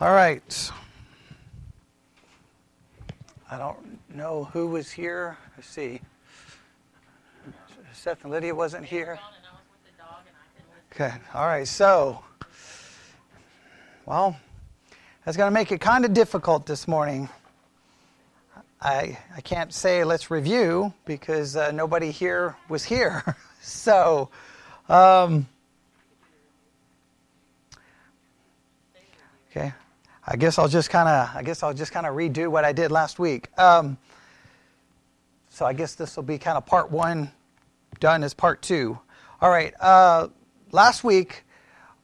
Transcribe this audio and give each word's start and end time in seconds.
All 0.00 0.12
right. 0.12 0.70
I 3.50 3.58
don't 3.58 3.98
know 4.14 4.44
who 4.52 4.68
was 4.68 4.92
here. 4.92 5.36
Let's 5.56 5.68
see. 5.68 6.00
Seth 7.94 8.22
and 8.22 8.32
Lydia 8.32 8.54
wasn't 8.54 8.84
here. 8.84 9.18
Okay. 10.92 11.12
All 11.34 11.46
right. 11.46 11.66
So, 11.66 12.22
well, 14.06 14.36
that's 15.24 15.36
going 15.36 15.48
to 15.48 15.54
make 15.54 15.72
it 15.72 15.80
kind 15.80 16.04
of 16.04 16.14
difficult 16.14 16.64
this 16.64 16.86
morning. 16.86 17.28
I 18.80 19.18
I 19.34 19.40
can't 19.40 19.74
say 19.74 20.04
let's 20.04 20.30
review 20.30 20.92
because 21.06 21.56
uh, 21.56 21.72
nobody 21.72 22.12
here 22.12 22.54
was 22.68 22.84
here. 22.84 23.36
so. 23.60 24.30
Um, 24.88 25.48
okay. 29.50 29.72
I 30.30 30.36
guess 30.36 30.58
I'll 30.58 30.68
just 30.68 30.90
kind 30.90 31.08
of 31.08 31.34
I 31.34 31.42
guess 31.42 31.62
I'll 31.62 31.72
just 31.72 31.90
kind 31.90 32.06
of 32.06 32.14
redo 32.14 32.48
what 32.48 32.62
I 32.62 32.72
did 32.72 32.90
last 32.90 33.18
week. 33.18 33.48
Um, 33.58 33.96
so 35.48 35.64
I 35.64 35.72
guess 35.72 35.94
this 35.94 36.16
will 36.16 36.22
be 36.22 36.36
kind 36.36 36.58
of 36.58 36.66
part 36.66 36.90
one 36.90 37.32
done 37.98 38.22
as 38.22 38.34
part 38.34 38.60
two. 38.60 38.98
All 39.40 39.48
right. 39.48 39.72
Uh, 39.80 40.28
last 40.70 41.02
week 41.02 41.44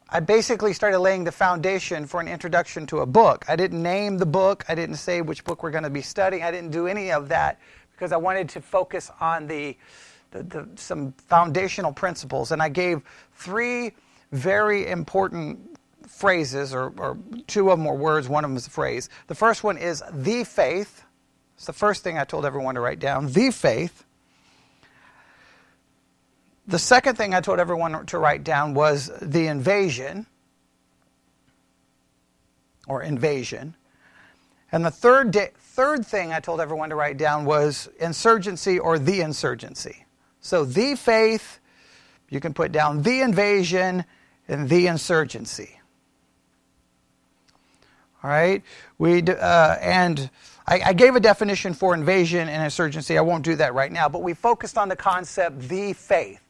I 0.08 0.20
basically 0.20 0.72
started 0.72 1.00
laying 1.00 1.24
the 1.24 1.32
foundation 1.32 2.06
for 2.06 2.18
an 2.18 2.26
introduction 2.26 2.86
to 2.86 3.00
a 3.00 3.06
book. 3.06 3.44
I 3.46 3.56
didn't 3.56 3.82
name 3.82 4.16
the 4.16 4.26
book. 4.26 4.64
I 4.68 4.74
didn't 4.74 4.96
say 4.96 5.20
which 5.20 5.44
book 5.44 5.62
we're 5.62 5.70
going 5.70 5.84
to 5.84 5.90
be 5.90 6.02
studying. 6.02 6.44
I 6.44 6.50
didn't 6.50 6.70
do 6.70 6.86
any 6.86 7.12
of 7.12 7.28
that 7.28 7.60
because 7.92 8.10
I 8.10 8.16
wanted 8.16 8.48
to 8.50 8.62
focus 8.62 9.10
on 9.20 9.46
the, 9.46 9.76
the, 10.30 10.42
the 10.44 10.68
some 10.76 11.12
foundational 11.28 11.92
principles. 11.92 12.52
And 12.52 12.62
I 12.62 12.70
gave 12.70 13.02
three 13.34 13.92
very 14.32 14.86
important 14.86 15.74
phrases, 16.06 16.74
or, 16.74 16.92
or 16.98 17.18
two 17.46 17.70
of 17.70 17.78
them 17.78 17.86
were 17.86 17.94
words, 17.94 18.28
one 18.28 18.44
of 18.44 18.50
them 18.50 18.56
is 18.56 18.66
a 18.66 18.70
phrase. 18.70 19.08
The 19.26 19.34
first 19.34 19.64
one 19.64 19.78
is 19.78 20.02
the 20.12 20.44
faith. 20.44 21.04
It's 21.56 21.66
the 21.66 21.72
first 21.72 22.02
thing 22.02 22.18
I 22.18 22.24
told 22.24 22.44
everyone 22.44 22.74
to 22.74 22.80
write 22.80 22.98
down. 22.98 23.32
The 23.32 23.50
faith. 23.50 24.04
The 26.66 26.78
second 26.78 27.16
thing 27.16 27.34
I 27.34 27.40
told 27.40 27.60
everyone 27.60 28.06
to 28.06 28.18
write 28.18 28.42
down 28.42 28.74
was 28.74 29.10
the 29.20 29.46
invasion, 29.48 30.26
or 32.88 33.02
invasion. 33.02 33.74
And 34.72 34.84
the 34.84 34.90
third, 34.90 35.30
day, 35.30 35.50
third 35.56 36.04
thing 36.04 36.32
I 36.32 36.40
told 36.40 36.60
everyone 36.60 36.90
to 36.90 36.96
write 36.96 37.16
down 37.16 37.44
was 37.44 37.88
insurgency 38.00 38.78
or 38.78 38.98
the 38.98 39.20
insurgency. 39.20 40.04
So 40.40 40.64
the 40.64 40.96
faith, 40.96 41.60
you 42.28 42.40
can 42.40 42.54
put 42.54 42.72
down 42.72 43.02
the 43.02 43.20
invasion 43.20 44.04
and 44.48 44.68
the 44.68 44.86
insurgency. 44.88 45.80
All 48.24 48.30
right? 48.30 48.62
We, 48.96 49.22
uh, 49.22 49.76
and 49.82 50.30
I, 50.66 50.80
I, 50.80 50.92
gave 50.94 51.14
a 51.14 51.20
definition 51.20 51.74
for 51.74 51.92
invasion 51.92 52.48
and 52.48 52.62
insurgency. 52.62 53.18
I 53.18 53.20
won't 53.20 53.44
do 53.44 53.54
that 53.56 53.74
right 53.74 53.92
now, 53.92 54.08
but 54.08 54.22
we 54.22 54.32
focused 54.32 54.78
on 54.78 54.88
the 54.88 54.96
concept 54.96 55.60
the 55.68 55.92
faith. 55.92 56.40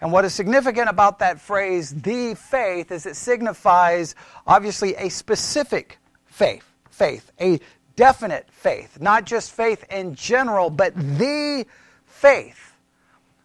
And 0.00 0.10
what 0.10 0.24
is 0.24 0.32
significant 0.32 0.88
about 0.88 1.18
that 1.18 1.38
phrase, 1.38 1.90
the 1.90 2.34
faith, 2.34 2.90
is 2.90 3.04
it 3.04 3.14
signifies 3.14 4.14
obviously 4.46 4.94
a 4.94 5.10
specific 5.10 5.98
faith, 6.24 6.64
faith, 6.88 7.30
a 7.38 7.60
definite 7.94 8.48
faith, 8.50 8.98
not 8.98 9.26
just 9.26 9.52
faith 9.52 9.84
in 9.90 10.14
general, 10.14 10.70
but 10.70 10.94
the 10.96 11.66
faith. 12.06 12.72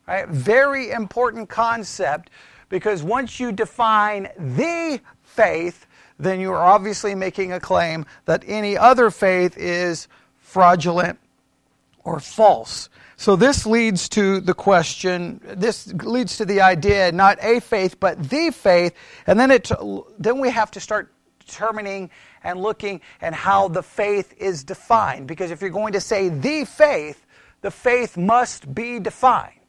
Right? 0.08 0.30
Very 0.30 0.92
important 0.92 1.50
concept 1.50 2.30
because 2.70 3.04
once 3.04 3.42
you 3.42 3.52
define 3.52 4.30
the 4.38 5.02
faith, 5.24 5.86
then 6.20 6.40
you 6.40 6.52
are 6.52 6.64
obviously 6.64 7.16
making 7.16 7.52
a 7.52 7.60
claim 7.60 8.06
that 8.26 8.44
any 8.48 8.78
other 8.78 9.10
faith 9.10 9.58
is 9.58 10.08
fraudulent 10.40 11.20
or 12.04 12.20
false. 12.20 12.90
So 13.16 13.36
this 13.36 13.66
leads 13.66 14.10
to 14.10 14.40
the 14.40 14.54
question, 14.54 15.40
this 15.44 15.88
leads 15.94 16.38
to 16.38 16.46
the 16.46 16.62
idea 16.62 17.12
not 17.12 17.38
a 17.42 17.60
faith 17.62 18.00
but 18.00 18.22
the 18.30 18.52
faith, 18.52 18.94
and 19.28 19.40
then 19.40 19.52
it 19.52 19.72
then 20.20 20.40
we 20.40 20.50
have 20.50 20.72
to 20.72 20.80
start 20.80 21.12
determining 21.40 22.10
and 22.44 22.60
looking 22.60 23.02
and 23.22 23.34
how 23.34 23.68
the 23.68 23.84
faith 23.84 24.34
is 24.38 24.64
defined 24.64 25.28
because 25.28 25.52
if 25.52 25.62
you're 25.62 25.70
going 25.70 25.94
to 25.94 26.02
say 26.02 26.30
the 26.30 26.66
faith, 26.66 27.26
the 27.62 27.72
faith 27.72 28.18
must 28.18 28.74
be 28.74 29.00
defined. 29.00 29.63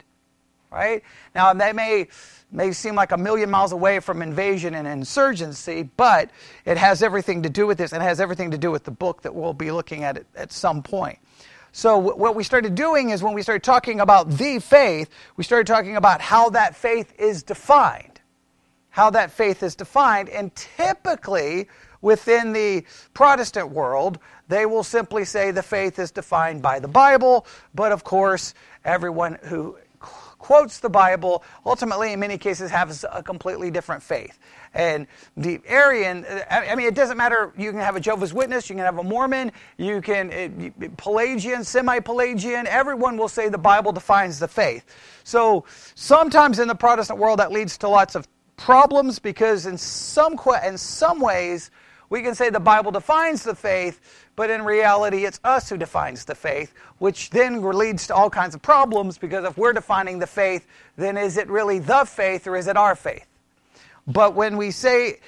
Right? 0.75 1.05
Now 1.37 1.53
that 1.55 1.77
may 1.77 2.09
may 2.51 2.73
seem 2.73 2.97
like 2.97 3.13
a 3.13 3.17
million 3.17 3.49
miles 3.49 3.71
away 3.73 4.01
from 4.01 4.23
invasion 4.23 4.75
and 4.75 4.89
insurgency, 4.89 5.89
but 5.97 6.31
it 6.65 6.77
has 6.77 7.03
everything 7.03 7.43
to 7.45 7.49
do 7.49 7.67
with 7.67 7.79
this 7.79 7.93
and 7.93 8.03
it 8.03 8.07
has 8.07 8.21
everything 8.21 8.51
to 8.51 8.59
do 8.59 8.71
with 8.71 8.83
the 8.85 8.91
book 8.91 9.23
that 9.23 9.35
we'll 9.35 9.55
be 9.55 9.71
looking 9.71 10.03
at 10.03 10.25
at 10.35 10.53
some 10.53 10.83
point. 10.83 11.19
So, 11.71 11.99
what 11.99 12.37
we 12.37 12.45
started 12.45 12.75
doing 12.75 13.11
is 13.11 13.23
when 13.23 13.35
we 13.35 13.43
started 13.43 13.63
talking 13.63 14.01
about 14.01 14.31
the 14.31 14.61
faith, 14.61 15.11
we 15.37 15.43
started 15.43 15.67
talking 15.67 15.97
about 15.97 16.21
how 16.21 16.51
that 16.51 16.77
faith 16.77 17.13
is 17.19 17.43
defined. 17.43 18.21
How 18.91 19.11
that 19.11 19.33
faith 19.33 19.63
is 19.63 19.75
defined. 19.75 20.29
And 20.29 20.55
typically, 20.55 21.69
within 22.01 22.53
the 22.53 22.85
Protestant 23.13 23.71
world, 23.71 24.21
they 24.47 24.67
will 24.67 24.85
simply 24.85 25.25
say 25.25 25.51
the 25.51 25.65
faith 25.65 25.99
is 25.99 26.13
defined 26.13 26.63
by 26.63 26.79
the 26.79 26.87
Bible. 26.87 27.45
But 27.75 27.91
of 27.91 28.05
course, 28.05 28.55
everyone 28.85 29.39
who 29.43 29.77
quotes 30.45 30.81
the 30.81 30.91
Bible 30.91 31.43
ultimately, 31.65 32.13
in 32.13 32.21
many 32.21 32.37
cases, 32.37 32.71
has 32.71 33.03
a 33.11 33.23
completely 33.23 33.71
different 33.71 34.03
faith. 34.03 34.39
And 34.75 35.07
the 35.39 35.59
Arian, 35.67 36.27
uh, 36.27 36.43
I 36.51 36.75
mean, 36.75 36.87
it 36.87 36.95
doesn't 36.95 37.17
matter. 37.17 37.51
You 37.57 37.71
can 37.71 37.81
have 37.81 37.97
a 37.97 38.01
Jehovah's 38.01 38.35
Witness, 38.35 38.69
you 38.69 38.77
can 38.77 38.85
have 38.85 38.99
a 38.99 39.03
Mormon, 39.03 39.53
you 39.79 40.03
can, 40.03 40.29
uh, 40.29 40.83
it, 40.83 40.97
Pelagian, 40.99 41.65
semi 41.65 41.99
Pelagian, 42.01 42.67
everyone 42.67 43.17
will 43.17 43.29
say 43.29 43.49
the 43.49 43.57
Bible 43.57 43.91
defines 43.91 44.39
the 44.39 44.47
faith. 44.47 44.85
So 45.25 45.65
sometimes 45.95 46.59
in 46.59 46.69
the 46.69 46.75
Protestant 46.75 47.19
world, 47.19 47.39
that 47.39 47.51
leads 47.51 47.79
to 47.79 47.89
lots 47.89 48.15
of 48.15 48.29
problems 48.59 49.19
because 49.19 49.65
in 49.65 49.79
some, 49.79 50.39
in 50.63 50.77
some 50.77 51.21
ways, 51.21 51.71
we 52.11 52.23
can 52.23 52.35
say 52.35 52.51
the 52.51 52.61
Bible 52.61 52.91
defines 52.91 53.43
the 53.43 53.55
faith, 53.55 54.25
but 54.37 54.51
in 54.51 54.65
reality, 54.65 55.25
it's 55.25 55.41
us 55.45 55.69
who 55.69 55.77
defines 55.77 56.25
the 56.25 56.35
faith, 56.35 56.75
which 56.99 57.31
then 57.31 57.63
leads 57.63 58.07
to 58.09 58.15
all 58.15 58.31
kinds 58.31 58.55
of 58.55 58.63
problems 58.63 59.19
because 59.19 59.45
if 59.45 59.57
we're 59.57 59.73
defining 59.73 60.19
the 60.19 60.27
faith, 60.27 60.67
then 60.97 61.17
is 61.17 61.37
it 61.37 61.49
really 61.49 61.79
the 61.79 62.05
faith 62.05 62.47
or 62.47 62.57
is 62.57 62.67
it 62.67 62.77
our 62.77 62.95
faith? 62.95 63.27
But 64.07 64.35
when 64.35 64.57
we 64.57 64.71
say, 64.71 65.21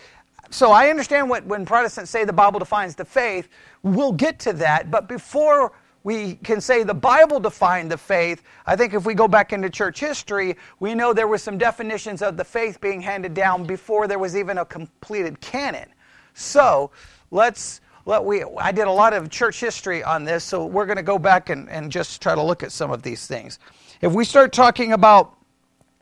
so 0.51 0.71
I 0.71 0.91
understand 0.91 1.31
what 1.31 1.45
when 1.47 1.65
Protestants 1.65 2.11
say 2.11 2.25
the 2.25 2.33
Bible 2.33 2.59
defines 2.59 2.95
the 2.95 3.05
faith, 3.05 3.49
we'll 3.83 4.13
get 4.13 4.39
to 4.41 4.53
that. 4.55 4.91
But 4.91 5.09
before 5.09 5.73
we 6.05 6.35
can 6.37 6.61
say 6.61 6.85
the 6.85 6.95
Bible 6.95 7.41
defined 7.41 7.91
the 7.91 7.99
faith, 7.99 8.43
I 8.67 8.77
think 8.77 8.95
if 8.95 9.07
we 9.07 9.15
go 9.15 9.27
back 9.27 9.53
into 9.53 9.71
church 9.71 9.99
history, 9.99 10.57
we 10.79 10.95
know 10.95 11.13
there 11.13 11.27
were 11.27 11.39
some 11.39 11.59
definitions 11.59 12.23
of 12.23 12.37
the 12.37 12.45
faith 12.45 12.81
being 12.81 13.01
handed 13.01 13.35
down 13.35 13.65
before 13.65 14.07
there 14.07 14.19
was 14.19 14.37
even 14.37 14.59
a 14.59 14.65
completed 14.65 15.41
canon. 15.41 15.89
So 16.37 16.91
let's 17.31 17.81
let 18.05 18.23
we 18.25 18.45
I 18.59 18.71
did 18.71 18.87
a 18.87 18.93
lot 18.93 19.13
of 19.15 19.31
church 19.31 19.59
history 19.59 20.05
on 20.05 20.25
this, 20.25 20.45
so 20.45 20.67
we're 20.67 20.87
going 20.87 20.99
to 20.99 21.03
go 21.03 21.19
back 21.19 21.51
and, 21.51 21.69
and 21.69 21.91
just 21.91 22.23
try 22.23 22.35
to 22.35 22.43
look 22.43 22.63
at 22.63 22.73
some 22.73 22.91
of 22.91 23.03
these 23.03 23.27
things. 23.27 23.59
If 24.01 24.13
we 24.13 24.25
start 24.25 24.53
talking 24.53 24.93
about 24.93 25.33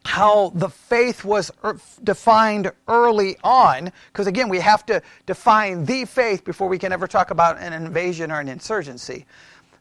how 0.05 0.51
the 0.55 0.69
faith 0.69 1.25
was 1.25 1.51
er, 1.63 1.79
defined 2.03 2.71
early 2.89 3.37
on, 3.43 3.91
because 4.13 4.27
again, 4.27 4.49
we 4.49 4.59
have 4.59 4.85
to 4.87 5.01
define 5.25 5.85
the 5.87 6.05
faith 6.05 6.45
before 6.45 6.69
we 6.69 6.79
can 6.79 6.93
ever 6.93 7.07
talk 7.07 7.31
about 7.31 7.59
an 7.59 7.73
invasion 7.73 8.31
or 8.31 8.41
an 8.41 8.49
insurgency. 8.49 9.25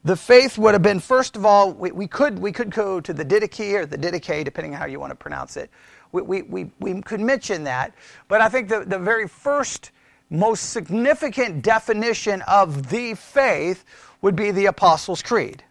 The 0.06 0.16
faith 0.16 0.58
would 0.58 0.74
have 0.74 0.82
been, 0.82 1.00
first 1.00 1.36
of 1.36 1.46
all, 1.46 1.74
we, 1.74 1.92
we 1.92 2.08
could, 2.08 2.40
we 2.40 2.52
could 2.52 2.70
go 2.70 3.00
to 3.02 3.14
the 3.14 3.26
Didache 3.26 3.74
or 3.74 3.86
the 3.86 3.98
Didache, 3.98 4.44
depending 4.44 4.74
on 4.74 4.80
how 4.80 4.86
you 4.86 5.00
want 5.00 5.12
to 5.12 5.16
pronounce 5.16 5.58
it. 5.58 5.70
We, 6.12 6.22
we, 6.22 6.42
we, 6.44 6.72
we 6.80 7.02
could 7.02 7.22
mention 7.22 7.64
that, 7.64 7.94
but 8.28 8.40
I 8.40 8.50
think 8.50 8.70
the, 8.70 8.86
the 8.86 9.00
very 9.00 9.28
first, 9.28 9.92
most 10.34 10.72
significant 10.72 11.62
definition 11.62 12.42
of 12.48 12.90
the 12.90 13.14
faith 13.14 13.86
would 14.22 14.36
be 14.36 14.50
the 14.52 14.66
Apostles' 14.66 15.22
Creed. 15.22 15.64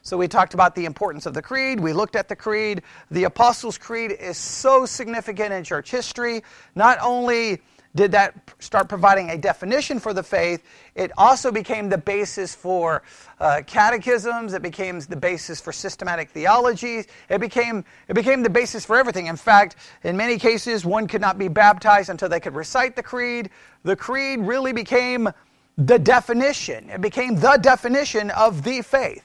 So 0.00 0.16
we 0.16 0.26
talked 0.26 0.54
about 0.54 0.74
the 0.74 0.86
importance 0.86 1.26
of 1.26 1.34
the 1.34 1.42
creed. 1.42 1.78
We 1.78 1.92
looked 1.92 2.16
at 2.16 2.28
the 2.28 2.36
creed. 2.36 2.80
The 3.10 3.24
Apostles' 3.24 3.76
Creed 3.76 4.12
is 4.12 4.38
so 4.38 4.86
significant 4.86 5.52
in 5.52 5.62
church 5.62 5.90
history. 5.90 6.42
Not 6.74 6.98
only 7.02 7.60
did 7.98 8.12
that 8.12 8.32
start 8.60 8.88
providing 8.88 9.30
a 9.30 9.36
definition 9.36 9.98
for 9.98 10.14
the 10.14 10.22
faith, 10.22 10.62
it 10.94 11.10
also 11.18 11.50
became 11.50 11.88
the 11.88 11.98
basis 11.98 12.54
for 12.54 13.02
uh, 13.40 13.60
catechisms. 13.66 14.54
It 14.54 14.62
became 14.62 15.00
the 15.00 15.16
basis 15.16 15.60
for 15.60 15.72
systematic 15.72 16.30
theology. 16.30 17.04
It 17.28 17.40
became, 17.40 17.84
it 18.06 18.14
became 18.14 18.44
the 18.44 18.50
basis 18.50 18.84
for 18.84 18.96
everything. 18.96 19.26
In 19.26 19.34
fact, 19.34 19.74
in 20.04 20.16
many 20.16 20.38
cases, 20.38 20.84
one 20.84 21.08
could 21.08 21.20
not 21.20 21.38
be 21.38 21.48
baptized 21.48 22.08
until 22.08 22.28
they 22.28 22.38
could 22.38 22.54
recite 22.54 22.94
the 22.94 23.02
creed. 23.02 23.50
The 23.82 23.96
creed 23.96 24.38
really 24.40 24.72
became 24.72 25.28
the 25.76 25.98
definition. 25.98 26.90
It 26.90 27.00
became 27.00 27.34
the 27.34 27.58
definition 27.60 28.30
of 28.30 28.62
the 28.62 28.80
faith. 28.82 29.24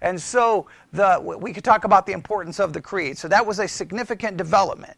And 0.00 0.20
so 0.20 0.66
the, 0.92 1.20
we 1.20 1.52
could 1.52 1.64
talk 1.64 1.82
about 1.82 2.06
the 2.06 2.12
importance 2.12 2.60
of 2.60 2.72
the 2.72 2.80
creed. 2.80 3.18
So 3.18 3.26
that 3.28 3.44
was 3.44 3.58
a 3.58 3.66
significant 3.66 4.36
development. 4.36 4.96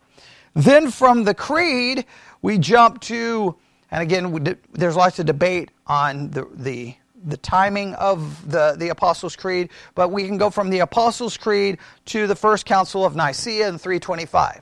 Then 0.54 0.90
from 0.90 1.24
the 1.24 1.34
creed, 1.34 2.06
we 2.44 2.58
jump 2.58 3.00
to 3.00 3.56
And 3.90 4.02
again, 4.02 4.58
there's 4.72 4.96
lots 4.96 5.18
of 5.18 5.24
debate 5.24 5.70
on 5.86 6.28
the, 6.28 6.46
the, 6.52 6.94
the 7.24 7.38
timing 7.38 7.94
of 7.94 8.50
the, 8.50 8.76
the 8.76 8.90
Apostles' 8.90 9.34
Creed, 9.34 9.70
but 9.94 10.10
we 10.10 10.26
can 10.26 10.36
go 10.36 10.50
from 10.50 10.68
the 10.68 10.80
Apostles' 10.80 11.38
Creed 11.38 11.78
to 12.06 12.26
the 12.26 12.36
First 12.36 12.66
Council 12.66 13.02
of 13.02 13.16
Nicaea 13.16 13.66
in 13.66 13.78
325. 13.78 14.60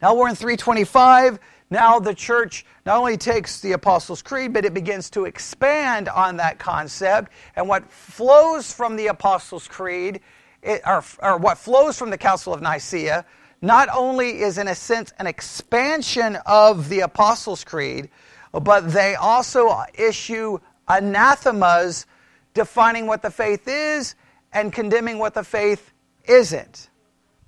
Now 0.00 0.14
we're 0.14 0.30
in 0.30 0.36
325. 0.36 1.38
Now 1.68 1.98
the 1.98 2.14
church 2.14 2.64
not 2.86 2.96
only 2.96 3.18
takes 3.18 3.60
the 3.60 3.72
Apostles' 3.72 4.22
Creed, 4.22 4.54
but 4.54 4.64
it 4.64 4.72
begins 4.72 5.10
to 5.10 5.26
expand 5.26 6.08
on 6.08 6.38
that 6.38 6.58
concept. 6.58 7.30
And 7.56 7.68
what 7.68 7.90
flows 7.90 8.72
from 8.72 8.96
the 8.96 9.08
Apostles' 9.08 9.68
Creed, 9.68 10.20
it, 10.62 10.80
or, 10.86 11.04
or 11.22 11.36
what 11.36 11.58
flows 11.58 11.98
from 11.98 12.08
the 12.08 12.16
Council 12.16 12.54
of 12.54 12.62
Nicaea, 12.62 13.26
not 13.62 13.88
only 13.94 14.40
is, 14.40 14.58
in 14.58 14.68
a 14.68 14.74
sense, 14.74 15.12
an 15.18 15.26
expansion 15.26 16.38
of 16.46 16.88
the 16.88 17.00
Apostles' 17.00 17.64
Creed, 17.64 18.10
but 18.52 18.92
they 18.92 19.14
also 19.14 19.82
issue 19.94 20.58
anathemas 20.88 22.06
defining 22.54 23.06
what 23.06 23.22
the 23.22 23.30
faith 23.30 23.66
is 23.66 24.14
and 24.52 24.72
condemning 24.72 25.18
what 25.18 25.34
the 25.34 25.44
faith 25.44 25.92
isn't. 26.24 26.88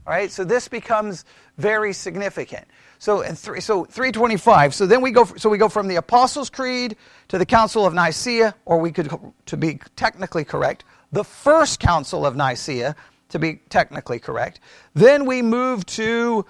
All 0.06 0.12
right, 0.12 0.30
so 0.30 0.44
this 0.44 0.68
becomes 0.68 1.24
very 1.58 1.92
significant. 1.92 2.66
So, 2.98 3.22
three, 3.22 3.60
so 3.60 3.84
325. 3.84 4.74
So 4.74 4.86
then 4.86 5.02
we 5.02 5.12
go. 5.12 5.24
So 5.36 5.48
we 5.48 5.58
go 5.58 5.68
from 5.68 5.86
the 5.86 5.96
Apostles' 5.96 6.50
Creed 6.50 6.96
to 7.28 7.38
the 7.38 7.46
Council 7.46 7.86
of 7.86 7.94
Nicaea, 7.94 8.54
or 8.64 8.78
we 8.78 8.90
could, 8.90 9.10
to 9.46 9.56
be 9.56 9.78
technically 9.94 10.44
correct, 10.44 10.84
the 11.12 11.24
First 11.24 11.78
Council 11.78 12.26
of 12.26 12.34
Nicaea, 12.34 12.96
to 13.30 13.38
be 13.38 13.60
technically 13.68 14.18
correct. 14.18 14.60
Then 14.94 15.24
we 15.26 15.42
move 15.42 15.84
to 15.86 16.44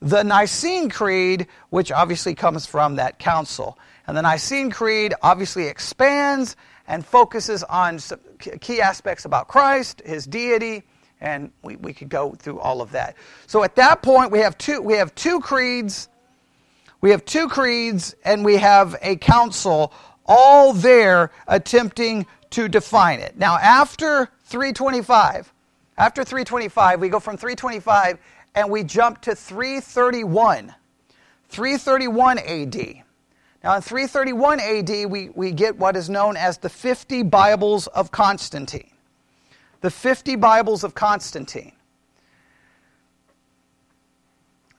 the 0.00 0.22
Nicene 0.22 0.90
Creed, 0.90 1.46
which 1.70 1.92
obviously 1.92 2.34
comes 2.34 2.66
from 2.66 2.96
that 2.96 3.18
council. 3.18 3.78
And 4.06 4.16
the 4.16 4.22
Nicene 4.22 4.70
Creed 4.70 5.14
obviously 5.22 5.68
expands 5.68 6.56
and 6.88 7.06
focuses 7.06 7.62
on 7.64 8.00
key 8.60 8.80
aspects 8.80 9.24
about 9.24 9.48
Christ, 9.48 10.02
his 10.04 10.26
deity, 10.26 10.82
and 11.20 11.52
we, 11.62 11.76
we 11.76 11.92
could 11.92 12.08
go 12.08 12.32
through 12.32 12.58
all 12.58 12.82
of 12.82 12.90
that. 12.92 13.16
So 13.46 13.62
at 13.62 13.76
that 13.76 14.02
point, 14.02 14.32
we 14.32 14.40
have 14.40 14.58
two, 14.58 14.80
we 14.80 14.94
have 14.94 15.14
two 15.14 15.40
creeds, 15.40 16.08
we 17.00 17.10
have 17.10 17.24
two 17.24 17.48
creeds, 17.48 18.14
and 18.24 18.44
we 18.44 18.56
have 18.56 18.96
a 19.02 19.16
council 19.16 19.92
all 20.26 20.72
there 20.72 21.30
attempting 21.46 22.26
to 22.50 22.68
define 22.68 23.20
it. 23.20 23.36
Now, 23.36 23.56
after 23.58 24.28
325, 24.44 25.51
after 25.98 26.24
325, 26.24 27.00
we 27.00 27.08
go 27.08 27.20
from 27.20 27.36
325 27.36 28.18
and 28.54 28.70
we 28.70 28.84
jump 28.84 29.20
to 29.22 29.34
331. 29.34 30.74
331 31.48 32.38
AD. 32.38 33.02
Now, 33.62 33.76
in 33.76 33.82
331 33.82 34.60
AD, 34.60 35.10
we, 35.10 35.28
we 35.30 35.52
get 35.52 35.76
what 35.78 35.96
is 35.96 36.10
known 36.10 36.36
as 36.36 36.58
the 36.58 36.68
50 36.68 37.22
Bibles 37.24 37.86
of 37.88 38.10
Constantine. 38.10 38.90
The 39.82 39.90
50 39.90 40.36
Bibles 40.36 40.82
of 40.82 40.94
Constantine. 40.94 41.72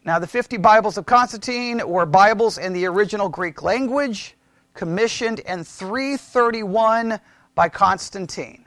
Now, 0.05 0.19
the 0.19 0.27
50 0.27 0.57
Bibles 0.57 0.97
of 0.97 1.05
Constantine 1.05 1.87
were 1.87 2.05
Bibles 2.05 2.57
in 2.57 2.73
the 2.73 2.85
original 2.87 3.29
Greek 3.29 3.63
language, 3.63 4.35
commissioned 4.73 5.39
in 5.39 5.63
331 5.63 7.21
by 7.55 7.69
Constantine. 7.69 8.62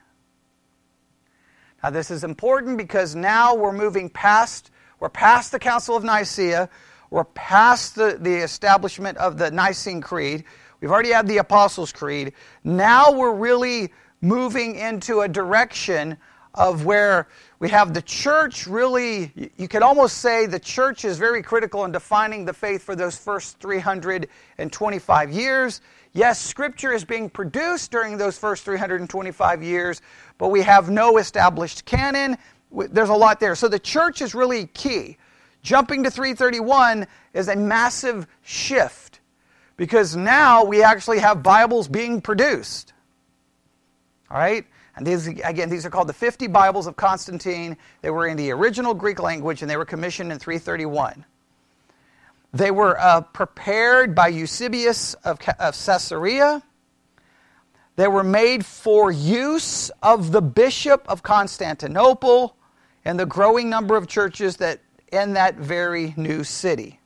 Now, 1.82 1.90
this 1.90 2.10
is 2.10 2.24
important 2.24 2.78
because 2.78 3.14
now 3.14 3.54
we're 3.54 3.72
moving 3.72 4.08
past, 4.08 4.70
we're 4.98 5.08
past 5.08 5.52
the 5.52 5.58
Council 5.58 5.96
of 5.96 6.04
Nicaea, 6.04 6.68
we're 7.10 7.24
past 7.24 7.94
the, 7.94 8.18
the 8.20 8.34
establishment 8.36 9.18
of 9.18 9.38
the 9.38 9.50
Nicene 9.50 10.00
Creed. 10.00 10.44
We've 10.80 10.90
already 10.90 11.12
had 11.12 11.26
the 11.26 11.38
Apostles' 11.38 11.92
Creed. 11.92 12.32
Now 12.64 13.12
we're 13.12 13.34
really 13.34 13.92
moving 14.20 14.76
into 14.76 15.20
a 15.20 15.28
direction 15.28 16.16
of 16.54 16.84
where 16.84 17.28
we 17.58 17.68
have 17.68 17.94
the 17.94 18.02
church 18.02 18.66
really, 18.66 19.50
you 19.56 19.68
could 19.68 19.82
almost 19.82 20.18
say 20.18 20.46
the 20.46 20.58
church 20.58 21.04
is 21.04 21.18
very 21.18 21.42
critical 21.42 21.84
in 21.84 21.92
defining 21.92 22.44
the 22.44 22.52
faith 22.52 22.82
for 22.82 22.96
those 22.96 23.16
first 23.16 23.60
325 23.60 25.30
years. 25.30 25.80
Yes, 26.16 26.40
scripture 26.40 26.94
is 26.94 27.04
being 27.04 27.28
produced 27.28 27.90
during 27.90 28.16
those 28.16 28.38
first 28.38 28.64
325 28.64 29.62
years, 29.62 30.00
but 30.38 30.48
we 30.48 30.62
have 30.62 30.88
no 30.88 31.18
established 31.18 31.84
canon. 31.84 32.38
There's 32.72 33.10
a 33.10 33.14
lot 33.14 33.38
there. 33.38 33.54
So 33.54 33.68
the 33.68 33.78
church 33.78 34.22
is 34.22 34.34
really 34.34 34.68
key. 34.68 35.18
Jumping 35.62 36.04
to 36.04 36.10
331 36.10 37.06
is 37.34 37.48
a 37.48 37.56
massive 37.56 38.26
shift 38.40 39.20
because 39.76 40.16
now 40.16 40.64
we 40.64 40.82
actually 40.82 41.18
have 41.18 41.42
Bibles 41.42 41.86
being 41.86 42.22
produced. 42.22 42.94
All 44.30 44.38
right? 44.38 44.64
And 44.96 45.06
these, 45.06 45.26
again, 45.26 45.68
these 45.68 45.84
are 45.84 45.90
called 45.90 46.08
the 46.08 46.14
50 46.14 46.46
Bibles 46.46 46.86
of 46.86 46.96
Constantine. 46.96 47.76
They 48.00 48.08
were 48.08 48.26
in 48.26 48.38
the 48.38 48.52
original 48.52 48.94
Greek 48.94 49.20
language 49.20 49.60
and 49.60 49.70
they 49.70 49.76
were 49.76 49.84
commissioned 49.84 50.32
in 50.32 50.38
331. 50.38 51.26
They 52.56 52.70
were 52.70 52.98
uh, 52.98 53.20
prepared 53.20 54.14
by 54.14 54.28
Eusebius 54.28 55.12
of, 55.24 55.38
of 55.58 55.74
Caesarea. 55.74 56.62
They 57.96 58.08
were 58.08 58.24
made 58.24 58.64
for 58.64 59.10
use 59.10 59.90
of 60.02 60.32
the 60.32 60.40
bishop 60.40 61.04
of 61.06 61.22
Constantinople 61.22 62.56
and 63.04 63.20
the 63.20 63.26
growing 63.26 63.68
number 63.68 63.94
of 63.94 64.06
churches 64.06 64.56
that 64.56 64.80
in 65.12 65.34
that 65.34 65.56
very 65.56 66.14
new 66.16 66.44
city. 66.44 66.98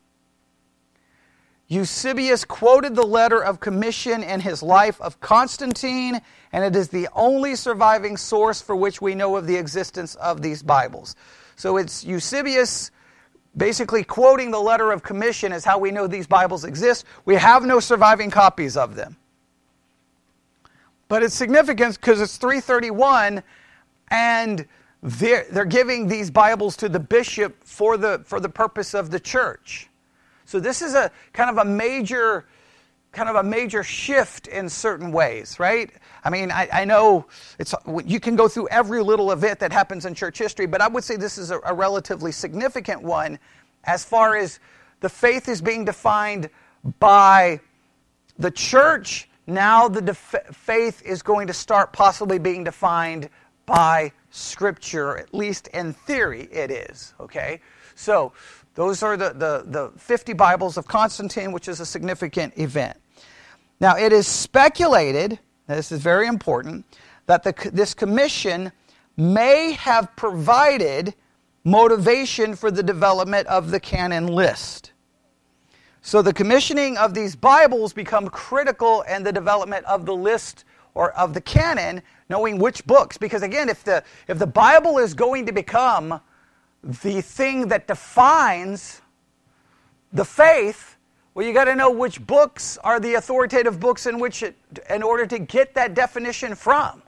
Eusebius 1.67 2.45
quoted 2.45 2.95
the 2.95 3.07
letter 3.07 3.43
of 3.43 3.59
commission 3.59 4.23
in 4.23 4.41
his 4.41 4.63
life 4.63 5.01
of 5.01 5.21
Constantine, 5.21 6.21
and 6.53 6.65
it 6.65 6.77
is 6.77 6.89
the 6.89 7.09
only 7.13 7.57
surviving 7.57 8.17
source 8.17 8.63
for 8.63 8.77
which 8.77 9.03
we 9.03 9.17
know 9.17 9.35
of 9.37 9.49
the 9.49 9.57
existence 9.57 10.15
of 10.17 10.43
these 10.43 10.63
Bibles. 10.63 11.17
So 11.57 11.77
it's 11.77 12.05
Eusebius 12.05 12.93
basically 13.57 14.05
quoting 14.05 14.51
the 14.51 14.61
letter 14.61 14.93
of 14.93 15.03
commission 15.03 15.53
is 15.53 15.65
how 15.65 15.79
we 15.79 15.91
know 15.91 16.07
these 16.07 16.27
Bibles 16.27 16.65
exist. 16.65 17.05
We 17.25 17.35
have 17.37 17.65
no 17.65 17.81
surviving 17.81 18.31
copies 18.31 18.77
of 18.77 18.95
them. 18.95 19.17
But 21.09 21.23
it's 21.23 21.35
significant 21.35 21.97
because 21.97 22.21
it's 22.21 22.37
331 22.37 23.43
and 24.09 24.67
they're, 25.03 25.47
they're 25.51 25.65
giving 25.65 26.07
these 26.07 26.31
Bibles 26.31 26.77
to 26.79 26.89
the 26.89 27.01
bishop 27.01 27.65
for 27.65 27.97
the, 27.97 28.23
for 28.25 28.39
the 28.39 28.49
purpose 28.49 28.95
of 28.95 29.11
the 29.11 29.19
church. 29.19 29.89
So 30.45 30.61
this 30.61 30.83
is 30.83 30.95
a 30.95 31.11
kind 31.33 31.51
of 31.51 31.59
a 31.59 31.69
major 31.69 32.47
kind 33.13 33.29
of 33.29 33.37
a 33.37 33.43
major 33.43 33.83
shift 33.83 34.47
in 34.47 34.69
certain 34.69 35.11
ways, 35.13 35.59
right? 35.59 35.91
I 36.23 36.31
mean, 36.31 36.51
I, 36.51 36.69
I, 36.73 36.85
know 36.85 37.27
it's 37.59 37.75
you 38.05 38.21
can 38.21 38.37
go 38.37 38.49
through 38.49 38.69
every 38.69 39.03
little 39.03 39.33
event 39.33 39.61
that 39.61 39.73
happens 39.73 40.05
in 40.07 40.15
church 40.15 40.39
history, 40.39 40.67
but 40.67 40.81
I 40.81 40.89
would 40.89 41.05
say 41.05 41.17
this 41.17 41.39
is 41.39 41.51
a, 41.51 41.61
a 41.65 41.75
relatively 41.75 42.33
significant 42.33 43.03
one 43.03 43.39
as 43.85 44.05
far 44.05 44.37
as 44.37 44.61
the 45.01 45.09
faith 45.09 45.49
is 45.49 45.63
being 45.63 45.85
defined 45.85 46.51
by 46.99 47.61
the 48.39 48.51
church. 48.51 49.29
Now 49.47 49.89
the 49.89 50.03
def- 50.03 50.35
faith 50.53 51.03
is 51.03 51.23
going 51.23 51.47
to 51.47 51.55
start 51.55 51.93
possibly 51.93 52.39
being 52.39 52.65
defined 52.65 53.31
by 53.67 54.13
Scripture, 54.31 55.17
at 55.17 55.35
least 55.35 55.69
in 55.69 55.93
theory, 55.93 56.49
it 56.53 56.71
is. 56.71 57.15
Okay, 57.19 57.61
so 57.95 58.33
those 58.75 59.03
are 59.03 59.17
the, 59.17 59.31
the, 59.31 59.65
the 59.67 59.93
50 59.99 60.33
Bibles 60.35 60.77
of 60.77 60.87
Constantine, 60.87 61.53
which 61.53 61.69
is 61.69 61.81
a 61.81 61.87
significant 61.87 62.57
event. 62.59 62.97
Now, 63.81 63.97
it 63.97 64.13
is 64.13 64.27
speculated, 64.27 65.39
this 65.77 65.93
is 65.93 66.01
very 66.01 66.27
important, 66.27 66.85
that 67.27 67.43
the, 67.43 67.71
this 67.73 67.95
commission 67.95 68.73
may 69.17 69.73
have 69.73 70.15
provided 70.17 71.15
motivation 71.65 72.57
for 72.57 72.71
the 72.71 72.83
development 72.83 73.47
of 73.47 73.71
the 73.71 73.81
canon 73.81 74.27
list. 74.27 74.93
So 76.03 76.23
the 76.23 76.33
commissioning 76.33 76.97
of 76.97 77.13
these 77.13 77.37
Bibles 77.37 77.93
become 77.93 78.29
critical 78.29 79.03
in 79.03 79.23
the 79.23 79.33
development 79.33 79.85
of 79.85 80.07
the 80.07 80.15
list 80.15 80.65
or 80.95 81.13
of 81.13 81.35
the 81.35 81.41
canon, 81.41 82.03
knowing 82.31 82.59
which 82.59 82.87
books. 82.87 83.19
Because 83.19 83.43
again, 83.43 83.69
if 83.69 83.85
the 83.85 84.03
if 84.27 84.39
the 84.39 84.47
Bible 84.47 84.99
is 84.99 85.13
going 85.13 85.45
to 85.47 85.53
become 85.53 86.21
the 86.83 87.21
thing 87.21 87.69
that 87.69 87.87
defines 87.87 89.03
the 90.13 90.25
faith, 90.25 90.90
well, 91.41 91.49
you 91.49 91.55
got 91.55 91.65
to 91.65 91.75
know 91.75 91.91
which 91.91 92.27
books 92.27 92.77
are 92.85 93.01
the 93.01 93.15
authoritative 93.15 93.81
books 93.81 94.05
in 94.05 94.19
which 94.19 94.43
it, 94.43 94.55
in 94.91 95.03
order 95.03 95.25
to 95.25 95.39
get 95.39 95.73
that 95.73 95.95
definition 95.95 96.55
from. 96.55 97.03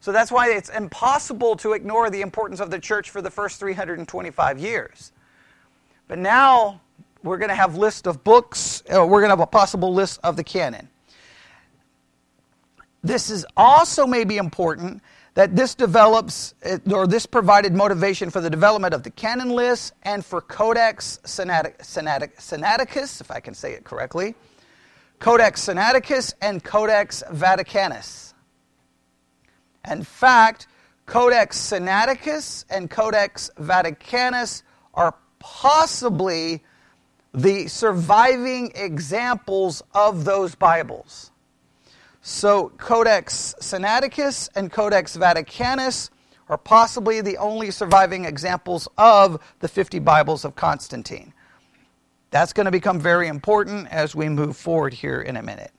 So 0.00 0.12
that's 0.12 0.30
why 0.30 0.50
it's 0.50 0.68
impossible 0.68 1.56
to 1.56 1.72
ignore 1.72 2.10
the 2.10 2.20
importance 2.20 2.60
of 2.60 2.70
the 2.70 2.78
church 2.78 3.08
for 3.08 3.22
the 3.22 3.30
first 3.30 3.58
325 3.58 4.58
years. 4.58 5.10
But 6.06 6.18
now 6.18 6.82
we're 7.22 7.38
going 7.38 7.48
to 7.48 7.54
have 7.54 7.78
list 7.78 8.06
of 8.06 8.22
books. 8.22 8.82
Uh, 8.94 9.06
we're 9.06 9.20
going 9.20 9.30
to 9.30 9.36
have 9.36 9.40
a 9.40 9.46
possible 9.46 9.94
list 9.94 10.20
of 10.22 10.36
the 10.36 10.44
canon. 10.44 10.90
This 13.02 13.30
is 13.30 13.46
also 13.56 14.06
maybe 14.06 14.36
important 14.36 15.00
that 15.36 15.54
this 15.54 15.74
develops, 15.74 16.54
or 16.90 17.06
this 17.06 17.26
provided 17.26 17.74
motivation 17.74 18.30
for 18.30 18.40
the 18.40 18.48
development 18.48 18.94
of 18.94 19.02
the 19.02 19.10
canon 19.10 19.50
list 19.50 19.92
and 20.02 20.24
for 20.24 20.40
Codex 20.40 21.20
Sinaiticus, 21.24 23.20
if 23.20 23.30
I 23.30 23.38
can 23.40 23.52
say 23.52 23.74
it 23.74 23.84
correctly. 23.84 24.34
Codex 25.18 25.68
Sinaiticus 25.68 26.32
and 26.40 26.64
Codex 26.64 27.22
Vaticanus. 27.30 28.32
In 29.90 30.02
fact, 30.02 30.68
Codex 31.04 31.58
Sinaiticus 31.58 32.64
and 32.70 32.88
Codex 32.90 33.50
Vaticanus 33.60 34.62
are 34.94 35.14
possibly 35.38 36.64
the 37.34 37.66
surviving 37.66 38.72
examples 38.74 39.82
of 39.92 40.24
those 40.24 40.54
Bibles. 40.54 41.30
So, 42.28 42.70
Codex 42.70 43.54
Sinaiticus 43.60 44.48
and 44.56 44.72
Codex 44.72 45.16
Vaticanus 45.16 46.10
are 46.48 46.58
possibly 46.58 47.20
the 47.20 47.36
only 47.36 47.70
surviving 47.70 48.24
examples 48.24 48.88
of 48.98 49.40
the 49.60 49.68
50 49.68 50.00
Bibles 50.00 50.44
of 50.44 50.56
Constantine. 50.56 51.32
That's 52.32 52.52
going 52.52 52.64
to 52.64 52.72
become 52.72 52.98
very 52.98 53.28
important 53.28 53.86
as 53.92 54.16
we 54.16 54.28
move 54.28 54.56
forward 54.56 54.92
here 54.92 55.20
in 55.20 55.36
a 55.36 55.42
minute. 55.42 55.70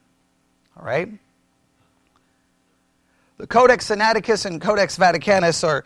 All 0.78 0.86
right? 0.86 1.10
The 3.36 3.46
Codex 3.46 3.90
Sinaiticus 3.90 4.46
and 4.46 4.62
Codex 4.62 4.98
Vaticanus 4.98 5.68
are 5.68 5.84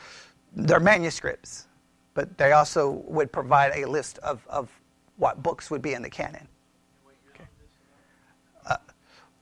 they're 0.56 0.80
manuscripts, 0.80 1.65
but 2.13 2.38
they 2.38 2.51
also 2.51 3.03
would 3.08 3.32
provide 3.32 3.72
a 3.77 3.89
list 3.89 4.20
of, 4.20 4.46
of 4.48 4.70
what 5.18 5.41
books 5.41 5.72
would 5.72 5.82
be 5.82 5.94
in 5.94 6.03
the 6.03 6.10
canon. 6.12 6.48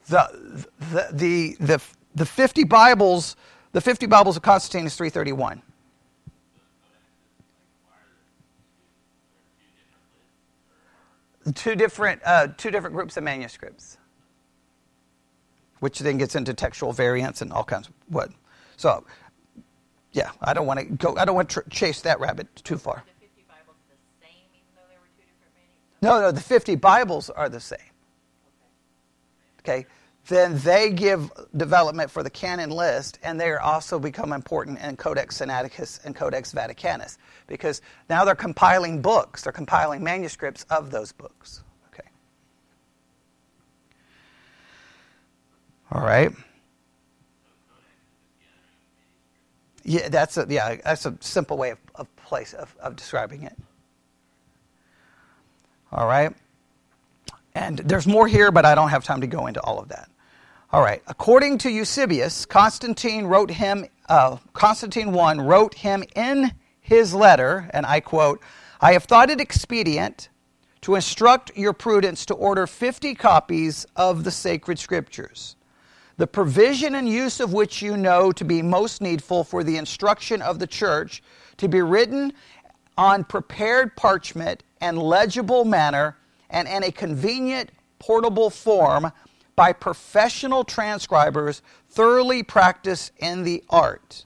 The, 0.10 0.66
the, 0.92 1.08
the, 1.12 1.58
the, 1.60 1.82
the 2.16 2.25
50 2.25 2.66
Bibles 2.66 3.36
the 3.72 3.82
50 3.82 4.08
Bibles 4.08 4.36
of 4.36 4.42
Constantine 4.42 4.88
is 4.88 4.96
331. 4.96 5.62
Two 11.54 11.75
different, 11.75 12.22
uh, 12.25 12.48
two 12.58 12.72
different 12.72 12.96
groups 12.96 13.16
of 13.18 13.24
manuscripts, 13.24 13.98
which 15.80 16.00
then 16.00 16.18
gets 16.18 16.36
into 16.36 16.54
textual 16.54 16.94
variants 16.94 17.42
and 17.42 17.51
all 17.54 17.63
kinds 17.63 17.88
of 17.88 17.94
what. 18.08 18.30
So, 18.78 19.04
yeah, 20.12 20.32
I 20.42 20.54
don't 20.54 20.66
want 20.66 20.80
to 20.80 20.86
go. 20.86 21.16
I 21.18 21.25
don't 21.25 21.36
want 21.36 21.50
to 21.50 21.62
tr- 21.62 21.70
chase 21.70 22.01
that 22.01 22.20
rabbit 22.20 22.48
too 22.63 22.78
far. 22.78 23.04
No, 26.01 26.22
no, 26.22 26.32
the 26.32 26.42
50 26.42 26.75
Bibles 26.75 27.30
are 27.30 27.50
the 27.50 27.60
same. 27.60 27.80
Okay 29.62 29.86
then 30.30 30.58
they 30.60 30.92
give 30.92 31.32
development 31.58 32.10
for 32.10 32.24
the 32.24 32.30
canon 32.30 32.70
list, 32.70 33.20
and 33.24 33.42
they 33.42 33.52
also 33.56 34.00
become 34.00 34.32
important 34.32 34.80
in 34.80 34.96
Codex 34.96 35.40
Sinaiticus 35.40 36.06
and 36.06 36.16
Codex 36.16 36.54
Vaticanus 36.54 37.18
because 37.48 37.82
now 38.10 38.24
they're 38.24 38.36
compiling 38.36 39.02
books, 39.02 39.44
they're 39.44 39.52
compiling 39.52 40.04
manuscripts 40.04 40.66
of 40.70 40.92
those 40.92 41.12
books. 41.12 41.64
Okay. 41.94 42.08
All 45.92 46.02
right. 46.02 46.32
Yeah, 49.84 50.10
that's 50.10 50.38
a 50.38 50.46
yeah, 50.48 50.76
that's 50.84 51.08
a 51.08 51.18
simple 51.22 51.58
way 51.58 51.72
of, 51.72 51.80
of 51.96 52.16
place 52.18 52.54
of, 52.54 52.76
of 52.80 52.96
describing 52.96 53.44
it. 53.44 53.58
All 55.92 56.08
right. 56.08 56.34
And 57.56 57.80
there's 57.80 58.06
more 58.06 58.28
here, 58.28 58.52
but 58.52 58.66
I 58.66 58.76
don't 58.76 58.90
have 58.90 59.04
time 59.04 59.22
to 59.22 59.28
go 59.28 59.48
into 59.48 59.60
all 59.62 59.80
of 59.80 59.90
that. 59.90 60.10
All 60.72 60.82
right. 60.84 61.02
According 61.08 61.58
to 61.60 61.72
Eusebius, 61.72 62.46
Constantine 62.46 63.26
wrote 63.26 63.50
him, 63.50 63.88
uh, 64.08 64.38
Constantine 64.54 65.18
I 65.18 65.34
wrote 65.34 65.74
him 65.74 66.04
in 66.16 66.52
his 66.80 67.12
letter, 67.12 67.68
and 67.74 67.88
I 67.88 68.02
quote, 68.02 68.40
I 68.80 68.94
have 68.94 69.06
thought 69.06 69.32
it 69.32 69.42
expedient 69.42 70.30
to 70.82 70.94
instruct 70.94 71.58
your 71.58 71.74
prudence 71.74 72.24
to 72.28 72.36
order 72.36 72.68
50 72.68 73.16
copies 73.16 73.88
of 73.96 74.24
the 74.24 74.30
sacred 74.30 74.78
scriptures, 74.78 75.56
the 76.18 76.28
provision 76.28 76.94
and 76.94 77.10
use 77.10 77.40
of 77.40 77.52
which 77.52 77.82
you 77.82 77.98
know 77.98 78.32
to 78.32 78.46
be 78.46 78.62
most 78.62 79.02
needful 79.02 79.44
for 79.44 79.64
the 79.64 79.78
instruction 79.78 80.40
of 80.44 80.60
the 80.60 80.68
church, 80.68 81.24
to 81.58 81.68
be 81.68 81.82
written 81.82 82.32
on 82.96 83.24
prepared 83.24 83.96
parchment 83.96 84.62
and 84.82 85.02
legible 85.02 85.66
manner, 85.66 86.16
and 86.52 86.68
in 86.68 86.84
a 86.84 86.92
convenient 86.92 87.72
portable 87.98 88.52
form 88.52 89.12
by 89.60 89.74
professional 89.74 90.63
transcribers 90.63 91.62
thoroughly 91.89 92.42
practiced 92.42 93.12
in 93.18 93.44
the 93.44 93.62
art. 93.70 94.24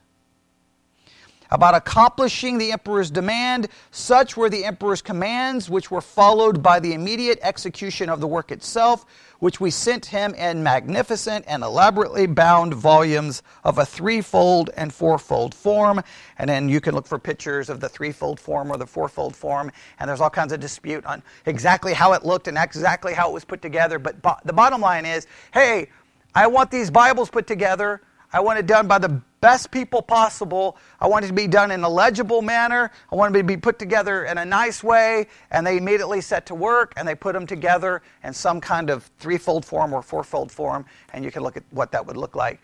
About 1.54 1.76
accomplishing 1.76 2.58
the 2.58 2.72
emperor's 2.72 3.12
demand, 3.12 3.68
such 3.92 4.36
were 4.36 4.50
the 4.50 4.66
emperor's 4.66 5.04
commands, 5.04 5.70
which 5.70 5.92
were 5.92 6.02
followed 6.02 6.64
by 6.64 6.80
the 6.80 6.96
immediate 6.96 7.38
execution 7.44 8.10
of 8.10 8.20
the 8.20 8.26
work 8.26 8.52
itself, 8.52 9.06
which 9.38 9.62
we 9.62 9.70
sent 9.70 10.08
him 10.08 10.34
in 10.34 10.64
magnificent 10.64 11.46
and 11.48 11.62
elaborately 11.62 12.26
bound 12.26 12.74
volumes 12.74 13.44
of 13.64 13.78
a 13.78 13.86
threefold 13.86 14.72
and 14.76 14.92
fourfold 14.92 15.54
form. 15.54 16.02
And 16.40 16.50
then 16.50 16.70
you 16.70 16.82
can 16.82 16.96
look 16.96 17.06
for 17.06 17.20
pictures 17.20 17.70
of 17.70 17.80
the 17.80 17.90
threefold 17.90 18.40
form 18.40 18.72
or 18.72 18.78
the 18.78 18.88
fourfold 18.88 19.36
form, 19.36 19.72
and 20.00 20.10
there's 20.10 20.22
all 20.22 20.32
kinds 20.32 20.54
of 20.54 20.60
dispute 20.60 21.06
on 21.06 21.22
exactly 21.46 21.94
how 21.94 22.14
it 22.14 22.26
looked 22.26 22.48
and 22.48 22.58
exactly 22.58 23.14
how 23.14 23.30
it 23.30 23.34
was 23.34 23.46
put 23.46 23.62
together. 23.62 24.00
But 24.00 24.24
bo- 24.24 24.38
the 24.44 24.54
bottom 24.54 24.82
line 24.82 25.06
is 25.06 25.28
hey, 25.54 25.90
I 26.34 26.48
want 26.48 26.72
these 26.72 26.90
Bibles 26.90 27.30
put 27.30 27.46
together. 27.46 28.02
I 28.34 28.40
want 28.40 28.58
it 28.58 28.66
done 28.66 28.88
by 28.88 28.98
the 28.98 29.22
best 29.42 29.70
people 29.70 30.02
possible. 30.02 30.76
I 31.00 31.08
want 31.08 31.26
it 31.26 31.28
to 31.28 31.34
be 31.34 31.48
done 31.48 31.70
in 31.70 31.84
a 31.84 31.90
legible 31.90 32.42
manner. 32.42 32.92
I 33.12 33.16
want 33.16 33.36
it 33.36 33.40
to 33.40 33.44
be 33.44 33.58
put 33.58 33.78
together 33.78 34.26
in 34.26 34.40
a 34.40 34.46
nice 34.46 34.84
way. 34.84 35.28
And 35.52 35.68
they 35.68 35.78
immediately 35.78 36.20
set 36.20 36.48
to 36.48 36.56
work 36.56 36.94
and 36.98 37.08
they 37.08 37.14
put 37.14 37.34
them 37.34 37.46
together 37.46 38.02
in 38.24 38.34
some 38.34 38.60
kind 38.60 38.90
of 38.90 39.04
threefold 39.20 39.66
form 39.66 39.94
or 39.94 40.02
fourfold 40.02 40.52
form. 40.52 40.86
And 41.14 41.24
you 41.24 41.30
can 41.30 41.44
look 41.44 41.58
at 41.58 41.64
what 41.70 41.92
that 41.92 42.08
would 42.08 42.18
look 42.18 42.36
like. 42.36 42.60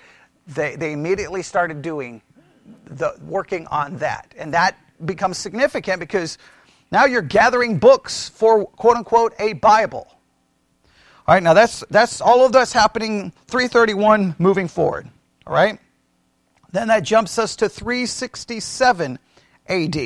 They, 0.47 0.75
they 0.75 0.91
immediately 0.93 1.43
started 1.43 1.83
doing 1.83 2.23
the 2.85 3.13
working 3.21 3.67
on 3.67 3.97
that. 3.97 4.33
And 4.38 4.53
that 4.55 4.75
becomes 5.05 5.38
significant 5.38 5.99
because 5.99 6.39
now 6.91 7.05
you're 7.05 7.21
gathering 7.21 7.77
books 7.77 8.29
for 8.29 8.65
quote 8.65 8.97
unquote 8.97 9.33
a 9.38 9.53
Bible. 9.53 10.07
All 11.27 11.35
right, 11.35 11.43
now 11.43 11.53
that's 11.53 11.83
that's 11.91 12.21
all 12.21 12.43
of 12.43 12.51
that's 12.53 12.73
happening 12.73 13.31
331 13.47 14.35
moving 14.39 14.67
forward. 14.67 15.07
All 15.49 15.55
right? 15.55 15.79
Then 16.71 16.89
that 16.89 17.01
jumps 17.01 17.39
us 17.39 17.55
to 17.55 17.67
367 17.67 19.17
AD. 19.67 19.97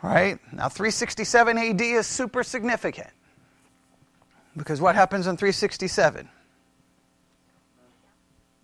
All 0.00 0.10
right? 0.10 0.38
Now, 0.52 0.68
367 0.68 1.58
AD 1.58 1.80
is 1.80 2.06
super 2.06 2.44
significant. 2.44 3.10
Because 4.56 4.80
what 4.80 4.94
happens 4.94 5.26
in 5.26 5.36
367? 5.36 6.28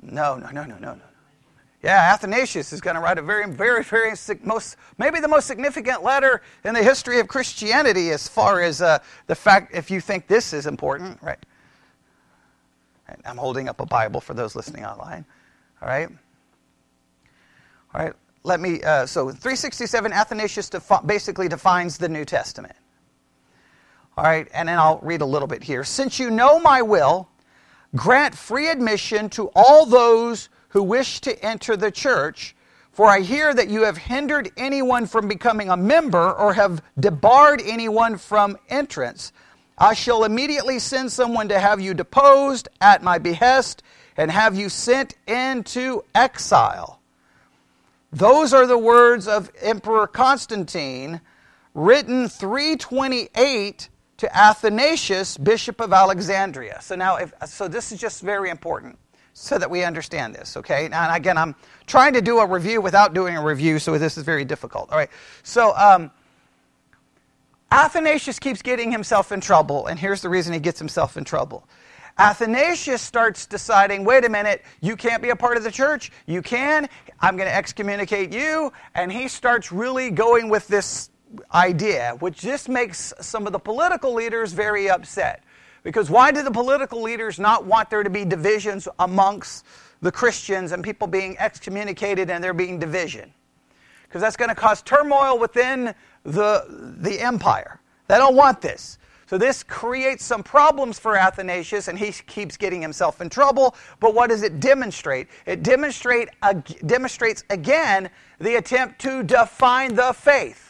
No, 0.02 0.37
no, 0.37 0.50
no, 0.50 0.64
no, 0.64 0.78
no, 0.78 0.95
no. 0.95 1.00
Yeah, 1.83 2.12
Athanasius 2.14 2.73
is 2.73 2.80
going 2.80 2.95
to 2.95 3.02
write 3.02 3.18
a 3.18 3.23
very, 3.23 3.50
very, 3.50 3.83
very 3.83 4.12
most, 4.45 4.76
maybe 4.97 5.18
the 5.18 5.28
most 5.28 5.47
significant 5.47 6.04
letter 6.04 6.42
in 6.64 6.75
the 6.75 6.83
history 6.85 7.18
of 7.18 7.26
Christianity 7.26 8.11
as 8.11 8.28
far 8.28 8.61
as 8.61 8.80
uh, 8.80 9.00
the 9.26 9.35
fact, 9.35 9.75
if 9.75 9.90
you 9.90 10.00
think 10.00 10.28
this 10.28 10.52
is 10.52 10.66
important, 10.66 11.21
right? 11.21 11.38
I'm 13.25 13.37
holding 13.37 13.69
up 13.69 13.81
a 13.81 13.87
Bible 13.87 14.21
for 14.21 14.35
those 14.35 14.55
listening 14.57 14.85
online. 14.85 15.25
All 15.83 15.88
right? 15.88 16.09
All 17.95 18.05
right, 18.05 18.12
let 18.45 18.61
me, 18.61 18.83
uh, 18.83 19.07
so 19.07 19.31
367, 19.31 20.12
Athanasius 20.12 20.69
defi- 20.69 21.07
basically 21.07 21.49
defines 21.49 21.97
the 21.99 22.09
New 22.09 22.25
Testament. 22.25 22.77
All 24.17 24.25
right, 24.25 24.49
and 24.53 24.69
then 24.69 24.79
I'll 24.79 24.99
read 24.99 25.21
a 25.23 25.27
little 25.27 25.49
bit 25.49 25.62
here. 25.62 25.85
Since 25.85 26.19
you 26.19 26.31
know 26.31 26.59
my 26.59 26.83
will, 26.83 27.29
grant 27.97 28.35
free 28.35 28.69
admission 28.69 29.31
to 29.31 29.50
all 29.55 29.87
those 29.87 30.49
who 30.71 30.83
wish 30.83 31.21
to 31.23 31.43
enter 31.45 31.77
the 31.77 31.91
church, 31.91 32.55
for 32.93 33.07
I 33.07 33.21
hear 33.21 33.55
that 33.55 33.69
you 33.69 33.85
have 33.85 33.97
hindered 33.97 34.50
anyone 34.57 35.07
from 35.07 35.29
becoming 35.29 35.71
a 35.71 35.77
member 35.77 36.33
or 36.33 36.53
have 36.55 36.83
debarred 36.99 37.62
anyone 37.65 38.19
from 38.19 38.59
entrance. 38.69 39.33
I 39.79 39.95
shall 39.95 40.25
immediately 40.25 40.79
send 40.81 41.13
someone 41.13 41.49
to 41.49 41.59
have 41.59 41.81
you 41.81 41.95
deposed 41.95 42.69
at 42.81 43.03
my 43.03 43.19
behest 43.19 43.83
and 44.17 44.31
have 44.31 44.57
you 44.57 44.69
sent 44.69 45.15
into 45.27 46.05
exile. 46.15 47.01
Those 48.13 48.53
are 48.53 48.67
the 48.67 48.79
words 48.79 49.29
of 49.29 49.51
Emperor 49.61 50.07
Constantine, 50.07 51.21
written 51.75 52.29
328 52.29 53.89
to 54.17 54.37
Athanasius, 54.37 55.37
Bishop 55.39 55.81
of 55.81 55.93
Alexandria. 55.93 56.81
So 56.83 56.97
now, 56.97 57.17
if, 57.17 57.33
so 57.47 57.69
this 57.69 57.93
is 57.93 58.01
just 58.01 58.23
very 58.23 58.51
important 58.51 58.99
so 59.33 59.57
that 59.57 59.71
we 59.71 59.85
understand 59.85 60.35
this, 60.35 60.57
okay? 60.57 60.87
And 60.87 61.17
again, 61.17 61.39
I'm 61.39 61.55
trying 61.87 62.15
to 62.15 62.21
do 62.21 62.39
a 62.41 62.47
review 62.47 62.81
without 62.81 63.15
doing 63.15 63.37
a 63.37 63.45
review, 63.45 63.79
so 63.79 63.97
this 63.97 64.19
is 64.19 64.25
very 64.25 64.45
difficult. 64.45 64.91
All 64.91 64.99
right, 64.99 65.11
so 65.45 65.77
um, 65.77 66.11
Athanasius 67.71 68.39
keeps 68.39 68.63
getting 68.63 68.91
himself 68.91 69.31
in 69.31 69.41
trouble, 69.41 69.87
and 69.87 69.99
here's 69.99 70.23
the 70.23 70.29
reason 70.29 70.55
he 70.55 70.61
gets 70.61 70.79
himself 70.79 71.17
in 71.17 71.25
trouble. 71.25 71.69
Athanasius 72.19 73.01
starts 73.01 73.47
deciding, 73.47 74.05
wait 74.05 74.25
a 74.25 74.29
minute, 74.29 74.65
you 74.81 74.97
can't 74.97 75.23
be 75.23 75.29
a 75.29 75.37
part 75.37 75.57
of 75.57 75.63
the 75.63 75.71
church. 75.71 76.11
You 76.27 76.43
can. 76.43 76.89
I'm 77.21 77.37
going 77.37 77.49
to 77.49 77.55
excommunicate 77.55 78.33
you. 78.33 78.73
And 78.97 79.13
he 79.13 79.29
starts 79.29 79.71
really 79.71 80.11
going 80.11 80.49
with 80.49 80.67
this 80.67 81.11
idea, 81.55 82.17
which 82.19 82.39
just 82.39 82.69
makes 82.69 83.13
some 83.21 83.47
of 83.47 83.53
the 83.53 83.59
political 83.59 84.15
leaders 84.15 84.53
very 84.53 84.91
upset. 84.91 85.45
Because 85.85 86.11
why 86.11 86.33
do 86.33 86.43
the 86.43 86.51
political 86.51 87.01
leaders 87.03 87.39
not 87.39 87.65
want 87.65 87.89
there 87.89 88.03
to 88.03 88.11
be 88.11 88.25
divisions 88.25 88.89
amongst 88.99 89.65
the 90.01 90.11
Christians 90.11 90.73
and 90.73 90.83
people 90.83 91.07
being 91.07 91.39
excommunicated 91.39 92.31
and 92.31 92.43
there 92.43 92.55
being 92.55 92.81
division? 92.81 93.33
Because 94.03 94.23
that's 94.23 94.37
going 94.37 94.49
to 94.49 94.57
cause 94.57 94.83
turmoil 94.83 95.39
within 95.39 95.95
the, 96.33 96.95
the 96.99 97.21
empire. 97.21 97.81
They 98.07 98.17
don't 98.17 98.37
want 98.37 98.61
this. 98.61 98.99
So 99.27 99.37
this 99.37 99.63
creates 99.63 100.25
some 100.25 100.43
problems 100.43 100.99
for 100.99 101.15
Athanasius, 101.15 101.89
and 101.89 101.99
he 101.99 102.13
keeps 102.13 102.57
getting 102.57 102.81
himself 102.81 103.21
in 103.21 103.29
trouble. 103.29 103.77
But 104.01 104.15
what 104.15 104.31
does 104.31 104.43
it 104.43 104.59
demonstrate? 104.59 105.29
It 105.45 105.63
demonstrate, 105.63 106.31
demonstrates 106.87 107.45
again 107.51 108.09
the 108.41 108.55
attempt 108.55 109.01
to 109.01 109.23
define 109.23 109.95
the 109.95 110.15
faith. 110.15 110.65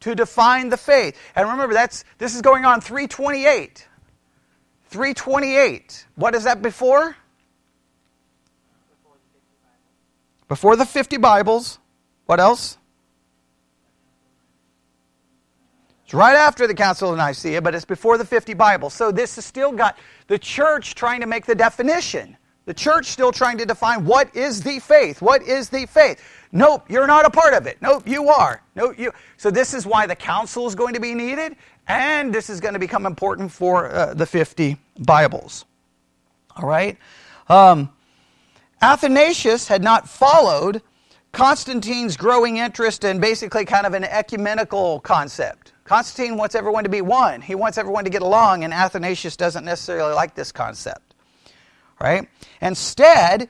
To 0.00 0.14
define 0.14 0.68
the 0.68 0.76
faith. 0.76 1.18
And 1.34 1.48
remember, 1.48 1.72
that's 1.72 2.04
this 2.18 2.34
is 2.34 2.42
going 2.42 2.66
on 2.66 2.82
328. 2.82 3.88
328. 4.88 6.06
What 6.14 6.34
is 6.34 6.44
that 6.44 6.60
before? 6.60 7.16
Before 10.46 10.76
the 10.76 10.84
50 10.84 11.16
Bibles. 11.16 11.78
What 12.26 12.38
else? 12.38 12.76
It's 16.06 16.14
right 16.14 16.36
after 16.36 16.68
the 16.68 16.74
Council 16.74 17.10
of 17.10 17.18
Nicaea, 17.18 17.60
but 17.60 17.74
it's 17.74 17.84
before 17.84 18.16
the 18.16 18.24
50 18.24 18.54
Bibles. 18.54 18.94
So 18.94 19.10
this 19.10 19.34
has 19.34 19.44
still 19.44 19.72
got 19.72 19.98
the 20.28 20.38
church 20.38 20.94
trying 20.94 21.20
to 21.20 21.26
make 21.26 21.46
the 21.46 21.54
definition. 21.56 22.36
The 22.64 22.74
church 22.74 23.06
still 23.06 23.32
trying 23.32 23.58
to 23.58 23.66
define 23.66 24.04
what 24.04 24.34
is 24.36 24.62
the 24.62 24.78
faith? 24.78 25.20
What 25.20 25.42
is 25.42 25.68
the 25.68 25.84
faith? 25.86 26.22
Nope, 26.52 26.88
you're 26.88 27.08
not 27.08 27.26
a 27.26 27.30
part 27.30 27.54
of 27.54 27.66
it. 27.66 27.78
Nope, 27.82 28.04
you 28.06 28.28
are. 28.28 28.62
Nope, 28.76 28.96
you. 28.96 29.10
So 29.36 29.50
this 29.50 29.74
is 29.74 29.84
why 29.84 30.06
the 30.06 30.14
council 30.14 30.68
is 30.68 30.76
going 30.76 30.94
to 30.94 31.00
be 31.00 31.12
needed, 31.12 31.56
and 31.88 32.32
this 32.32 32.50
is 32.50 32.60
going 32.60 32.74
to 32.74 32.80
become 32.80 33.04
important 33.04 33.50
for 33.50 33.92
uh, 33.92 34.14
the 34.14 34.26
50 34.26 34.76
Bibles. 35.00 35.64
All 36.54 36.68
right? 36.68 36.96
Um, 37.48 37.90
Athanasius 38.80 39.66
had 39.66 39.82
not 39.82 40.08
followed 40.08 40.82
Constantine's 41.32 42.16
growing 42.16 42.58
interest 42.58 43.02
in 43.02 43.18
basically 43.18 43.64
kind 43.64 43.86
of 43.86 43.94
an 43.94 44.04
ecumenical 44.04 45.00
concept. 45.00 45.72
Constantine 45.86 46.36
wants 46.36 46.56
everyone 46.56 46.82
to 46.82 46.90
be 46.90 47.00
one. 47.00 47.40
He 47.40 47.54
wants 47.54 47.78
everyone 47.78 48.04
to 48.04 48.10
get 48.10 48.22
along, 48.22 48.64
and 48.64 48.74
Athanasius 48.74 49.36
doesn't 49.36 49.64
necessarily 49.64 50.14
like 50.14 50.34
this 50.34 50.50
concept. 50.50 51.14
Right? 52.00 52.28
Instead, 52.60 53.48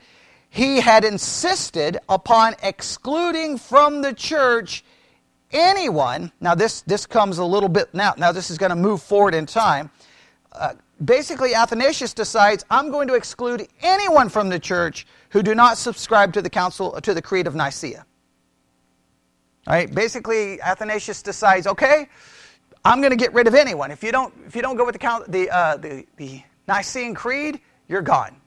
he 0.49 0.79
had 0.79 1.03
insisted 1.03 1.97
upon 2.07 2.55
excluding 2.61 3.57
from 3.57 4.03
the 4.03 4.13
church 4.13 4.85
anyone. 5.51 6.31
Now, 6.39 6.53
this, 6.53 6.81
this 6.81 7.07
comes 7.07 7.39
a 7.39 7.45
little 7.45 7.69
bit 7.69 7.93
now. 7.93 8.13
Now, 8.17 8.31
this 8.31 8.51
is 8.51 8.57
going 8.59 8.69
to 8.69 8.75
move 8.75 9.01
forward 9.01 9.33
in 9.33 9.47
time. 9.47 9.89
Uh, 10.51 10.73
basically, 11.03 11.55
Athanasius 11.55 12.13
decides 12.13 12.63
I'm 12.69 12.91
going 12.91 13.07
to 13.07 13.15
exclude 13.15 13.67
anyone 13.81 14.29
from 14.29 14.49
the 14.49 14.59
church 14.59 15.07
who 15.29 15.41
do 15.41 15.55
not 15.55 15.77
subscribe 15.77 16.33
to 16.33 16.41
the 16.41 16.49
council 16.49 16.99
to 17.01 17.13
the 17.13 17.21
Creed 17.21 17.47
of 17.47 17.55
Nicaea. 17.55 18.05
All 19.67 19.73
right, 19.73 19.93
basically, 19.93 20.61
Athanasius 20.61 21.21
decides, 21.21 21.67
okay, 21.67 22.07
I'm 22.85 23.01
going 23.01 23.11
to 23.11 23.17
get 23.17 23.33
rid 23.33 23.47
of 23.47 23.53
anyone. 23.53 23.91
If 23.91 24.01
you 24.01 24.13
don't, 24.13 24.33
if 24.47 24.55
you 24.55 24.61
don't 24.61 24.77
go 24.77 24.85
with 24.85 24.93
the, 24.93 24.99
count, 24.99 25.29
the, 25.29 25.49
uh, 25.49 25.75
the, 25.75 26.05
the 26.15 26.41
Nicene 26.69 27.13
Creed, 27.13 27.59
you're 27.89 28.01
gone. 28.01 28.37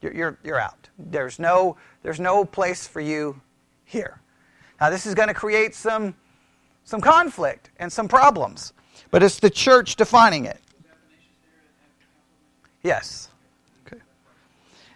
You're, 0.00 0.14
you're, 0.14 0.38
you're 0.42 0.58
out. 0.58 0.88
There's 0.98 1.38
no, 1.38 1.76
there's 2.02 2.18
no 2.18 2.46
place 2.46 2.86
for 2.86 3.02
you 3.02 3.38
here. 3.84 4.22
Now, 4.80 4.88
this 4.88 5.04
is 5.04 5.14
going 5.14 5.28
to 5.28 5.34
create 5.34 5.74
some, 5.74 6.14
some 6.84 7.02
conflict 7.02 7.68
and 7.78 7.92
some 7.92 8.08
problems, 8.08 8.72
but 9.10 9.22
it's 9.22 9.38
the 9.38 9.50
church 9.50 9.96
defining 9.96 10.46
it. 10.46 10.60
Yes. 12.82 13.28
Okay. 13.86 14.00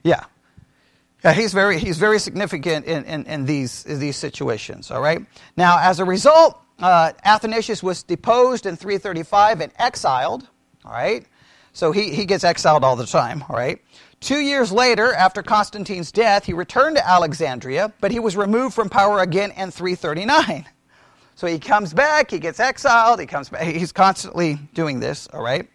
Yeah. 0.02 0.24
He's 1.32 1.52
very, 1.52 1.78
he's 1.78 1.98
very 1.98 2.18
significant 2.18 2.86
in, 2.86 3.04
in, 3.04 3.26
in 3.26 3.46
these, 3.46 3.84
in 3.86 3.98
these 3.98 4.16
situations, 4.16 4.90
all 4.90 5.00
right? 5.00 5.24
Now, 5.56 5.78
as 5.80 5.98
a 5.98 6.04
result, 6.04 6.60
uh, 6.78 7.12
Athanasius 7.24 7.82
was 7.82 8.02
deposed 8.02 8.66
in 8.66 8.76
335 8.76 9.60
and 9.60 9.72
exiled, 9.78 10.48
all 10.84 10.92
right? 10.92 11.26
So 11.72 11.92
he, 11.92 12.10
he 12.10 12.24
gets 12.24 12.44
exiled 12.44 12.84
all 12.84 12.96
the 12.96 13.06
time, 13.06 13.44
all 13.48 13.56
right? 13.56 13.82
Two 14.20 14.38
years 14.38 14.72
later, 14.72 15.12
after 15.12 15.42
Constantine's 15.42 16.10
death, 16.10 16.44
he 16.44 16.52
returned 16.52 16.96
to 16.96 17.06
Alexandria, 17.06 17.92
but 18.00 18.10
he 18.10 18.18
was 18.18 18.36
removed 18.36 18.74
from 18.74 18.88
power 18.88 19.20
again 19.20 19.50
in 19.52 19.70
339. 19.70 20.66
So 21.34 21.46
he 21.46 21.58
comes 21.58 21.92
back, 21.92 22.30
he 22.30 22.38
gets 22.38 22.60
exiled, 22.60 23.20
he 23.20 23.26
comes 23.26 23.50
back, 23.50 23.62
he's 23.62 23.92
constantly 23.92 24.58
doing 24.72 25.00
this, 25.00 25.28
all 25.34 25.42
right? 25.42 25.68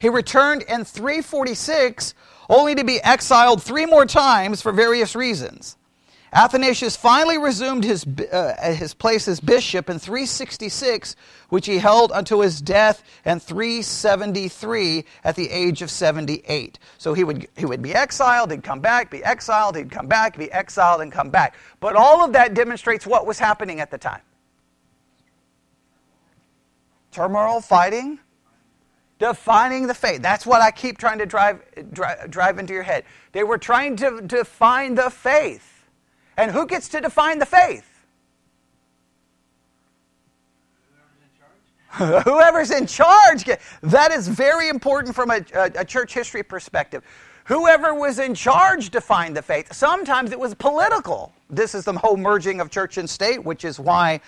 He 0.00 0.08
returned 0.08 0.62
in 0.62 0.84
346 0.84 2.14
only 2.48 2.74
to 2.74 2.84
be 2.84 3.00
exiled 3.02 3.62
three 3.62 3.86
more 3.86 4.06
times 4.06 4.62
for 4.62 4.72
various 4.72 5.14
reasons. 5.14 5.76
Athanasius 6.32 6.94
finally 6.94 7.38
resumed 7.38 7.84
his, 7.84 8.06
uh, 8.06 8.72
his 8.72 8.92
place 8.92 9.26
as 9.28 9.40
bishop 9.40 9.88
in 9.88 9.98
366, 9.98 11.16
which 11.48 11.66
he 11.66 11.78
held 11.78 12.12
until 12.14 12.42
his 12.42 12.60
death 12.60 13.02
in 13.24 13.40
373 13.40 15.04
at 15.24 15.36
the 15.36 15.50
age 15.50 15.80
of 15.80 15.90
78. 15.90 16.78
So 16.98 17.14
he 17.14 17.24
would, 17.24 17.48
he 17.56 17.64
would 17.64 17.80
be 17.80 17.94
exiled, 17.94 18.50
he'd 18.50 18.62
come 18.62 18.80
back, 18.80 19.10
be 19.10 19.24
exiled, 19.24 19.76
he'd 19.76 19.90
come 19.90 20.06
back, 20.06 20.36
be 20.36 20.52
exiled, 20.52 21.00
and 21.00 21.10
come 21.10 21.30
back. 21.30 21.54
But 21.80 21.96
all 21.96 22.22
of 22.22 22.34
that 22.34 22.52
demonstrates 22.52 23.06
what 23.06 23.26
was 23.26 23.38
happening 23.38 23.80
at 23.80 23.90
the 23.90 23.98
time 23.98 24.20
turmoil, 27.10 27.60
fighting, 27.60 28.20
defining 29.18 29.86
the 29.86 29.94
faith. 29.94 30.22
That's 30.22 30.46
what 30.46 30.60
I 30.60 30.70
keep 30.70 30.98
trying 30.98 31.18
to 31.18 31.26
drive, 31.26 31.62
drive, 31.92 32.30
drive 32.30 32.58
into 32.58 32.72
your 32.72 32.82
head. 32.82 33.04
They 33.32 33.42
were 33.42 33.58
trying 33.58 33.96
to 33.96 34.20
define 34.20 34.94
the 34.94 35.10
faith. 35.10 35.84
And 36.36 36.50
who 36.52 36.66
gets 36.66 36.88
to 36.90 37.00
define 37.00 37.38
the 37.38 37.46
faith? 37.46 37.84
Whoever's 41.98 42.70
in 42.70 42.86
charge. 42.86 43.44
That 43.82 44.12
is 44.12 44.28
very 44.28 44.68
important 44.68 45.14
from 45.14 45.30
a, 45.30 45.40
a, 45.54 45.70
a, 45.78 45.84
church 45.84 46.14
history 46.14 46.42
perspective. 46.42 47.02
Whoever 47.46 47.94
was 47.94 48.18
in 48.18 48.34
charge 48.34 48.90
defined 48.90 49.36
the 49.36 49.42
faith. 49.42 49.72
Sometimes 49.72 50.30
it 50.30 50.38
was 50.38 50.54
political. 50.54 51.32
This 51.48 51.74
is 51.74 51.86
the 51.86 51.94
whole 51.94 52.18
merging 52.18 52.60
of 52.60 52.70
church 52.70 52.98
and 52.98 53.08
state, 53.08 53.42
which 53.42 53.64
is 53.64 53.80
why 53.80 54.20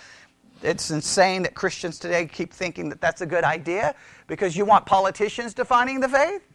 it's 0.63 0.91
insane 0.91 1.43
that 1.43 1.53
Christians 1.53 1.99
today 1.99 2.25
keep 2.25 2.53
thinking 2.53 2.89
that 2.89 3.01
that's 3.01 3.21
a 3.21 3.25
good 3.25 3.43
idea 3.43 3.95
because 4.27 4.55
you 4.55 4.65
want 4.65 4.85
politicians 4.85 5.53
defining 5.53 5.99
the 5.99 6.09
faith? 6.09 6.47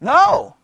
No. 0.00 0.56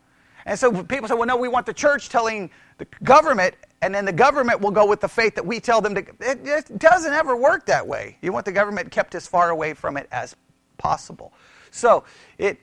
And 0.46 0.58
so 0.58 0.82
people 0.82 1.08
say, 1.08 1.14
well, 1.14 1.26
no, 1.26 1.36
we 1.36 1.48
want 1.48 1.66
the 1.66 1.74
church 1.74 2.08
telling 2.08 2.50
the 2.78 2.86
government, 3.02 3.54
and 3.82 3.94
then 3.94 4.04
the 4.04 4.12
government 4.12 4.60
will 4.60 4.70
go 4.70 4.86
with 4.86 5.00
the 5.00 5.08
faith 5.08 5.34
that 5.34 5.44
we 5.44 5.60
tell 5.60 5.80
them 5.80 5.94
to. 5.94 6.00
It, 6.20 6.40
it 6.44 6.78
doesn't 6.78 7.12
ever 7.12 7.36
work 7.36 7.66
that 7.66 7.86
way. 7.86 8.16
You 8.22 8.32
want 8.32 8.46
the 8.46 8.52
government 8.52 8.90
kept 8.90 9.14
as 9.14 9.26
far 9.26 9.50
away 9.50 9.74
from 9.74 9.96
it 9.96 10.08
as 10.10 10.34
possible. 10.78 11.32
So 11.70 12.04
it, 12.38 12.58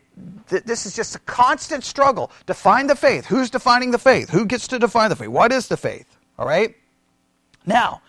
th- 0.50 0.64
this 0.64 0.86
is 0.86 0.96
just 0.96 1.16
a 1.16 1.20
constant 1.20 1.84
struggle. 1.84 2.32
Define 2.46 2.88
the 2.88 2.96
faith. 2.96 3.26
Who's 3.26 3.50
defining 3.50 3.92
the 3.92 4.00
faith? 4.00 4.30
Who 4.30 4.46
gets 4.46 4.68
to 4.70 4.80
define 4.80 5.10
the 5.10 5.16
faith? 5.16 5.30
What 5.30 5.52
is 5.52 5.68
the 5.68 5.78
faith? 5.78 6.18
All 6.38 6.48
right? 6.48 6.76
Now, 7.66 8.02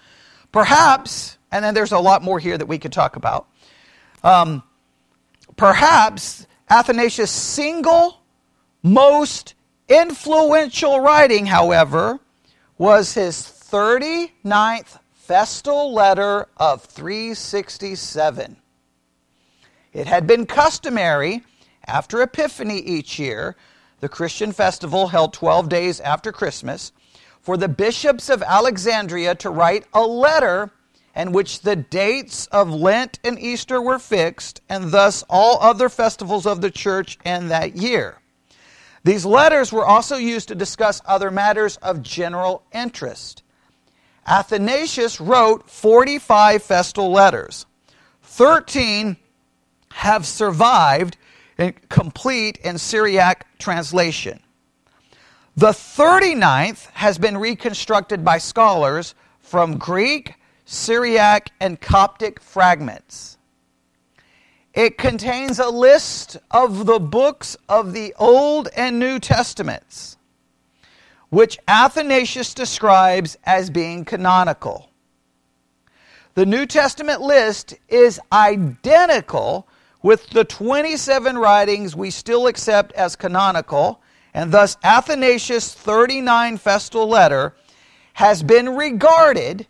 Perhaps, 0.53 1.39
and 1.53 1.65
then 1.65 1.75
there's 1.75 1.93
a 1.93 1.99
lot 1.99 2.23
more 2.23 2.39
here 2.39 2.57
that 2.57 2.67
we 2.67 2.79
could 2.79 2.93
talk 2.93 3.17
about. 3.17 3.47
Um, 4.25 4.63
perhaps 5.57 6.47
Athanasius' 6.69 7.31
single 7.31 8.21
most 8.83 9.55
influential 9.89 11.01
writing, 11.01 11.47
however, 11.47 12.19
was 12.77 13.15
his 13.15 13.37
39th 13.37 14.99
festal 15.15 15.93
letter 15.93 16.47
of 16.57 16.83
367. 16.85 18.57
It 19.93 20.07
had 20.07 20.27
been 20.27 20.47
customary 20.47 21.43
after 21.89 22.21
Epiphany 22.23 22.79
each 22.79 23.19
year, 23.19 23.57
the 24.01 24.09
Christian 24.09 24.53
festival 24.53 25.09
held 25.09 25.33
12 25.33 25.69
days 25.69 26.01
after 26.01 26.31
Christmas, 26.31 26.93
for 27.49 27.57
the 27.57 27.67
bishops 27.67 28.29
of 28.29 28.43
Alexandria 28.43 29.35
to 29.35 29.49
write 29.49 29.87
a 29.95 30.03
letter 30.03 30.71
in 31.17 31.33
which 31.33 31.63
the 31.63 31.75
dates 31.75 32.47
of 32.49 32.69
Lent 32.69 33.19
and 33.25 33.39
Easter 33.39 33.81
were 33.81 33.99
fixed, 33.99 34.61
and 34.69 34.93
thus 34.93 35.25
all 35.31 35.59
other 35.63 35.89
festivals 35.89 36.45
of 36.45 36.61
the 36.61 36.71
church 36.71 37.17
in 37.25 37.49
that 37.49 37.75
year. 37.75 38.21
These 39.03 39.25
letters 39.25 39.73
were 39.73 39.87
also 39.87 40.17
used 40.17 40.49
to 40.49 40.55
discuss 40.55 41.01
other 41.07 41.31
matters 41.31 41.79
of 41.79 42.03
general 42.03 42.65
interest. 42.71 43.43
Athanasius 44.27 45.19
wrote 45.19 45.71
45 45.71 46.63
festal 46.63 47.11
letters. 47.11 47.65
13 48.25 49.17
have 49.93 50.27
survived 50.27 51.17
in 51.57 51.73
complete 51.89 52.59
and 52.63 52.79
Syriac 52.79 53.47
translation. 53.59 54.41
The 55.59 55.71
39th 55.71 56.87
has 56.93 57.19
been 57.19 57.37
reconstructed 57.37 58.25
by 58.25 58.39
scholars 58.39 59.17
from 59.41 59.77
Greek, 59.77 60.35
Syriac, 60.65 61.51
and 61.59 61.81
Coptic 61.81 62.39
fragments. 62.39 63.39
It 64.73 64.97
contains 64.97 65.59
a 65.59 65.69
list 65.69 66.37
of 66.53 66.87
the 66.87 67.01
books 67.01 67.57
of 67.69 67.93
the 67.93 68.15
Old 68.21 68.69
and 68.77 69.01
New 69.01 69.19
Testaments, 69.19 70.17
which 71.29 71.59
Athanasius 71.67 72.55
describes 72.55 73.37
as 73.43 73.69
being 73.69 74.05
canonical. 74.05 74.91
The 76.35 76.47
New 76.47 76.67
Testament 76.67 77.21
list 77.21 77.75
is 77.89 78.21
identical 78.33 79.67
with 80.05 80.31
the 80.31 80.45
27 80.45 81.37
writings 81.37 81.97
we 81.97 82.13
still 82.13 82.47
accept 82.47 82.93
as 82.93 83.17
canonical, 83.17 84.01
and 84.35 84.53
thus 84.53 84.77
Athanasius' 84.83 85.75
39 85.75 86.57
festal 86.59 87.09
letter 87.09 87.55
has 88.15 88.43
been 88.43 88.77
regarded 88.77 89.67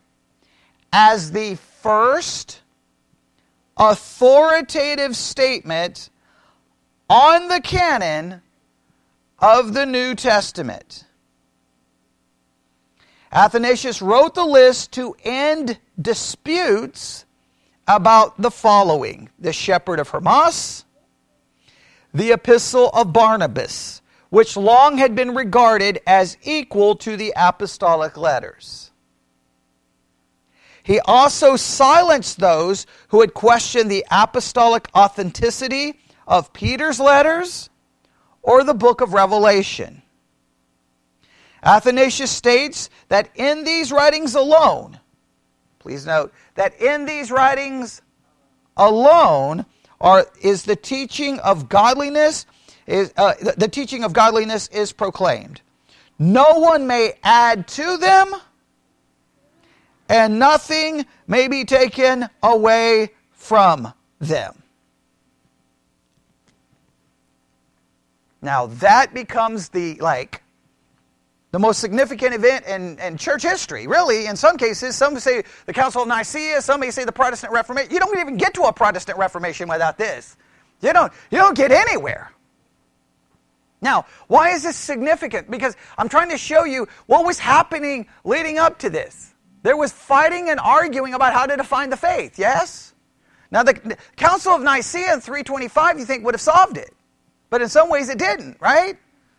as 0.93 1.33
the 1.33 1.57
first 1.83 2.61
authoritative 3.77 5.17
statement 5.17 6.11
on 7.09 7.49
the 7.49 7.61
canon 7.61 8.43
of 9.39 9.75
the 9.75 9.87
New 9.87 10.15
Testament. 10.15 11.05
Athanasius 13.31 14.01
wrote 14.01 14.35
the 14.35 14.45
list 14.45 14.93
to 14.93 15.15
end 15.23 15.79
disputes 16.01 17.25
about 17.87 18.41
the 18.41 18.51
following 18.51 19.31
the 19.39 19.53
shepherd 19.53 20.01
of 20.01 20.09
Hermas, 20.09 20.85
the 22.13 22.33
epistle 22.33 22.91
of 22.91 23.13
Barnabas, 23.13 24.03
which 24.31 24.57
long 24.57 24.99
had 24.99 25.15
been 25.15 25.35
regarded 25.35 26.01
as 26.07 26.37
equal 26.43 26.95
to 26.97 27.17
the 27.17 27.33
apostolic 27.37 28.17
letters. 28.17 28.91
He 30.83 31.01
also 31.01 31.57
silenced 31.57 32.39
those 32.39 32.87
who 33.09 33.21
had 33.21 33.35
questioned 33.35 33.91
the 33.91 34.07
apostolic 34.11 34.89
authenticity 34.95 35.99
of 36.27 36.53
Peter's 36.53 36.99
letters 36.99 37.69
or 38.43 38.65
the 38.65 38.75
book 38.75 39.01
of 39.01 39.13
Revelation. 39.13 40.03
Athanasius 41.63 42.31
states 42.31 42.89
that 43.09 43.29
in 43.35 43.65
these 43.65 43.93
writings 43.93 44.35
alone, 44.35 44.99
please 45.79 46.07
note 46.07 46.33
that 46.55 46.81
in 46.81 47.05
these 47.05 47.31
writings 47.31 48.01
alone 48.77 49.67
are, 50.01 50.27
is 50.41 50.63
the 50.63 50.77
teaching 50.77 51.39
of 51.41 51.69
godliness 51.69 52.47
is 52.89 53.13
uh, 53.17 53.35
the 53.57 53.69
teaching 53.69 54.03
of 54.03 54.13
godliness 54.13 54.69
is 54.69 54.93
proclaimed. 54.93 55.61
No 56.19 56.59
one 56.59 56.87
may 56.87 57.13
add 57.23 57.69
to 57.69 57.97
them, 57.99 58.35
and 60.09 60.39
nothing 60.39 61.07
may 61.29 61.47
be 61.47 61.65
taken 61.65 62.29
away 62.43 63.11
from 63.33 63.93
them. 64.19 64.63
Now 68.41 68.67
that 68.67 69.13
becomes 69.13 69.69
the 69.69 69.95
like 69.97 70.43
the 71.51 71.59
most 71.59 71.81
significant 71.81 72.35
event 72.35 72.67
in, 72.67 72.99
in 72.99 73.17
church 73.17 73.43
history, 73.43 73.87
really, 73.87 74.27
in 74.27 74.37
some 74.37 74.57
cases. 74.57 74.97
Some 74.97 75.19
say 75.19 75.43
the 75.67 75.73
Council 75.73 76.03
of 76.03 76.09
Nicaea, 76.09 76.61
some 76.61 76.81
may 76.81 76.91
say 76.91 77.05
the 77.05 77.13
Protestant 77.13 77.53
Reformation. 77.53 77.93
You 77.93 78.01
don't 78.01 78.19
even 78.19 78.37
get 78.37 78.55
to 78.55 78.63
a 78.63 78.73
Protestant 78.73 79.19
Reformation 79.19 79.69
without 79.69 79.97
this. 79.97 80.37
You 80.83 80.93
don't, 80.93 81.13
you 81.31 81.39
don't 81.39 81.57
get 81.57 81.73
anywhere. 81.73 82.31
Now, 83.81 84.07
why 84.27 84.51
is 84.51 84.63
this 84.63 84.77
significant? 84.77 85.51
Because 85.51 85.77
I'm 85.97 86.09
trying 86.09 86.31
to 86.31 86.39
show 86.39 86.65
you 86.65 86.89
what 87.07 87.25
was 87.25 87.39
happening 87.39 88.09
leading 88.25 88.59
up 88.59 88.79
to 88.81 88.91
this. 88.91 89.35
There 89.63 89.77
was 89.77 89.93
fighting 89.93 90.51
and 90.51 90.59
arguing 90.59 91.15
about 91.15 91.33
how 91.33 91.47
to 91.47 91.57
define 91.57 91.91
the 91.91 91.97
faith, 91.97 92.39
yes? 92.39 92.95
Now, 93.51 93.63
the 93.63 93.97
Council 94.17 94.53
of 94.53 94.63
Nicaea 94.63 95.15
in 95.15 95.21
325, 95.21 95.99
you 95.99 96.05
think, 96.05 96.25
would 96.25 96.35
have 96.35 96.41
solved 96.41 96.77
it. 96.77 96.95
But 97.51 97.63
in 97.63 97.69
some 97.69 97.89
ways, 97.89 98.09
it 98.09 98.19
didn't, 98.19 98.59
right? 98.61 98.97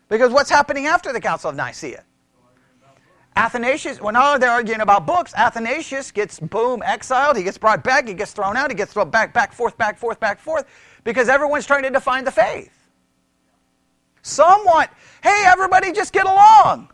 Because 0.08 0.32
what's 0.32 0.50
happening 0.50 0.86
after 0.86 1.12
the 1.12 1.20
Council 1.20 1.50
of 1.50 1.56
Nicaea? 1.56 2.04
Athanasius, 3.36 4.00
well, 4.00 4.12
now 4.12 4.36
they're 4.36 4.50
arguing 4.50 4.80
about 4.80 5.06
books. 5.06 5.32
Athanasius 5.36 6.10
gets, 6.10 6.40
boom, 6.40 6.82
exiled. 6.84 7.36
He 7.36 7.44
gets 7.44 7.58
brought 7.58 7.84
back. 7.84 8.08
He 8.08 8.14
gets 8.14 8.32
thrown 8.32 8.56
out. 8.56 8.70
He 8.70 8.76
gets 8.76 8.92
thrown 8.92 9.10
back, 9.10 9.32
back, 9.32 9.52
forth, 9.52 9.78
back, 9.78 9.98
forth, 9.98 10.18
back, 10.18 10.40
forth, 10.40 10.66
because 11.04 11.28
everyone's 11.28 11.66
trying 11.66 11.84
to 11.84 11.90
define 11.90 12.24
the 12.24 12.32
faith. 12.32 12.79
Some 14.22 14.64
want, 14.64 14.90
hey, 15.22 15.44
everybody 15.46 15.92
just 15.92 16.12
get 16.12 16.26
along. 16.26 16.90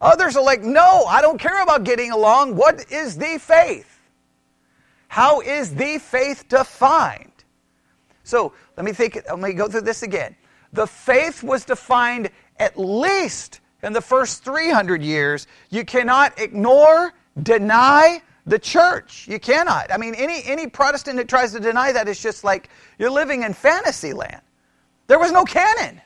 Others 0.00 0.36
are 0.36 0.44
like, 0.44 0.62
no, 0.62 1.04
I 1.06 1.20
don't 1.20 1.38
care 1.38 1.62
about 1.62 1.84
getting 1.84 2.12
along. 2.12 2.54
What 2.54 2.90
is 2.92 3.16
the 3.16 3.38
faith? 3.38 4.00
How 5.08 5.40
is 5.40 5.74
the 5.74 5.98
faith 5.98 6.48
defined? 6.48 7.32
So 8.22 8.52
let 8.76 8.84
me 8.84 8.92
think, 8.92 9.18
let 9.26 9.38
me 9.38 9.52
go 9.54 9.68
through 9.68 9.80
this 9.80 10.02
again 10.02 10.36
the 10.72 10.86
faith 10.86 11.42
was 11.42 11.64
defined 11.64 12.30
at 12.58 12.78
least 12.78 13.60
in 13.82 13.92
the 13.92 14.00
first 14.00 14.44
300 14.44 15.02
years. 15.02 15.46
You 15.70 15.84
cannot 15.84 16.38
ignore, 16.38 17.12
deny 17.42 18.22
the 18.46 18.58
church. 18.58 19.28
You 19.28 19.38
cannot. 19.38 19.92
I 19.92 19.96
mean, 19.96 20.14
any, 20.14 20.42
any 20.44 20.66
Protestant 20.66 21.16
that 21.18 21.28
tries 21.28 21.52
to 21.52 21.60
deny 21.60 21.92
that 21.92 22.08
is 22.08 22.20
just 22.20 22.44
like 22.44 22.70
you're 22.98 23.10
living 23.10 23.42
in 23.42 23.54
fantasy 23.54 24.12
land. 24.12 24.40
There 25.06 25.18
was 25.18 25.32
no 25.32 25.44
canon. 25.44 26.00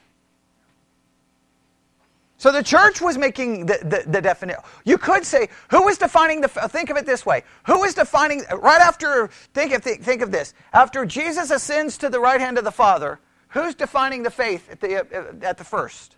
So 2.43 2.51
the 2.51 2.63
church 2.63 3.01
was 3.01 3.17
making 3.17 3.67
the, 3.67 3.79
the, 3.83 4.11
the 4.11 4.21
definition. 4.21 4.61
You 4.85 4.99
could 4.99 5.25
say, 5.25 5.49
who 5.71 5.87
is 5.87 5.97
defining 5.97 6.41
the, 6.41 6.49
think 6.49 6.91
of 6.91 6.97
it 6.97 7.07
this 7.07 7.25
way. 7.25 7.45
Who 7.67 7.85
is 7.85 7.95
defining, 7.95 8.43
right 8.51 8.81
after, 8.81 9.29
think 9.55 9.73
of, 9.73 9.85
think, 9.85 10.23
of 10.23 10.33
this. 10.33 10.53
After 10.73 11.07
Jesus 11.07 11.53
ascends 11.53 11.97
to 11.99 12.11
the 12.11 12.19
right 12.19 12.41
hand 12.41 12.59
of 12.59 12.65
the 12.65 12.73
Father, 12.73 13.21
Who's 13.53 13.75
defining 13.75 14.23
the 14.23 14.31
faith 14.31 14.71
at 14.71 14.81
the, 14.81 14.97
uh, 14.97 15.47
at 15.47 15.59
the 15.59 15.65
first? 15.65 16.17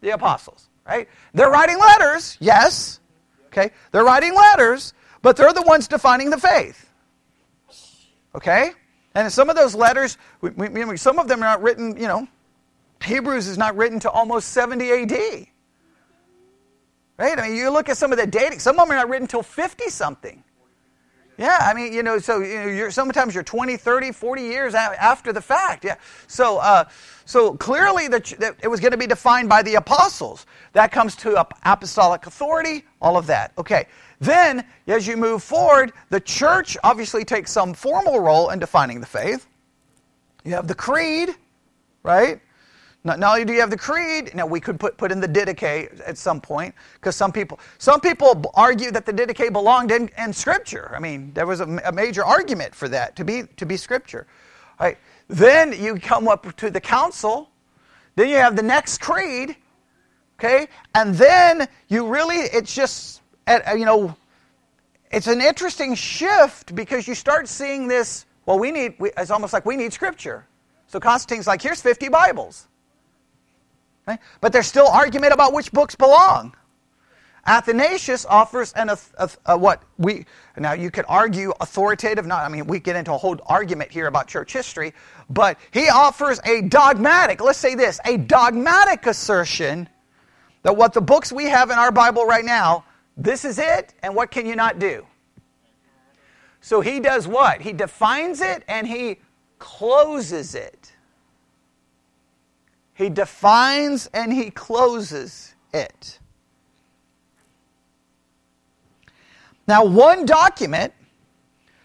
The 0.00 0.10
apostles, 0.10 0.68
right? 0.84 1.08
They're 1.32 1.50
writing 1.50 1.78
letters, 1.78 2.36
yes. 2.40 2.98
Okay? 3.46 3.70
They're 3.92 4.04
writing 4.04 4.34
letters, 4.34 4.92
but 5.22 5.36
they're 5.36 5.52
the 5.52 5.62
ones 5.62 5.86
defining 5.86 6.30
the 6.30 6.38
faith. 6.38 6.90
Okay? 8.34 8.72
And 9.14 9.32
some 9.32 9.50
of 9.50 9.56
those 9.56 9.76
letters, 9.76 10.18
some 10.96 11.20
of 11.20 11.28
them 11.28 11.38
are 11.42 11.46
not 11.46 11.62
written, 11.62 11.96
you 11.96 12.08
know, 12.08 12.26
Hebrews 13.04 13.48
is 13.48 13.58
not 13.58 13.76
written 13.76 14.00
to 14.00 14.10
almost 14.10 14.48
70 14.48 14.90
AD. 14.90 15.12
Right? 17.18 17.38
I 17.38 17.48
mean, 17.48 17.56
you 17.56 17.70
look 17.70 17.88
at 17.88 17.96
some 17.96 18.12
of 18.12 18.18
the 18.18 18.26
dating, 18.26 18.58
some 18.58 18.78
of 18.78 18.86
them 18.86 18.92
are 18.92 19.00
not 19.00 19.08
written 19.08 19.24
until 19.24 19.42
50 19.42 19.88
something. 19.90 20.42
Yeah, 21.38 21.58
I 21.60 21.74
mean, 21.74 21.92
you 21.92 22.02
know, 22.02 22.18
so 22.18 22.40
you 22.40 22.68
you're, 22.70 22.90
sometimes 22.90 23.34
you're 23.34 23.42
20, 23.42 23.76
30, 23.76 24.12
40 24.12 24.42
years 24.42 24.74
after 24.74 25.32
the 25.32 25.40
fact. 25.40 25.84
Yeah. 25.84 25.96
So, 26.26 26.58
uh, 26.58 26.84
so 27.24 27.54
clearly 27.54 28.06
that 28.08 28.32
it 28.62 28.68
was 28.68 28.80
going 28.80 28.92
to 28.92 28.98
be 28.98 29.06
defined 29.06 29.48
by 29.48 29.62
the 29.62 29.76
apostles. 29.76 30.46
That 30.72 30.92
comes 30.92 31.16
to 31.16 31.46
apostolic 31.64 32.26
authority, 32.26 32.84
all 33.00 33.16
of 33.16 33.26
that. 33.26 33.52
Okay. 33.56 33.86
Then, 34.20 34.64
as 34.86 35.06
you 35.06 35.16
move 35.16 35.42
forward, 35.42 35.92
the 36.10 36.20
church 36.20 36.76
obviously 36.84 37.24
takes 37.24 37.50
some 37.50 37.74
formal 37.74 38.20
role 38.20 38.50
in 38.50 38.58
defining 38.58 39.00
the 39.00 39.06
faith. 39.06 39.48
You 40.44 40.52
have 40.52 40.68
the 40.68 40.74
creed, 40.74 41.30
right? 42.02 42.40
Not, 43.04 43.18
not, 43.18 43.32
only 43.32 43.44
do 43.44 43.52
you 43.52 43.60
have 43.60 43.70
the 43.70 43.76
creed, 43.76 44.32
now 44.32 44.46
we 44.46 44.60
could 44.60 44.78
put, 44.78 44.96
put 44.96 45.10
in 45.10 45.20
the 45.20 45.26
Didache 45.26 46.00
at 46.06 46.16
some 46.16 46.40
point, 46.40 46.72
because 46.94 47.16
some 47.16 47.32
people, 47.32 47.58
some 47.78 48.00
people 48.00 48.44
argue 48.54 48.92
that 48.92 49.06
the 49.06 49.12
Didache 49.12 49.52
belonged 49.52 49.90
in, 49.90 50.08
in 50.18 50.32
Scripture. 50.32 50.92
I 50.94 51.00
mean, 51.00 51.32
there 51.34 51.46
was 51.46 51.60
a, 51.60 51.80
a, 51.84 51.90
major 51.90 52.24
argument 52.24 52.72
for 52.72 52.88
that 52.88 53.16
to 53.16 53.24
be, 53.24 53.42
to 53.56 53.66
be 53.66 53.76
Scripture. 53.76 54.28
Right? 54.78 54.98
Then 55.26 55.72
you 55.72 55.96
come 55.96 56.28
up 56.28 56.54
to 56.56 56.70
the 56.70 56.80
council, 56.80 57.50
then 58.14 58.28
you 58.28 58.36
have 58.36 58.54
the 58.54 58.62
next 58.62 59.00
creed, 59.00 59.56
okay? 60.38 60.68
And 60.94 61.14
then 61.16 61.66
you 61.88 62.06
really, 62.06 62.36
it's 62.36 62.72
just, 62.72 63.20
uh, 63.48 63.60
you 63.76 63.84
know, 63.84 64.14
it's 65.10 65.26
an 65.26 65.40
interesting 65.40 65.96
shift 65.96 66.72
because 66.74 67.08
you 67.08 67.16
start 67.16 67.48
seeing 67.48 67.88
this, 67.88 68.26
well, 68.46 68.60
we 68.60 68.70
need, 68.70 68.94
it's 69.00 69.32
almost 69.32 69.52
like 69.52 69.66
we 69.66 69.76
need 69.76 69.92
Scripture. 69.92 70.46
So 70.86 71.00
Constantine's 71.00 71.48
like, 71.48 71.62
here's 71.62 71.82
50 71.82 72.08
Bibles. 72.08 72.68
Right? 74.06 74.18
But 74.40 74.52
there's 74.52 74.66
still 74.66 74.88
argument 74.88 75.32
about 75.32 75.52
which 75.52 75.72
books 75.72 75.94
belong. 75.94 76.54
Athanasius 77.44 78.24
offers 78.26 78.72
an 78.74 78.88
a, 78.88 78.98
a, 79.18 79.30
a, 79.46 79.58
what 79.58 79.82
we 79.98 80.26
now 80.56 80.74
you 80.74 80.90
could 80.90 81.04
argue 81.08 81.52
authoritative. 81.60 82.24
Not 82.24 82.44
I 82.44 82.48
mean 82.48 82.66
we 82.66 82.78
get 82.78 82.94
into 82.94 83.12
a 83.12 83.18
whole 83.18 83.36
argument 83.46 83.90
here 83.90 84.06
about 84.06 84.28
church 84.28 84.52
history, 84.52 84.94
but 85.28 85.58
he 85.72 85.88
offers 85.88 86.40
a 86.44 86.62
dogmatic. 86.62 87.40
Let's 87.40 87.58
say 87.58 87.74
this: 87.74 87.98
a 88.04 88.16
dogmatic 88.16 89.06
assertion 89.06 89.88
that 90.62 90.76
what 90.76 90.92
the 90.92 91.00
books 91.00 91.32
we 91.32 91.46
have 91.46 91.70
in 91.70 91.78
our 91.78 91.90
Bible 91.90 92.24
right 92.26 92.44
now, 92.44 92.84
this 93.16 93.44
is 93.44 93.58
it, 93.58 93.94
and 94.02 94.14
what 94.14 94.30
can 94.30 94.46
you 94.46 94.54
not 94.54 94.78
do? 94.78 95.04
So 96.60 96.80
he 96.80 97.00
does 97.00 97.26
what? 97.26 97.60
He 97.60 97.72
defines 97.72 98.40
it 98.40 98.62
and 98.68 98.86
he 98.86 99.18
closes 99.58 100.54
it. 100.54 100.81
He 102.94 103.08
defines 103.08 104.08
and 104.12 104.32
he 104.32 104.50
closes 104.50 105.54
it. 105.72 106.18
Now, 109.66 109.84
one 109.84 110.26
document 110.26 110.92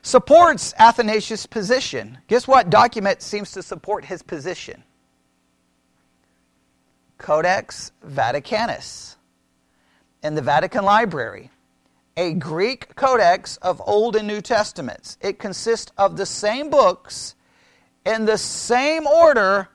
supports 0.01 0.73
Athanasius' 0.77 1.45
position. 1.45 2.17
Guess 2.27 2.47
what 2.47 2.69
document 2.69 3.21
seems 3.21 3.51
to 3.51 3.61
support 3.61 4.05
his 4.05 4.21
position? 4.21 4.83
Codex 7.17 7.91
Vaticanus 8.05 9.15
in 10.23 10.35
the 10.35 10.41
Vatican 10.41 10.83
Library, 10.83 11.51
a 12.15 12.33
Greek 12.33 12.95
codex 12.95 13.57
of 13.57 13.81
Old 13.85 14.15
and 14.15 14.27
New 14.27 14.41
Testaments. 14.41 15.17
It 15.21 15.39
consists 15.39 15.91
of 15.97 16.17
the 16.17 16.25
same 16.25 16.69
books 16.69 17.35
in 18.05 18.25
the 18.25 18.37
same 18.37 19.05
order 19.05 19.69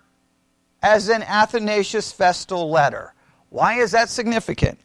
as 0.82 1.08
in 1.08 1.22
Athanasius' 1.22 2.12
Festal 2.12 2.70
letter. 2.70 3.14
Why 3.50 3.74
is 3.74 3.92
that 3.92 4.08
significant? 4.08 4.78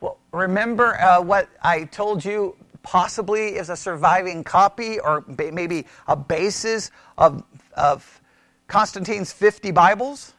Well, 0.00 0.18
remember 0.32 1.00
uh, 1.00 1.20
what 1.22 1.48
I 1.62 1.84
told 1.84 2.24
you 2.24 2.56
possibly 2.82 3.56
is 3.56 3.70
a 3.70 3.76
surviving 3.76 4.44
copy 4.44 5.00
or 5.00 5.24
maybe 5.26 5.86
a 6.06 6.14
basis 6.14 6.90
of, 7.18 7.42
of 7.72 8.20
Constantine's 8.68 9.32
50 9.32 9.72
Bibles? 9.72 10.34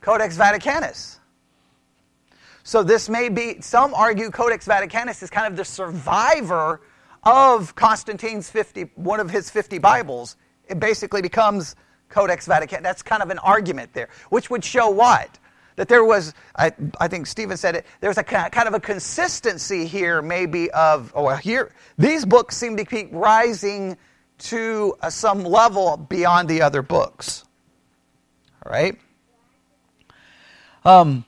Codex 0.00 0.36
Vaticanus. 0.36 1.19
So 2.62 2.82
this 2.82 3.08
may 3.08 3.28
be, 3.28 3.60
some 3.60 3.94
argue 3.94 4.30
Codex 4.30 4.66
Vaticanus 4.66 5.22
is 5.22 5.30
kind 5.30 5.46
of 5.46 5.56
the 5.56 5.64
survivor 5.64 6.80
of 7.22 7.74
Constantine's 7.74 8.50
50, 8.50 8.90
one 8.94 9.20
of 9.20 9.30
his 9.30 9.50
50 9.50 9.78
Bibles. 9.78 10.36
It 10.68 10.78
basically 10.78 11.22
becomes 11.22 11.74
Codex 12.08 12.46
Vaticanus. 12.46 12.82
That's 12.82 13.02
kind 13.02 13.22
of 13.22 13.30
an 13.30 13.38
argument 13.38 13.92
there, 13.92 14.08
which 14.30 14.50
would 14.50 14.64
show 14.64 14.90
what? 14.90 15.38
that 15.80 15.88
there 15.88 16.04
was, 16.04 16.34
I, 16.56 16.72
I 17.00 17.08
think 17.08 17.26
Stephen 17.26 17.56
said 17.56 17.74
it, 17.74 17.86
there's 18.00 18.18
a 18.18 18.22
kind 18.22 18.68
of 18.68 18.74
a 18.74 18.80
consistency 18.80 19.86
here, 19.86 20.20
maybe 20.20 20.70
of, 20.72 21.10
oh, 21.16 21.22
well, 21.22 21.36
here, 21.38 21.72
these 21.96 22.26
books 22.26 22.54
seem 22.58 22.76
to 22.76 22.84
keep 22.84 23.08
rising 23.12 23.96
to 24.40 24.94
uh, 25.00 25.08
some 25.08 25.42
level 25.42 25.96
beyond 25.96 26.50
the 26.50 26.60
other 26.60 26.82
books. 26.82 27.44
All 28.66 28.72
right? 28.72 28.98
Um, 30.84 31.24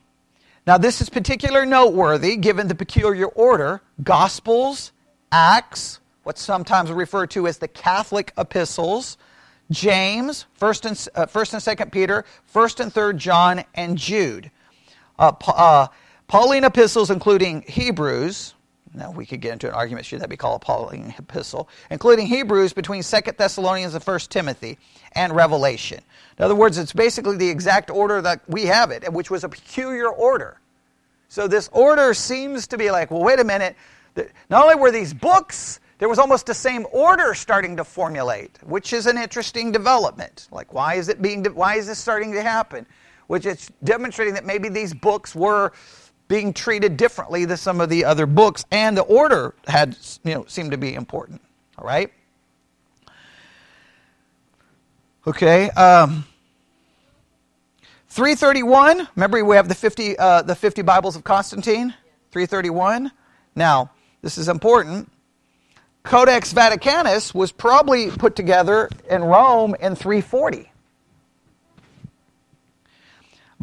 now, 0.65 0.77
this 0.77 1.01
is 1.01 1.09
particularly 1.09 1.67
noteworthy 1.67 2.37
given 2.37 2.67
the 2.67 2.75
peculiar 2.75 3.25
order 3.27 3.81
Gospels, 4.01 4.93
Acts, 5.31 5.99
what's 6.23 6.41
sometimes 6.41 6.89
referred 6.91 7.31
to 7.31 7.47
as 7.47 7.57
the 7.57 7.67
Catholic 7.67 8.31
epistles, 8.37 9.17
James, 9.71 10.45
First 10.53 10.85
and 10.85 11.07
uh, 11.15 11.25
and 11.25 11.61
Second 11.61 11.91
Peter, 11.91 12.23
First 12.45 12.79
and 12.79 12.93
Third 12.93 13.17
John, 13.17 13.65
and 13.73 13.97
Jude. 13.97 14.51
Uh, 15.19 15.33
uh, 15.47 15.87
Pauline 16.27 16.63
epistles, 16.63 17.11
including 17.11 17.63
Hebrews. 17.67 18.53
Now 18.93 19.11
we 19.11 19.25
could 19.25 19.41
get 19.41 19.53
into 19.53 19.67
an 19.67 19.73
argument: 19.73 20.05
should 20.05 20.21
that 20.21 20.29
be 20.29 20.37
called 20.37 20.61
a 20.61 20.65
Pauline 20.65 21.13
epistle? 21.17 21.69
Including 21.89 22.27
Hebrews 22.27 22.73
between 22.73 23.03
Second 23.03 23.37
Thessalonians 23.37 23.93
and 23.93 24.03
First 24.03 24.29
Timothy, 24.29 24.77
and 25.13 25.35
Revelation. 25.35 26.01
In 26.37 26.45
other 26.45 26.55
words, 26.55 26.77
it's 26.77 26.93
basically 26.93 27.37
the 27.37 27.49
exact 27.49 27.89
order 27.89 28.21
that 28.21 28.41
we 28.47 28.65
have 28.65 28.91
it, 28.91 29.11
which 29.11 29.31
was 29.31 29.43
a 29.43 29.49
peculiar 29.49 30.09
order. 30.09 30.59
So 31.29 31.47
this 31.47 31.69
order 31.71 32.13
seems 32.13 32.67
to 32.67 32.77
be 32.77 32.91
like, 32.91 33.09
well, 33.09 33.23
wait 33.23 33.39
a 33.39 33.43
minute. 33.43 33.75
Not 34.49 34.63
only 34.63 34.75
were 34.75 34.91
these 34.91 35.13
books 35.13 35.79
there 36.03 36.09
was 36.09 36.19
almost 36.19 36.47
the 36.47 36.53
same 36.53 36.85
order 36.91 37.33
starting 37.33 37.77
to 37.77 37.85
formulate, 37.85 38.59
which 38.63 38.91
is 38.91 39.05
an 39.05 39.17
interesting 39.17 39.71
development. 39.71 40.49
Like, 40.51 40.73
why 40.73 40.95
is 40.95 41.07
it 41.07 41.21
being? 41.21 41.45
Why 41.45 41.75
is 41.75 41.87
this 41.87 41.97
starting 41.97 42.33
to 42.33 42.41
happen? 42.41 42.85
Which 43.27 43.45
is 43.45 43.71
demonstrating 43.85 44.33
that 44.33 44.45
maybe 44.45 44.67
these 44.67 44.93
books 44.93 45.33
were 45.33 45.71
being 46.33 46.51
treated 46.51 46.97
differently 46.97 47.45
than 47.45 47.57
some 47.57 47.79
of 47.79 47.89
the 47.89 48.05
other 48.05 48.25
books, 48.25 48.65
and 48.71 48.97
the 48.97 49.03
order 49.03 49.53
had, 49.67 49.95
you 50.23 50.33
know, 50.33 50.45
seemed 50.47 50.71
to 50.71 50.79
be 50.79 50.95
important. 50.95 51.39
All 51.77 51.85
right. 51.85 52.11
Okay. 55.27 55.69
Um, 55.69 56.25
331. 58.09 59.07
Remember, 59.15 59.45
we 59.45 59.55
have 59.57 59.69
the 59.69 59.75
50, 59.75 60.17
uh, 60.17 60.41
the 60.41 60.55
50 60.55 60.81
Bibles 60.81 61.15
of 61.15 61.23
Constantine. 61.23 61.93
331. 62.31 63.11
Now, 63.55 63.91
this 64.23 64.39
is 64.39 64.49
important. 64.49 65.11
Codex 66.01 66.51
Vaticanus 66.51 67.35
was 67.35 67.51
probably 67.51 68.09
put 68.09 68.35
together 68.35 68.89
in 69.07 69.23
Rome 69.23 69.75
in 69.79 69.95
340 69.95 70.72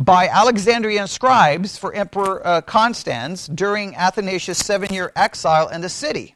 by 0.00 0.28
Alexandrian 0.28 1.06
scribes 1.06 1.76
for 1.76 1.92
Emperor 1.92 2.44
uh, 2.44 2.62
Constans 2.62 3.46
during 3.46 3.94
Athanasius' 3.94 4.56
seven-year 4.56 5.12
exile 5.14 5.68
in 5.68 5.82
the 5.82 5.90
city. 5.90 6.34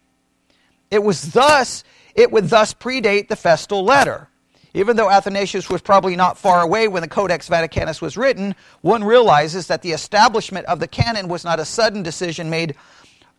It 0.91 1.03
was 1.03 1.33
thus 1.33 1.83
it 2.15 2.31
would 2.31 2.51
thus 2.51 2.75
predate 2.75 3.29
the 3.29 3.37
festal 3.37 3.83
letter. 3.83 4.29
Even 4.75 4.97
though 4.97 5.11
Athanasius 5.11 5.71
was 5.71 5.81
probably 5.81 6.15
not 6.15 6.37
far 6.37 6.61
away 6.61 6.89
when 6.89 7.01
the 7.01 7.09
Codex 7.09 7.49
Vaticanus 7.49 8.03
was 8.03 8.19
written, 8.19 8.55
one 8.83 9.03
realizes 9.03 9.69
that 9.69 9.81
the 9.81 9.93
establishment 9.93 10.67
of 10.67 10.79
the 10.79 10.87
canon 10.87 11.29
was 11.29 11.43
not 11.43 11.59
a 11.59 11.65
sudden 11.65 12.03
decision 12.03 12.51
made, 12.51 12.75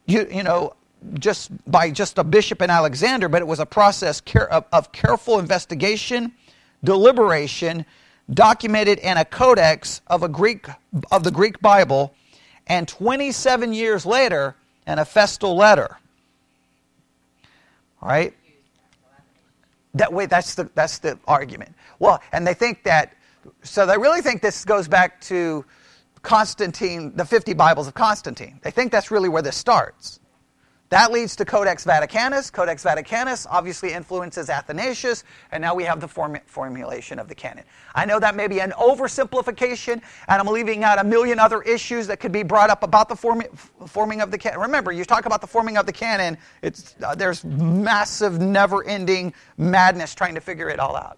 you, 0.08 0.28
you 0.32 0.44
know, 0.44 0.74
just 1.20 1.52
by 1.70 1.92
just 1.92 2.18
a 2.18 2.24
bishop 2.24 2.64
in 2.64 2.72
Alexander, 2.72 3.30
but 3.30 3.42
it 3.42 3.48
was 3.48 3.60
a 3.60 3.66
process 3.66 4.24
of 4.50 4.92
careful 4.92 5.38
investigation, 5.38 6.32
deliberation, 6.84 7.86
documented 8.34 9.00
in 9.00 9.18
a 9.18 9.26
codex 9.26 10.02
of 10.08 10.24
a 10.24 10.30
Greek 10.30 10.68
of 11.12 11.24
the 11.24 11.32
Greek 11.32 11.60
Bible, 11.62 12.14
and 12.68 12.88
27 12.88 13.74
years 13.74 14.06
later, 14.06 14.56
in 14.88 15.00
a 15.00 15.06
festal 15.06 15.56
letter. 15.56 15.98
All 18.02 18.10
right. 18.10 18.34
That 19.94 20.12
way, 20.12 20.26
that's 20.26 20.56
the 20.56 20.70
that's 20.76 21.00
the 21.00 21.18
argument. 21.28 21.74
Well, 22.00 22.22
and 22.32 22.46
they 22.46 22.54
think 22.54 22.84
that, 22.84 23.14
so 23.64 23.86
they 23.86 23.98
really 23.98 24.22
think 24.22 24.42
this 24.42 24.66
goes 24.66 24.88
back 24.88 25.22
to 25.22 25.64
Constantine, 26.22 27.14
the 27.16 27.24
50 27.24 27.54
Bibles 27.54 27.88
of 27.88 27.94
Constantine. 27.94 28.60
They 28.62 28.72
think 28.72 28.92
that's 28.92 29.12
really 29.12 29.30
where 29.30 29.42
this 29.42 29.56
starts. 29.56 30.20
That 30.89 31.12
leads 31.12 31.36
to 31.38 31.45
Codex 31.45 31.84
Vaticanus. 31.84 32.52
Codex 32.52 32.84
Vaticanus 32.84 33.48
obviously 33.50 33.91
influences 33.91 34.50
Athanasius, 34.50 35.24
and 35.52 35.62
now 35.62 35.74
we 35.74 35.84
have 35.84 36.00
the 36.00 36.08
form- 36.08 36.39
formulation 36.45 37.17
of 37.17 37.28
the 37.28 37.34
canon. 37.34 37.63
I 37.95 38.06
know 38.06 38.19
that 38.19 38.36
may 38.36 38.48
be 38.48 38.60
an 38.62 38.71
oversimplification, 38.71 39.93
and 39.93 40.02
I'm 40.28 40.48
leaving 40.48 40.84
out 40.84 41.00
a 41.00 41.04
million 41.04 41.39
other 41.39 41.63
issues 41.63 42.06
that 42.08 42.19
could 42.19 42.32
be 42.32 42.43
brought 42.43 42.69
up 42.69 42.84
about 42.84 43.10
the 43.10 43.15
form- 43.15 43.43
forming 43.88 44.21
of 44.21 44.30
the 44.30 44.38
canon. 44.38 44.60
Remember, 44.60 44.91
you 44.91 45.06
talk 45.06 45.26
about 45.26 45.41
the 45.41 45.48
forming 45.48 45.78
of 45.78 45.88
the 45.88 45.93
canon, 45.93 46.38
it's, 46.62 46.95
uh, 47.04 47.15
there's 47.15 47.43
massive, 47.43 48.39
never 48.39 48.84
ending 48.84 49.34
madness 49.58 50.13
trying 50.13 50.36
to 50.36 50.41
figure 50.41 50.69
it 50.69 50.80
all 50.80 50.95
out. 50.95 51.17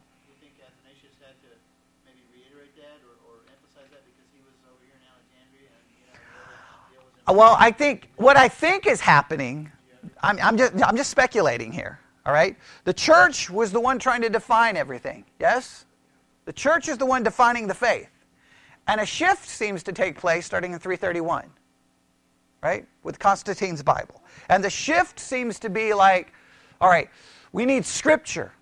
Well, 7.28 7.58
I 7.60 7.72
think 7.72 8.10
what 8.16 8.38
I 8.38 8.48
think 8.48 8.88
is 8.88 9.02
happening, 9.02 9.72
I'm, 10.24 10.40
I'm, 10.42 10.58
just, 10.58 10.74
I'm 10.82 10.96
just 10.96 11.10
speculating 11.10 11.72
here, 11.72 12.00
all 12.26 12.34
right? 12.34 12.56
The 12.86 12.94
church 12.94 13.50
was 13.50 13.72
the 13.72 13.82
one 13.82 14.00
trying 14.00 14.22
to 14.22 14.30
define 14.30 14.78
everything, 14.78 15.26
yes? 15.40 15.86
The 16.46 16.54
church 16.54 16.88
is 16.88 16.98
the 16.98 17.06
one 17.06 17.24
defining 17.24 17.68
the 17.68 17.74
faith. 17.74 18.10
And 18.88 19.02
a 19.02 19.06
shift 19.06 19.48
seems 19.50 19.84
to 19.84 19.92
take 19.92 20.18
place 20.18 20.46
starting 20.46 20.72
in 20.72 20.80
331, 20.80 21.50
right? 22.64 22.88
With 23.04 23.20
Constantine's 23.20 23.84
Bible. 23.84 24.24
And 24.48 24.64
the 24.64 24.70
shift 24.70 25.20
seems 25.20 25.60
to 25.60 25.70
be 25.70 25.94
like, 25.94 26.32
all 26.80 26.90
right, 26.90 27.10
we 27.52 27.66
need 27.66 27.86
scripture. 27.86 28.54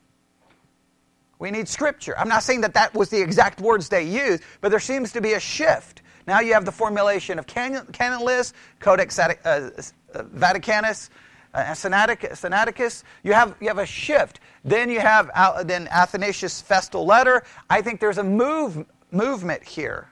We 1.37 1.51
need 1.51 1.67
scripture. 1.67 2.17
I'm 2.17 2.29
not 2.29 2.41
saying 2.41 2.61
that 2.61 2.73
that 2.73 2.95
was 2.95 3.09
the 3.09 3.21
exact 3.21 3.61
words 3.61 3.89
they 3.89 4.03
used, 4.03 4.41
but 4.61 4.69
there 4.69 4.79
seems 4.79 5.11
to 5.11 5.21
be 5.21 5.33
a 5.33 5.39
shift. 5.39 6.01
Now 6.27 6.39
you 6.39 6.53
have 6.53 6.65
the 6.65 6.71
formulation 6.71 7.37
of 7.39 7.45
canon, 7.45 7.85
canon 7.87 8.21
list, 8.25 8.55
Codex 8.79 9.19
uh, 9.19 9.33
uh, 9.43 9.69
Vaticanus, 10.13 11.09
uh, 11.53 11.63
Sinaiticus. 11.65 13.03
You 13.23 13.33
have, 13.33 13.55
you 13.61 13.67
have 13.67 13.77
a 13.77 13.85
shift. 13.85 14.39
Then 14.63 14.89
you 14.89 14.99
have 14.99 15.29
then 15.67 15.87
Athanasius' 15.89 16.61
festal 16.61 17.05
letter. 17.05 17.43
I 17.69 17.81
think 17.81 17.99
there's 17.99 18.17
a 18.17 18.23
move, 18.23 18.85
movement 19.11 19.63
here 19.63 20.09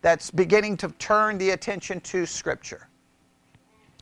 that's 0.00 0.30
beginning 0.30 0.78
to 0.78 0.88
turn 0.98 1.38
the 1.38 1.50
attention 1.50 2.00
to 2.00 2.26
Scripture. 2.26 2.88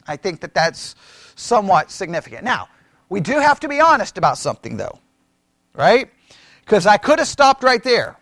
I 0.06 0.16
think 0.16 0.40
that 0.40 0.54
that's 0.54 0.94
somewhat 1.34 1.90
significant. 1.90 2.44
Now, 2.44 2.68
we 3.08 3.20
do 3.20 3.38
have 3.38 3.60
to 3.60 3.68
be 3.68 3.80
honest 3.80 4.16
about 4.16 4.38
something, 4.38 4.76
though, 4.76 4.98
right? 5.74 6.10
Because 6.64 6.86
I 6.86 6.96
could 6.96 7.18
have 7.18 7.28
stopped 7.28 7.62
right 7.62 7.82
there. 7.82 8.16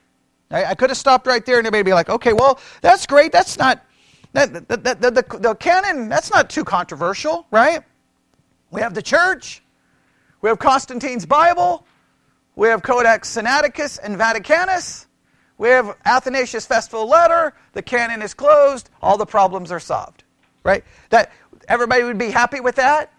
I, 0.51 0.67
I 0.67 0.75
could 0.75 0.91
have 0.91 0.97
stopped 0.97 1.27
right 1.27 1.45
there 1.45 1.59
and 1.59 1.67
everybody 1.67 1.91
be 1.91 1.95
like, 1.95 2.09
okay, 2.09 2.33
well, 2.33 2.59
that's 2.81 3.07
great. 3.07 3.33
That's 3.33 3.59
not, 3.59 3.85
that, 4.33 4.53
the, 4.53 4.77
the, 4.77 5.11
the, 5.11 5.39
the 5.39 5.55
canon, 5.55 6.09
that's 6.09 6.31
not 6.31 6.51
too 6.51 6.65
controversial, 6.65 7.47
right? 7.51 7.83
We 8.71 8.81
have 8.81 8.95
the 8.95 9.03
church, 9.03 9.63
we 10.41 10.49
have 10.49 10.59
Constantine's 10.59 11.27
Bible, 11.27 11.87
we 12.55 12.69
have 12.69 12.83
Codex 12.83 13.37
Sinaiticus 13.37 13.99
and 14.03 14.17
Vaticanus, 14.17 15.07
we 15.57 15.69
have 15.69 15.97
Athanasius 16.05 16.67
Festival 16.67 17.09
letter, 17.09 17.55
the 17.73 17.83
canon 17.83 18.23
is 18.23 18.35
closed, 18.35 18.91
all 19.03 19.17
the 19.17 19.27
problems 19.27 19.73
are 19.73 19.81
solved. 19.81 20.25
Right? 20.65 20.85
That 21.11 21.33
everybody 21.67 22.05
would 22.05 22.19
be 22.19 22.31
happy 22.31 22.61
with 22.61 22.77
that? 22.77 23.13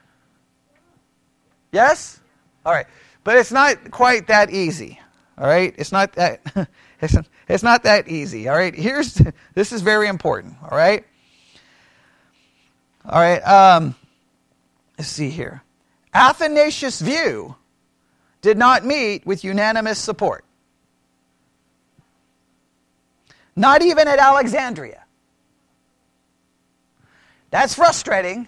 Yes? 1.71 2.19
All 2.65 2.73
right. 2.73 2.85
But 3.23 3.37
it's 3.37 3.51
not 3.51 3.91
quite 3.91 4.27
that 4.27 4.51
easy. 4.51 4.99
All 5.37 5.47
right? 5.47 5.73
It's 5.77 5.91
not 5.91 6.13
that 6.13 6.41
it's, 7.01 7.15
it's 7.47 7.63
not 7.63 7.83
that 7.83 8.07
easy. 8.07 8.47
All 8.47 8.55
right? 8.55 8.73
Here's 8.73 9.21
this 9.53 9.71
is 9.71 9.81
very 9.81 10.07
important. 10.07 10.55
All 10.63 10.77
right? 10.77 11.05
All 13.05 13.19
right. 13.19 13.39
Um, 13.39 13.95
let's 14.97 15.09
see 15.09 15.29
here. 15.29 15.63
Athanasius' 16.13 17.01
view 17.01 17.55
did 18.41 18.57
not 18.57 18.85
meet 18.85 19.25
with 19.25 19.43
unanimous 19.43 19.99
support. 19.99 20.43
Not 23.55 23.81
even 23.81 24.07
at 24.07 24.19
Alexandria. 24.19 25.03
That's 27.51 27.73
frustrating, 27.73 28.47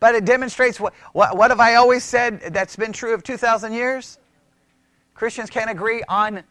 but 0.00 0.14
it 0.14 0.24
demonstrates 0.24 0.78
what, 0.78 0.94
what, 1.12 1.36
what 1.36 1.50
have 1.50 1.60
I 1.60 1.74
always 1.74 2.04
said 2.04 2.40
that's 2.52 2.76
been 2.76 2.92
true 2.92 3.14
of 3.14 3.22
2,000 3.22 3.72
years? 3.72 4.18
Christians 5.14 5.50
can't 5.50 5.70
agree 5.70 6.02
on 6.08 6.44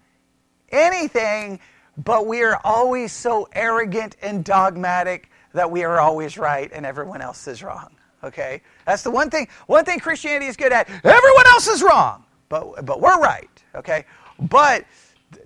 anything, 0.70 1.60
but 1.98 2.26
we 2.28 2.44
are 2.44 2.60
always 2.64 3.12
so 3.12 3.48
arrogant 3.54 4.16
and 4.22 4.44
dogmatic 4.44 5.30
that 5.54 5.70
we 5.70 5.84
are 5.84 6.00
always 6.00 6.38
right 6.38 6.70
and 6.74 6.86
everyone 6.86 7.22
else 7.22 7.48
is 7.48 7.64
wrong. 7.64 7.90
Okay? 8.24 8.62
That's 8.86 9.04
the 9.04 9.12
one 9.12 9.30
thing 9.30 9.48
one 9.68 9.86
thing 9.86 10.00
Christianity 10.00 10.48
is 10.48 10.58
good 10.58 10.72
at. 10.72 10.90
Everyone 10.90 11.48
else 11.48 11.68
is 11.68 11.82
wrong, 11.82 12.24
but 12.50 12.86
but 12.86 13.02
we're 13.02 13.20
right. 13.20 13.50
Okay? 13.76 14.06
But 14.40 14.86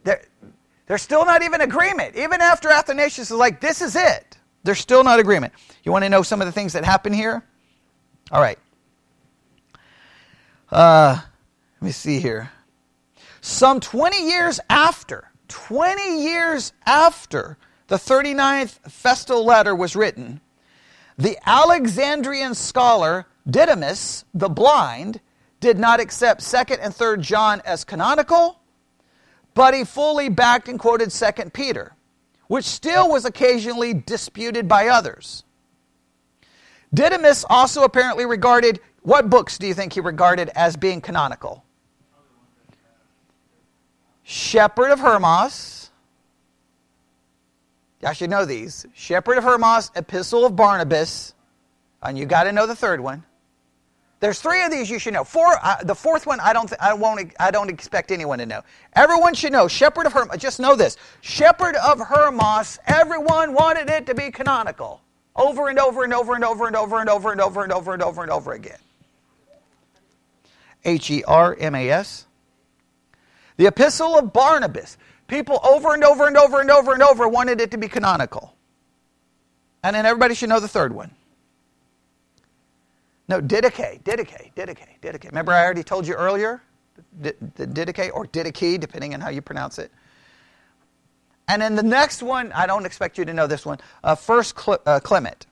there, 0.04 0.22
there's 0.88 1.02
still 1.02 1.26
not 1.26 1.44
even 1.44 1.62
agreement. 1.62 2.16
Even 2.16 2.42
after 2.42 2.70
Athanasius 2.70 3.32
is 3.32 3.38
like, 3.38 3.62
this 3.62 3.82
is 3.82 3.96
it. 3.96 4.38
There's 4.64 4.80
still 4.80 5.04
not 5.04 5.20
agreement. 5.20 5.54
You 5.84 5.92
want 5.92 6.04
to 6.04 6.10
know 6.10 6.22
some 6.22 6.42
of 6.42 6.48
the 6.48 6.52
things 6.52 6.74
that 6.74 6.84
happen 6.84 7.14
here? 7.14 7.44
All 8.32 8.42
right. 8.42 8.60
Uh, 10.70 11.20
let 11.80 11.86
me 11.86 11.92
see 11.92 12.20
here. 12.20 12.52
Some 13.42 13.80
20 13.80 14.30
years 14.30 14.60
after, 14.70 15.32
20 15.48 16.24
years 16.24 16.74
after 16.86 17.58
the 17.88 17.96
39th 17.96 18.92
Festal 18.92 19.44
letter 19.44 19.76
was 19.76 19.96
written, 19.96 20.42
the 21.18 21.38
Alexandrian 21.46 22.54
scholar 22.54 23.26
Didymus 23.50 24.26
the 24.36 24.48
blind 24.50 25.20
did 25.60 25.80
not 25.80 26.00
accept 26.00 26.42
2nd 26.42 26.78
and 26.82 26.94
3rd 26.94 27.22
John 27.22 27.62
as 27.66 27.84
canonical, 27.84 28.60
but 29.56 29.74
he 29.74 29.84
fully 29.84 30.30
backed 30.30 30.70
and 30.70 30.80
quoted 30.80 31.10
2nd 31.10 31.52
Peter, 31.52 31.96
which 32.48 32.66
still 32.66 33.10
was 33.10 33.26
occasionally 33.26 33.94
disputed 33.94 34.68
by 34.68 34.88
others. 34.88 35.44
Didymus 36.94 37.44
also 37.50 37.84
apparently 37.84 38.26
regarded 38.26 38.80
what 39.02 39.32
books 39.32 39.58
do 39.58 39.66
you 39.66 39.74
think 39.74 39.94
he 39.94 40.00
regarded 40.00 40.50
as 40.56 40.78
being 40.78 41.02
canonical? 41.02 41.66
Shepherd 44.32 44.91
of 44.91 45.02
Hermas. 45.02 45.89
I 48.02 48.13
should 48.13 48.30
know 48.30 48.46
these. 48.46 48.86
Shepherd 48.94 49.38
of 49.38 49.44
Hermas, 49.44 49.91
Epistle 49.94 50.46
of 50.46 50.56
Barnabas, 50.56 51.34
and 52.02 52.17
you 52.17 52.26
got 52.26 52.44
to 52.44 52.54
know 52.54 52.65
the 52.65 52.76
third 52.76 53.02
one. 53.02 53.26
There's 54.22 54.39
three 54.39 54.63
of 54.63 54.72
these 54.72 54.89
you 54.89 55.00
should 55.00 55.13
know. 55.13 55.26
Four, 55.26 55.58
uh, 55.62 55.84
the 55.84 55.94
fourth 55.94 56.26
one 56.26 56.39
I 56.39 56.54
don't, 56.54 56.67
th- 56.67 56.80
I 56.80 56.94
won't, 56.94 57.34
I 57.41 57.52
don't 57.52 57.70
expect 57.70 58.10
anyone 58.10 58.39
to 58.39 58.46
know. 58.46 58.62
Everyone 58.94 59.34
should 59.34 59.52
know. 59.52 59.67
Shepherd 59.67 60.06
of 60.06 60.13
Hermas. 60.13 60.38
Just 60.38 60.62
know 60.62 60.78
this. 60.78 60.96
Shepherd 61.20 61.76
of 61.76 62.00
Hermas. 62.00 62.80
Everyone 62.88 63.54
wanted 63.54 63.89
it 63.89 64.06
to 64.06 64.15
be 64.15 64.32
canonical, 64.32 65.02
over 65.36 65.67
and 65.67 65.78
over 65.78 66.06
and 66.06 66.13
over 66.13 66.36
and 66.36 66.46
over 66.46 66.67
and 66.67 66.76
over 66.78 67.02
and 67.02 67.10
over 67.10 67.32
and 67.34 67.41
over 67.41 67.63
and 67.63 67.74
over 67.74 67.94
and 67.94 68.02
over 68.02 68.22
and 68.22 68.32
over 68.32 68.54
again. 68.54 68.80
H 70.86 71.12
E 71.12 71.22
R 71.26 71.54
M 71.60 71.76
A 71.76 71.89
S. 71.89 72.28
The 73.62 73.67
Epistle 73.67 74.17
of 74.17 74.34
Barnabas. 74.34 74.97
People 75.28 75.60
over 75.63 75.93
and 75.93 76.04
over 76.04 76.26
and 76.26 76.36
over 76.36 76.62
and 76.62 76.71
over 76.71 76.93
and 76.93 77.04
over 77.04 77.28
wanted 77.28 77.62
it 77.62 77.69
to 77.69 77.78
be 77.78 77.88
canonical. 77.88 78.56
And 79.84 79.95
then 79.95 80.04
everybody 80.04 80.34
should 80.34 80.50
know 80.50 80.60
the 80.60 80.67
third 80.67 80.91
one. 80.91 81.12
No, 83.30 83.39
Didache, 83.39 84.02
Didache, 84.02 84.52
Didache, 84.56 85.00
Didache. 85.00 85.26
Remember 85.26 85.52
I 85.52 85.63
already 85.63 85.84
told 85.84 86.08
you 86.08 86.15
earlier? 86.15 86.63
The, 87.21 87.34
Didache 87.34 88.10
or 88.12 88.26
Didache, 88.26 88.80
depending 88.80 89.13
on 89.13 89.21
how 89.21 89.30
you 89.30 89.43
pronounce 89.43 89.78
it. 89.78 89.91
And 91.47 91.62
then 91.62 91.76
the 91.76 91.84
next 91.84 92.24
one, 92.24 92.52
I 92.54 92.65
don't 92.65 92.88
expect 92.88 93.19
you 93.19 93.26
to 93.26 93.34
know 93.36 93.45
this 93.45 93.63
one, 93.63 93.78
uh, 94.04 94.15
First 94.15 94.56
uh, 94.67 95.00
Clement. 95.02 95.45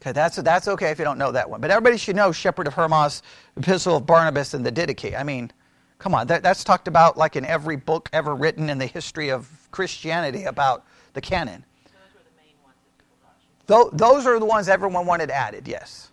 Okay, 0.00 0.12
that's, 0.12 0.36
that's 0.36 0.68
okay 0.68 0.90
if 0.90 0.98
you 0.98 1.04
don't 1.04 1.18
know 1.18 1.32
that 1.32 1.50
one. 1.50 1.60
But 1.60 1.70
everybody 1.70 1.98
should 1.98 2.16
know 2.16 2.32
Shepherd 2.32 2.66
of 2.66 2.72
Hermas, 2.72 3.22
Epistle 3.58 3.96
of 3.96 4.06
Barnabas, 4.06 4.54
and 4.54 4.64
the 4.64 4.72
Didache. 4.72 5.14
I 5.14 5.22
mean, 5.22 5.52
Come 6.00 6.14
on, 6.14 6.26
that, 6.28 6.42
that's 6.42 6.64
talked 6.64 6.88
about 6.88 7.18
like 7.18 7.36
in 7.36 7.44
every 7.44 7.76
book 7.76 8.08
ever 8.12 8.34
written 8.34 8.70
in 8.70 8.78
the 8.78 8.86
history 8.86 9.28
of 9.28 9.48
Christianity 9.70 10.44
about 10.44 10.84
the 11.12 11.20
canon. 11.20 11.64
Those, 13.66 13.90
those 13.92 14.26
are 14.26 14.40
the 14.40 14.46
ones 14.46 14.68
everyone 14.68 15.06
wanted 15.06 15.30
added, 15.30 15.68
yes. 15.68 16.10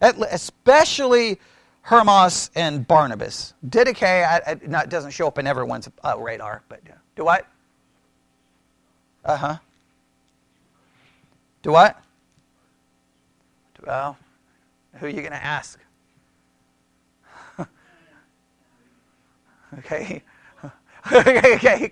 Especially 0.00 1.40
Hermas 1.80 2.50
and 2.54 2.86
Barnabas. 2.86 3.54
Didache 3.66 4.68
not, 4.68 4.90
doesn't 4.90 5.12
show 5.12 5.26
up 5.26 5.38
in 5.38 5.46
everyone's 5.46 5.88
uh, 6.04 6.16
radar, 6.18 6.62
but 6.68 6.80
do 7.16 7.24
what? 7.24 7.46
Uh 9.24 9.36
huh. 9.36 9.56
Do 11.62 11.72
what? 11.72 11.98
Well, 13.86 14.18
who 14.96 15.06
are 15.06 15.08
you 15.08 15.20
going 15.20 15.32
to 15.32 15.44
ask? 15.44 15.80
Okay? 19.78 20.22
okay. 21.12 21.90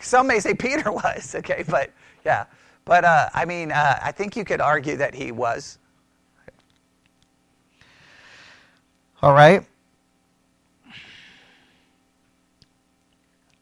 Some 0.00 0.26
may 0.26 0.40
say 0.40 0.54
Peter 0.54 0.90
was, 0.92 1.34
okay, 1.34 1.64
but 1.68 1.90
yeah. 2.24 2.46
But 2.84 3.04
uh, 3.04 3.30
I 3.32 3.44
mean, 3.44 3.72
uh, 3.72 3.98
I 4.02 4.12
think 4.12 4.36
you 4.36 4.44
could 4.44 4.60
argue 4.60 4.96
that 4.96 5.14
he 5.14 5.32
was. 5.32 5.78
All 9.22 9.32
right. 9.32 9.64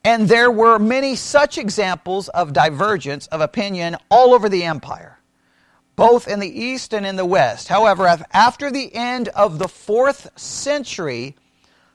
And 0.04 0.28
there 0.28 0.50
were 0.50 0.80
many 0.80 1.14
such 1.14 1.58
examples 1.58 2.28
of 2.30 2.52
divergence 2.52 3.28
of 3.28 3.40
opinion 3.40 3.96
all 4.11 4.35
over 4.35 4.48
the 4.48 4.64
empire, 4.64 5.20
both 5.94 6.26
in 6.26 6.40
the 6.40 6.61
east 6.61 6.92
and 6.92 7.06
in 7.06 7.14
the 7.14 7.24
west. 7.24 7.68
However, 7.68 8.08
after 8.32 8.72
the 8.72 8.92
end 8.92 9.28
of 9.28 9.61
the 9.61 9.68
fourth 9.68 10.37
century, 10.37 11.37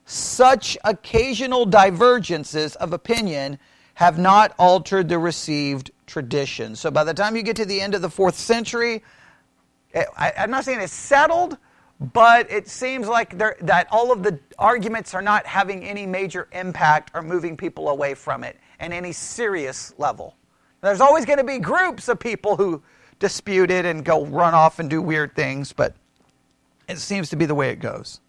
such 0.08 0.78
occasional 0.86 1.66
divergences 1.66 2.76
of 2.78 2.94
opinion 2.94 3.60
have 3.96 4.18
not 4.18 4.54
altered 4.58 5.10
the 5.10 5.20
received 5.20 5.92
tradition. 6.06 6.78
So 6.78 6.90
by 6.90 7.04
the 7.04 7.14
time 7.14 7.36
you 7.36 7.44
get 7.44 7.58
to 7.58 7.66
the 7.66 7.82
end 7.82 7.94
of 7.94 8.02
the 8.02 8.10
fourth 8.10 8.36
century, 8.36 9.04
eh, 9.94 10.06
I, 10.16 10.32
am 10.38 10.50
not 10.50 10.64
saying 10.64 10.80
it's 10.80 10.94
settled, 10.94 11.58
but 12.00 12.50
it 12.50 12.70
seems 12.70 13.10
like 13.10 13.38
that 13.38 13.88
all 13.92 14.14
of 14.14 14.24
the 14.24 14.40
arguments 14.58 15.14
are 15.14 15.22
not 15.22 15.46
having 15.46 15.84
any 15.84 16.06
major 16.06 16.48
impact 16.54 17.12
or 17.14 17.22
moving 17.22 17.58
people 17.58 17.90
away 17.90 18.14
from 18.14 18.46
it 18.46 18.58
in 18.80 18.94
any 18.94 19.12
serious 19.12 19.94
level. 19.98 20.38
There's 20.80 21.02
always 21.02 21.26
going 21.26 21.40
to 21.40 21.44
be 21.44 21.60
groups 21.60 22.08
of 22.08 22.18
people 22.18 22.56
who 22.56 22.82
dispute 23.20 23.72
it 23.72 23.84
and 23.84 24.06
go 24.06 24.26
run 24.26 24.54
off 24.54 24.80
and 24.80 24.90
do 24.90 25.02
weird 25.02 25.36
things, 25.36 25.74
but 25.74 25.96
it 26.88 26.98
seems 26.98 27.30
to 27.32 27.36
be 27.36 27.46
the 27.46 27.56
way 27.56 27.72
it 27.72 27.80
goes 27.80 28.22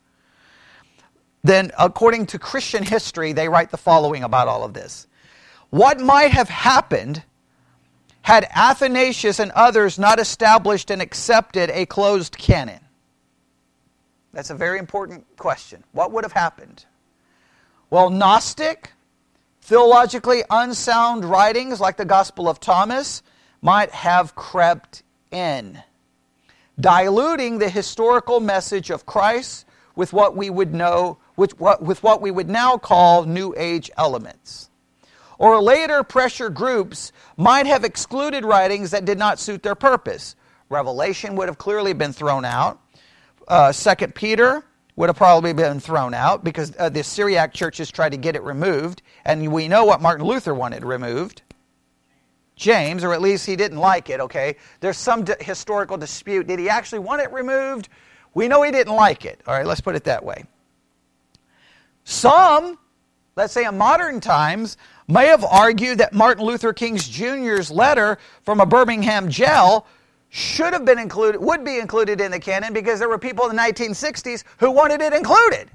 then 1.43 1.71
according 1.79 2.27
to 2.27 2.39
Christian 2.39 2.83
history, 2.83 3.33
they 3.33 3.49
write 3.49 3.71
the 3.71 3.77
following 3.77 4.23
about 4.23 4.49
all 4.49 4.65
of 4.65 4.75
this. 4.75 5.07
What 5.71 6.01
might 6.01 6.33
have 6.33 6.49
happened 6.49 7.23
had 8.23 8.49
Athanasius 8.55 9.39
and 9.39 9.51
others 9.53 9.99
not 9.99 10.19
established 10.19 10.91
and 10.91 11.01
accepted 11.01 11.71
a 11.71 11.87
closed 11.87 12.37
canon? 12.37 12.81
That's 14.33 14.51
a 14.51 14.55
very 14.55 14.79
important 14.79 15.25
question. 15.37 15.85
What 15.93 16.13
would 16.13 16.25
have 16.25 16.33
happened? 16.33 16.85
Well, 17.91 18.11
Gnostic, 18.11 18.93
theologically 19.63 20.43
unsound 20.51 21.25
writings 21.25 21.81
like 21.81 21.97
the 21.97 22.05
Gospel 22.05 22.49
of 22.49 22.61
Thomas 22.61 23.23
might 23.63 23.91
have 23.91 24.35
crept 24.35 25.03
in, 25.31 25.83
diluting 26.79 27.59
the 27.59 27.69
historical 27.69 28.41
message 28.41 28.91
of 28.91 29.07
Christ 29.07 29.67
with 29.97 30.13
what 30.13 30.37
we 30.37 30.51
would 30.51 30.75
know 30.75 31.19
with 31.39 31.59
what, 31.61 31.81
with 31.81 32.03
what 32.03 32.21
we 32.21 32.31
would 32.31 32.51
now 32.51 32.77
call 32.77 33.25
New 33.25 33.55
Age 33.57 33.91
elements. 33.97 34.69
Or 35.39 35.63
later 35.63 36.03
pressure 36.03 36.51
groups 36.51 37.13
might 37.37 37.67
have 37.67 37.85
excluded 37.85 38.45
writings 38.45 38.91
that 38.91 39.05
did 39.05 39.19
not 39.19 39.39
suit 39.39 39.63
their 39.63 39.77
purpose. 39.77 40.35
Revelation 40.69 41.37
would 41.37 41.49
have 41.49 41.57
clearly 41.57 41.93
been 41.93 42.13
thrown 42.13 42.45
out. 42.45 42.81
Uh, 43.47 43.73
2 43.73 44.09
Peter 44.09 44.65
would 44.97 45.09
have 45.09 45.17
probably 45.17 45.53
been 45.53 45.79
thrown 45.79 46.13
out 46.13 46.43
because 46.43 46.75
uh, 46.77 46.89
the 46.89 47.05
Syriac 47.05 47.55
churches 47.55 47.89
tried 47.89 48.11
to 48.11 48.17
get 48.17 48.35
it 48.35 48.43
removed, 48.43 49.03
and 49.25 49.53
we 49.53 49.69
know 49.69 49.85
what 49.85 50.03
Martin 50.03 50.27
Luther 50.27 50.53
wanted 50.53 50.85
removed. 50.85 51.43
James, 52.57 53.05
or 53.05 53.15
at 53.15 53.23
least 53.23 53.47
he 53.47 53.55
didn't 53.55 53.79
like 53.79 54.11
it, 54.11 54.19
okay? 54.19 54.57
There's 54.81 54.99
some 54.99 55.23
d- 55.23 55.35
historical 55.39 55.97
dispute. 55.97 56.49
Did 56.49 56.59
he 56.59 56.69
actually 56.69 56.99
want 56.99 57.23
it 57.23 57.33
removed? 57.33 57.89
We 58.35 58.49
know 58.49 58.63
he 58.63 58.73
didn't 58.73 58.97
like 58.97 59.25
it. 59.25 59.41
All 59.47 59.55
right, 59.55 59.65
let's 59.65 59.81
put 59.81 59.95
it 59.95 60.03
that 60.05 60.25
way. 60.25 60.45
Some, 62.09 62.79
let's 63.37 63.53
say 63.53 63.67
in 63.67 63.77
modern 63.77 64.19
times, 64.19 64.79
may 65.09 65.27
have 65.27 65.45
argued 65.45 65.99
that 65.99 66.15
Martin 66.15 66.43
Luther 66.43 66.73
King 66.73 66.97
Jr.'s 66.97 67.71
letter 67.71 68.17
from 68.45 68.61
a 68.61 68.67
Birmingham 68.67 69.29
jail 69.29 69.87
should 70.31 70.73
have 70.73 70.87
been 70.87 70.99
included, 70.99 71.39
would 71.39 71.67
be 71.67 71.79
included 71.79 72.23
in 72.23 72.31
the 72.31 72.41
canon 72.41 72.73
because 72.73 72.99
there 72.99 73.11
were 73.11 73.19
people 73.19 73.51
in 73.51 73.55
the 73.55 73.61
1960s 73.61 74.45
who 74.57 74.71
wanted 74.71 75.03
it 75.03 75.13
included. 75.13 75.71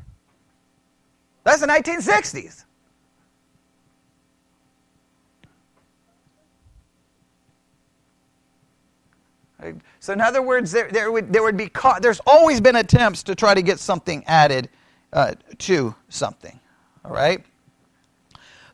That's 1.43 1.61
the 1.61 1.67
1960s. 1.67 2.65
So, 9.99 10.13
in 10.13 10.19
other 10.19 10.41
words, 10.41 10.71
there, 10.71 10.89
there, 10.89 11.11
would, 11.11 11.31
there 11.31 11.43
would 11.43 11.57
be, 11.57 11.69
there's 12.01 12.21
always 12.25 12.59
been 12.59 12.77
attempts 12.77 13.21
to 13.21 13.35
try 13.35 13.53
to 13.53 13.61
get 13.61 13.77
something 13.77 14.23
added 14.25 14.67
uh, 15.13 15.35
to 15.59 15.95
something. 16.09 16.59
All 17.05 17.11
right? 17.11 17.43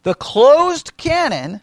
The 0.03 0.15
closed 0.15 0.97
canon 0.97 1.61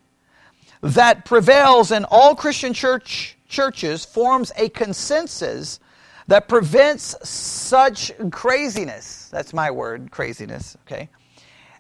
that 0.83 1.25
prevails 1.25 1.91
in 1.91 2.05
all 2.05 2.37
Christian 2.37 2.73
church 2.73 3.37
churches 3.49 4.05
forms 4.05 4.53
a 4.57 4.69
consensus 4.69 5.81
that 6.27 6.49
prevents 6.49 7.17
such 7.29 8.13
craziness. 8.31 9.29
That's 9.31 9.55
my 9.55 9.71
word, 9.71 10.11
craziness, 10.11 10.77
okay? 10.87 11.09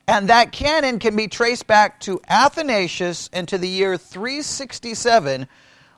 And 0.06 0.28
that 0.28 0.52
canon 0.52 1.00
can 1.00 1.16
be 1.16 1.26
traced 1.26 1.66
back 1.66 1.98
to 2.00 2.20
Athanasius 2.28 3.28
and 3.32 3.48
to 3.48 3.58
the 3.58 3.68
year 3.68 3.98
367, 3.98 5.48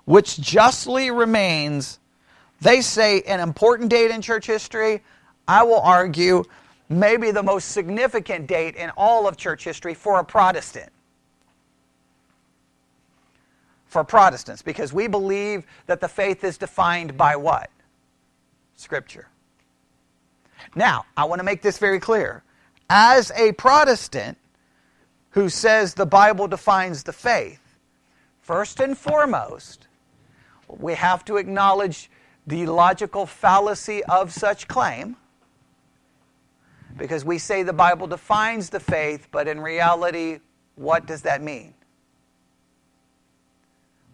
which 0.06 0.40
justly 0.40 1.10
remains, 1.10 1.98
they 2.62 2.80
say, 2.80 3.20
an 3.22 3.40
important 3.40 3.90
date 3.90 4.10
in 4.10 4.22
church 4.22 4.46
history. 4.46 5.02
I 5.46 5.62
will 5.64 5.80
argue 5.80 6.44
maybe 6.88 7.30
the 7.30 7.42
most 7.42 7.72
significant 7.72 8.46
date 8.46 8.76
in 8.76 8.90
all 8.96 9.26
of 9.28 9.36
church 9.36 9.64
history 9.64 9.94
for 9.94 10.18
a 10.20 10.24
Protestant 10.24 10.90
for 13.88 14.04
Protestants 14.04 14.62
because 14.62 14.92
we 14.92 15.08
believe 15.08 15.66
that 15.86 16.00
the 16.00 16.08
faith 16.08 16.44
is 16.44 16.58
defined 16.58 17.16
by 17.16 17.36
what? 17.36 17.70
Scripture. 18.76 19.28
Now, 20.74 21.06
I 21.16 21.24
want 21.24 21.40
to 21.40 21.44
make 21.44 21.62
this 21.62 21.78
very 21.78 21.98
clear. 21.98 22.42
As 22.90 23.32
a 23.32 23.52
Protestant 23.52 24.38
who 25.30 25.48
says 25.48 25.94
the 25.94 26.06
Bible 26.06 26.48
defines 26.48 27.02
the 27.02 27.12
faith, 27.12 27.60
first 28.40 28.80
and 28.80 28.96
foremost, 28.96 29.88
we 30.68 30.94
have 30.94 31.24
to 31.26 31.36
acknowledge 31.36 32.10
the 32.46 32.66
logical 32.66 33.26
fallacy 33.26 34.04
of 34.04 34.32
such 34.32 34.68
claim 34.68 35.16
because 36.98 37.24
we 37.24 37.38
say 37.38 37.62
the 37.62 37.72
Bible 37.72 38.06
defines 38.06 38.68
the 38.68 38.80
faith, 38.80 39.28
but 39.30 39.48
in 39.48 39.60
reality, 39.60 40.40
what 40.74 41.06
does 41.06 41.22
that 41.22 41.42
mean? 41.42 41.74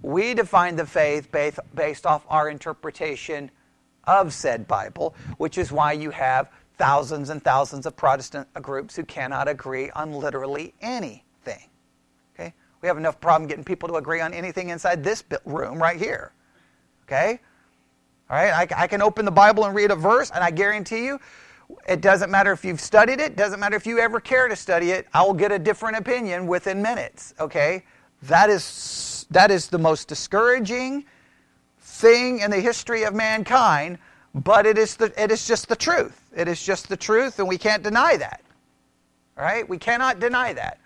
We 0.02 0.34
define 0.34 0.76
the 0.76 0.86
faith 0.86 1.32
based, 1.32 2.06
off 2.06 2.26
our 2.28 2.50
interpretation 2.50 3.50
of 4.04 4.34
said 4.34 4.68
Bible, 4.68 5.14
which 5.38 5.56
is 5.56 5.72
why 5.72 5.92
you 5.92 6.10
have 6.10 6.50
thousands 6.76 7.30
and 7.30 7.42
thousands 7.42 7.86
of 7.86 7.96
Protestant 7.96 8.46
uh, 8.54 8.60
groups 8.60 8.94
who 8.94 9.04
cannot 9.04 9.48
agree 9.48 9.90
on 9.90 10.12
literally 10.12 10.74
anything. 10.82 11.70
Okay? 12.34 12.52
We 12.82 12.88
have 12.88 12.98
enough 12.98 13.18
problem 13.18 13.48
getting 13.48 13.64
people 13.64 13.88
to 13.88 13.94
agree 13.94 14.20
on 14.20 14.34
anything 14.34 14.68
inside 14.68 15.02
this 15.02 15.24
room 15.46 15.80
right 15.80 15.98
here. 15.98 16.32
Okay? 17.04 17.40
All 18.28 18.36
right? 18.36 18.70
I, 18.70 18.82
I 18.82 18.86
can 18.86 19.00
open 19.00 19.24
the 19.24 19.30
Bible 19.30 19.64
and 19.64 19.74
read 19.74 19.90
a 19.90 19.96
verse, 19.96 20.30
and 20.30 20.44
I 20.44 20.50
guarantee 20.50 21.06
you, 21.06 21.18
it 21.88 22.00
doesn't 22.00 22.30
matter 22.30 22.52
if 22.52 22.64
you've 22.64 22.80
studied 22.80 23.20
it, 23.20 23.36
doesn't 23.36 23.60
matter 23.60 23.76
if 23.76 23.86
you 23.86 23.98
ever 23.98 24.20
care 24.20 24.48
to 24.48 24.56
study 24.56 24.90
it, 24.90 25.06
I 25.12 25.22
will 25.22 25.34
get 25.34 25.52
a 25.52 25.58
different 25.58 25.96
opinion 25.96 26.46
within 26.46 26.82
minutes. 26.82 27.34
Okay? 27.40 27.84
That 28.22 28.50
is 28.50 29.26
that 29.30 29.50
is 29.50 29.68
the 29.68 29.78
most 29.78 30.08
discouraging 30.08 31.04
thing 31.80 32.40
in 32.40 32.50
the 32.50 32.60
history 32.60 33.04
of 33.04 33.14
mankind, 33.14 33.98
but 34.34 34.66
it 34.66 34.78
is, 34.78 34.96
the, 34.96 35.12
it 35.20 35.30
is 35.30 35.46
just 35.46 35.68
the 35.68 35.76
truth. 35.76 36.20
It 36.36 36.48
is 36.48 36.62
just 36.62 36.88
the 36.88 36.96
truth, 36.96 37.38
and 37.38 37.48
we 37.48 37.58
can't 37.58 37.82
deny 37.82 38.16
that. 38.16 38.42
Right? 39.36 39.68
We 39.68 39.78
cannot 39.78 40.20
deny 40.20 40.52
that. 40.52 40.78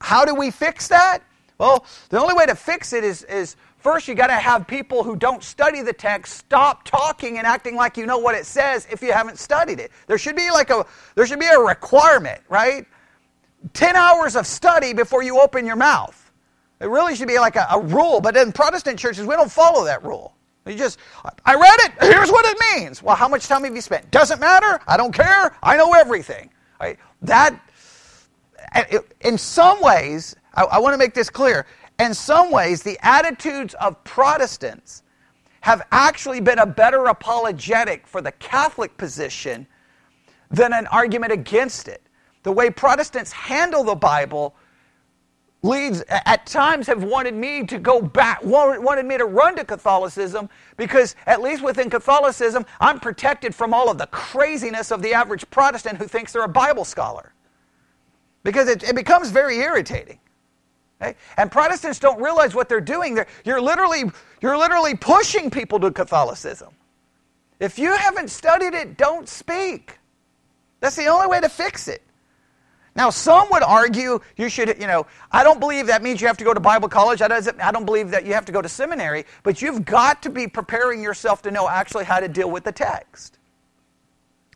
How 0.00 0.24
do 0.24 0.34
we 0.34 0.50
fix 0.50 0.88
that? 0.88 1.20
Well, 1.58 1.86
the 2.10 2.20
only 2.20 2.34
way 2.34 2.46
to 2.46 2.54
fix 2.54 2.92
it 2.92 3.04
is, 3.04 3.24
is 3.24 3.56
first 3.78 4.08
you 4.08 4.14
got 4.14 4.28
to 4.28 4.34
have 4.34 4.66
people 4.66 5.02
who 5.02 5.16
don't 5.16 5.42
study 5.42 5.82
the 5.82 5.92
text 5.92 6.34
stop 6.36 6.84
talking 6.84 7.38
and 7.38 7.46
acting 7.46 7.76
like 7.76 7.96
you 7.96 8.06
know 8.06 8.18
what 8.18 8.34
it 8.34 8.46
says 8.46 8.86
if 8.90 9.02
you 9.02 9.12
haven't 9.12 9.38
studied 9.38 9.80
it. 9.80 9.90
There 10.06 10.18
should 10.18 10.36
be 10.36 10.50
like 10.50 10.70
a 10.70 10.86
there 11.14 11.26
should 11.26 11.40
be 11.40 11.46
a 11.46 11.58
requirement, 11.58 12.40
right? 12.48 12.86
10 13.72 13.96
hours 13.96 14.36
of 14.36 14.46
study 14.46 14.92
before 14.92 15.22
you 15.22 15.40
open 15.40 15.66
your 15.66 15.76
mouth. 15.76 16.32
It 16.80 16.86
really 16.86 17.16
should 17.16 17.28
be 17.28 17.38
like 17.38 17.56
a, 17.56 17.66
a 17.72 17.80
rule, 17.80 18.20
but 18.20 18.36
in 18.36 18.52
Protestant 18.52 18.98
churches, 18.98 19.26
we 19.26 19.34
don't 19.34 19.50
follow 19.50 19.84
that 19.84 20.04
rule. 20.04 20.34
You 20.64 20.76
just, 20.76 20.98
I 21.44 21.54
read 21.54 21.76
it, 21.80 21.92
here's 22.12 22.30
what 22.30 22.44
it 22.44 22.56
means. 22.76 23.02
Well, 23.02 23.16
how 23.16 23.26
much 23.26 23.46
time 23.46 23.64
have 23.64 23.74
you 23.74 23.80
spent? 23.80 24.10
Doesn't 24.10 24.38
matter, 24.38 24.78
I 24.86 24.96
don't 24.96 25.12
care, 25.12 25.56
I 25.62 25.76
know 25.76 25.94
everything. 25.94 26.50
Right? 26.78 26.98
That, 27.22 27.58
in 29.22 29.38
some 29.38 29.80
ways, 29.80 30.36
I, 30.54 30.64
I 30.64 30.78
want 30.78 30.94
to 30.94 30.98
make 30.98 31.14
this 31.14 31.30
clear. 31.30 31.66
In 31.98 32.14
some 32.14 32.50
ways, 32.50 32.82
the 32.82 32.98
attitudes 33.02 33.74
of 33.74 34.02
Protestants 34.04 35.02
have 35.62 35.82
actually 35.90 36.40
been 36.40 36.58
a 36.60 36.66
better 36.66 37.06
apologetic 37.06 38.06
for 38.06 38.20
the 38.22 38.32
Catholic 38.32 38.96
position 38.96 39.66
than 40.50 40.72
an 40.72 40.86
argument 40.88 41.32
against 41.32 41.88
it. 41.88 42.02
The 42.44 42.52
way 42.52 42.70
Protestants 42.70 43.32
handle 43.32 43.82
the 43.84 43.96
Bible 43.96 44.54
leads 45.62 46.04
at 46.08 46.46
times 46.46 46.86
have 46.86 47.02
wanted 47.02 47.34
me 47.34 47.64
to 47.66 47.78
go 47.78 48.00
back 48.00 48.42
wanted 48.44 49.04
me 49.04 49.18
to 49.18 49.24
run 49.24 49.56
to 49.56 49.64
catholicism 49.64 50.48
because 50.76 51.16
at 51.26 51.42
least 51.42 51.64
within 51.64 51.90
catholicism 51.90 52.64
i'm 52.78 53.00
protected 53.00 53.52
from 53.52 53.74
all 53.74 53.90
of 53.90 53.98
the 53.98 54.06
craziness 54.06 54.92
of 54.92 55.02
the 55.02 55.12
average 55.12 55.48
protestant 55.50 55.98
who 55.98 56.06
thinks 56.06 56.32
they're 56.32 56.44
a 56.44 56.48
bible 56.48 56.84
scholar 56.84 57.32
because 58.44 58.68
it, 58.68 58.84
it 58.84 58.94
becomes 58.94 59.30
very 59.30 59.58
irritating 59.58 60.20
okay? 61.00 61.16
and 61.36 61.50
protestants 61.50 61.98
don't 61.98 62.20
realize 62.20 62.54
what 62.54 62.68
they're 62.68 62.80
doing 62.80 63.14
they're, 63.14 63.26
you're 63.44 63.60
literally 63.60 64.04
you're 64.40 64.58
literally 64.58 64.94
pushing 64.94 65.50
people 65.50 65.80
to 65.80 65.90
catholicism 65.90 66.72
if 67.60 67.78
you 67.78 67.94
haven't 67.96 68.28
studied 68.28 68.74
it 68.74 68.96
don't 68.96 69.28
speak 69.28 69.98
that's 70.80 70.96
the 70.96 71.06
only 71.06 71.26
way 71.26 71.40
to 71.40 71.48
fix 71.48 71.88
it 71.88 72.02
now, 72.98 73.10
some 73.10 73.48
would 73.52 73.62
argue 73.62 74.18
you 74.36 74.48
should, 74.48 74.76
you 74.80 74.88
know, 74.88 75.06
I 75.30 75.44
don't 75.44 75.60
believe 75.60 75.86
that 75.86 76.02
means 76.02 76.20
you 76.20 76.26
have 76.26 76.36
to 76.38 76.44
go 76.44 76.52
to 76.52 76.58
Bible 76.58 76.88
college. 76.88 77.22
I 77.22 77.28
don't 77.28 77.84
believe 77.84 78.10
that 78.10 78.26
you 78.26 78.34
have 78.34 78.44
to 78.46 78.50
go 78.50 78.60
to 78.60 78.68
seminary, 78.68 79.24
but 79.44 79.62
you've 79.62 79.84
got 79.84 80.20
to 80.24 80.30
be 80.30 80.48
preparing 80.48 81.00
yourself 81.00 81.40
to 81.42 81.52
know 81.52 81.68
actually 81.68 82.06
how 82.06 82.18
to 82.18 82.26
deal 82.26 82.50
with 82.50 82.64
the 82.64 82.72
text. 82.72 83.38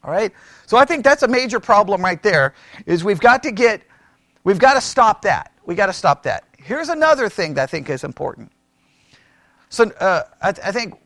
All 0.02 0.10
right? 0.10 0.32
So 0.66 0.76
I 0.76 0.84
think 0.84 1.04
that's 1.04 1.22
a 1.22 1.28
major 1.28 1.60
problem 1.60 2.02
right 2.02 2.20
there 2.20 2.54
is 2.84 3.04
we've 3.04 3.20
got 3.20 3.44
to 3.44 3.52
get 3.52 3.82
we've 4.42 4.58
got 4.58 4.74
to 4.74 4.80
stop 4.80 5.22
that. 5.22 5.51
We've 5.64 5.76
got 5.76 5.86
to 5.86 5.92
stop 5.92 6.24
that. 6.24 6.44
Here's 6.58 6.88
another 6.88 7.28
thing 7.28 7.54
that 7.54 7.62
I 7.62 7.66
think 7.66 7.88
is 7.90 8.04
important. 8.04 8.50
So 9.68 9.90
uh, 10.00 10.24
I, 10.40 10.48
I 10.48 10.72
think 10.72 10.98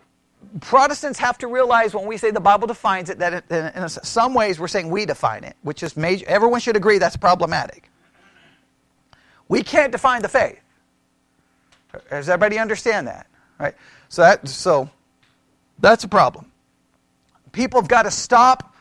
Protestants 0.61 1.18
have 1.18 1.38
to 1.38 1.46
realize 1.46 1.94
when 1.94 2.07
we 2.07 2.16
say 2.16 2.30
the 2.30 2.40
Bible 2.40 2.66
defines 2.66 3.11
it, 3.11 3.18
that 3.18 3.50
in 3.50 3.88
some 3.88 4.34
ways 4.34 4.59
we're 4.59 4.68
saying 4.68 4.90
we 4.90 5.07
define 5.07 5.44
it, 5.44 5.57
which 5.62 5.82
is 5.82 5.96
major. 5.96 6.26
Everyone 6.28 6.61
should 6.61 6.76
agree 6.76 6.98
that's 6.98 7.16
problematic. 7.16 7.90
We 9.48 9.62
can't 9.62 9.92
define 9.92 10.22
the 10.22 10.28
faith. 10.28 10.61
Does 12.11 12.28
everybody 12.28 12.59
understand 12.59 13.07
that? 13.07 13.26
Right? 13.59 13.74
So 14.09 14.22
that 14.22 14.48
so 14.48 14.90
that's 15.78 16.04
a 16.04 16.09
problem. 16.09 16.50
People 17.52 17.80
have 17.80 17.88
got 17.88 18.02
to 18.02 18.11
stop 18.11 18.74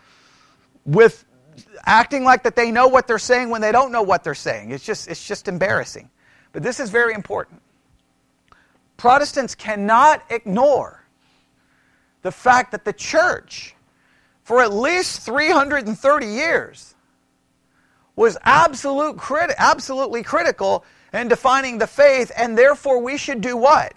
with 0.86 1.26
acting 1.86 2.24
like 2.24 2.44
that 2.44 2.56
they 2.56 2.72
know 2.72 2.88
what 2.88 3.08
they're 3.08 3.20
saying 3.20 3.50
when 3.50 3.62
they 3.62 3.72
don't 3.72 3.92
know 3.92 4.02
what 4.02 4.24
they're 4.24 4.36
saying. 4.36 4.72
It's 4.72 4.86
just 4.86 5.08
it's 5.08 5.26
just 5.26 5.48
embarrassing. 5.48 6.10
But 6.52 6.64
this 6.64 6.80
is 6.80 6.90
very 6.90 7.14
important. 7.14 7.62
Protestants 8.98 9.56
cannot 9.56 10.24
ignore 10.30 11.04
the 12.22 12.32
fact 12.32 12.72
that 12.72 12.86
the 12.86 12.94
church, 12.94 13.76
for 14.44 14.62
at 14.62 14.74
least 14.74 15.22
330 15.22 16.26
years, 16.26 16.96
was 18.16 18.38
absolute 18.44 19.20
absolutely 19.58 20.24
critical 20.24 20.86
in 21.14 21.28
defining 21.28 21.78
the 21.78 21.88
faith, 21.88 22.32
and 22.36 22.58
therefore 22.58 23.00
we 23.02 23.18
should 23.18 23.42
do 23.42 23.58
what? 23.58 23.94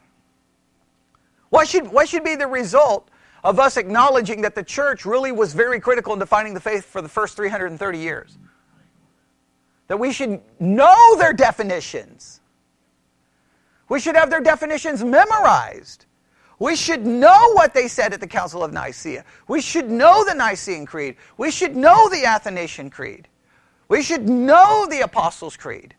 What 1.50 1.68
should, 1.68 1.88
what 1.88 2.08
should 2.08 2.24
be 2.24 2.34
the 2.34 2.46
result 2.46 3.08
of 3.44 3.58
us 3.60 3.76
acknowledging 3.76 4.42
that 4.42 4.54
the 4.54 4.62
church 4.62 5.04
really 5.04 5.32
was 5.32 5.54
very 5.54 5.80
critical 5.80 6.12
in 6.12 6.18
defining 6.18 6.54
the 6.54 6.60
faith 6.60 6.84
for 6.84 7.00
the 7.00 7.08
first 7.08 7.36
330 7.36 7.98
years. 7.98 8.38
That 9.86 9.98
we 9.98 10.12
should 10.12 10.40
know 10.60 11.16
their 11.16 11.32
definitions. 11.32 12.40
We 13.88 14.00
should 14.00 14.16
have 14.16 14.28
their 14.28 14.40
definitions 14.40 15.02
memorized. 15.02 16.04
We 16.58 16.74
should 16.76 17.06
know 17.06 17.52
what 17.52 17.72
they 17.72 17.88
said 17.88 18.12
at 18.12 18.20
the 18.20 18.26
Council 18.26 18.64
of 18.64 18.72
Nicaea. 18.72 19.24
We 19.46 19.60
should 19.60 19.88
know 19.90 20.24
the 20.24 20.34
Nicene 20.34 20.84
Creed. 20.84 21.16
We 21.36 21.50
should 21.50 21.76
know 21.76 22.08
the 22.08 22.24
Athanasian 22.26 22.90
Creed. 22.90 23.28
We 23.88 24.02
should 24.02 24.28
know 24.28 24.86
the 24.90 25.00
Apostles' 25.00 25.56
Creed. 25.56 25.94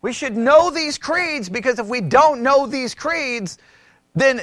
We 0.00 0.12
should 0.12 0.36
know 0.36 0.70
these 0.70 0.98
creeds 0.98 1.48
because 1.48 1.78
if 1.78 1.86
we 1.86 2.00
don't 2.00 2.42
know 2.42 2.66
these 2.66 2.94
creeds, 2.94 3.58
then 4.14 4.40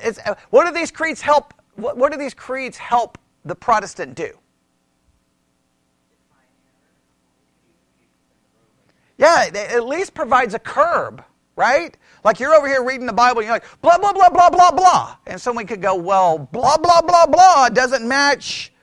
what 0.50 0.66
do 0.66 0.74
these 0.74 0.92
creeds 0.92 1.22
help? 1.22 1.54
What, 1.76 1.98
what 1.98 2.12
do 2.12 2.18
these 2.18 2.34
creeds 2.34 2.78
help 2.78 3.18
the 3.46 3.56
Protestant 3.56 4.16
do? 4.16 4.38
Yeah, 9.18 9.46
it 9.46 9.56
at 9.56 9.86
least 9.86 10.16
provides 10.16 10.56
a 10.56 10.60
curb, 10.60 11.24
right? 11.56 11.96
Like 12.24 12.40
you're 12.40 12.56
over 12.56 12.68
here 12.68 12.84
reading 12.84 13.06
the 13.06 13.14
Bible 13.14 13.40
and 13.42 13.46
you're 13.46 13.56
like, 13.56 13.82
blah, 13.82 13.98
blah, 14.00 14.14
blah, 14.14 14.30
blah, 14.30 14.50
blah, 14.50 14.72
blah. 14.72 15.16
And 15.28 15.40
someone 15.40 15.68
could 15.68 15.82
go, 15.82 15.96
well, 15.96 16.40
blah, 16.40 16.78
blah, 16.78 17.02
blah, 17.02 17.28
blah 17.28 17.70
doesn't 17.70 18.08
match 18.08 18.74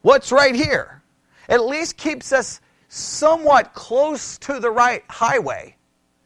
what's 0.00 0.32
right 0.32 0.54
here. 0.54 1.02
At 1.48 1.66
least 1.66 1.98
keeps 1.98 2.32
us 2.32 2.60
somewhat 2.88 3.74
close 3.74 4.38
to 4.38 4.60
the 4.60 4.70
right 4.70 5.04
highway 5.10 5.76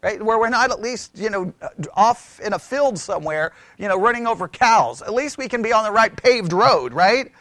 right? 0.03 0.22
Where 0.22 0.38
we're 0.38 0.49
not 0.49 0.70
at 0.70 0.80
least, 0.80 1.18
you 1.18 1.30
know, 1.30 1.53
off 1.94 2.40
in 2.40 2.53
a 2.53 2.59
field 2.59 2.99
somewhere, 2.99 3.53
you 3.78 3.88
know, 3.88 3.99
running 3.99 4.26
over 4.26 4.49
cows. 4.49 5.03
At 5.03 5.14
least 5.14 5.38
we 5.38 5.49
can 5.49 5.62
be 5.62 5.72
on 5.72 5.84
the 5.84 5.90
right 5.90 6.14
paved 6.14 6.53
road, 6.53 6.92
right? 6.92 7.32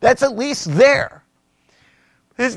That's 0.00 0.22
at 0.22 0.36
least 0.36 0.72
there. 0.76 1.24
This 2.36 2.56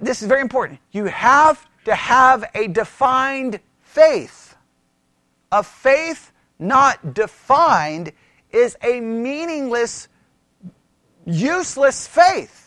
this 0.00 0.22
is 0.22 0.28
very 0.28 0.40
important. 0.40 0.80
You 0.92 1.04
have 1.06 1.66
to 1.84 1.94
have 1.94 2.44
a 2.54 2.68
defined 2.68 3.60
faith. 3.82 4.56
A 5.52 5.62
faith 5.62 6.32
not 6.58 7.14
defined 7.14 8.12
is 8.50 8.76
a 8.82 9.00
meaningless, 9.00 10.08
useless 11.26 12.06
faith. 12.06 12.63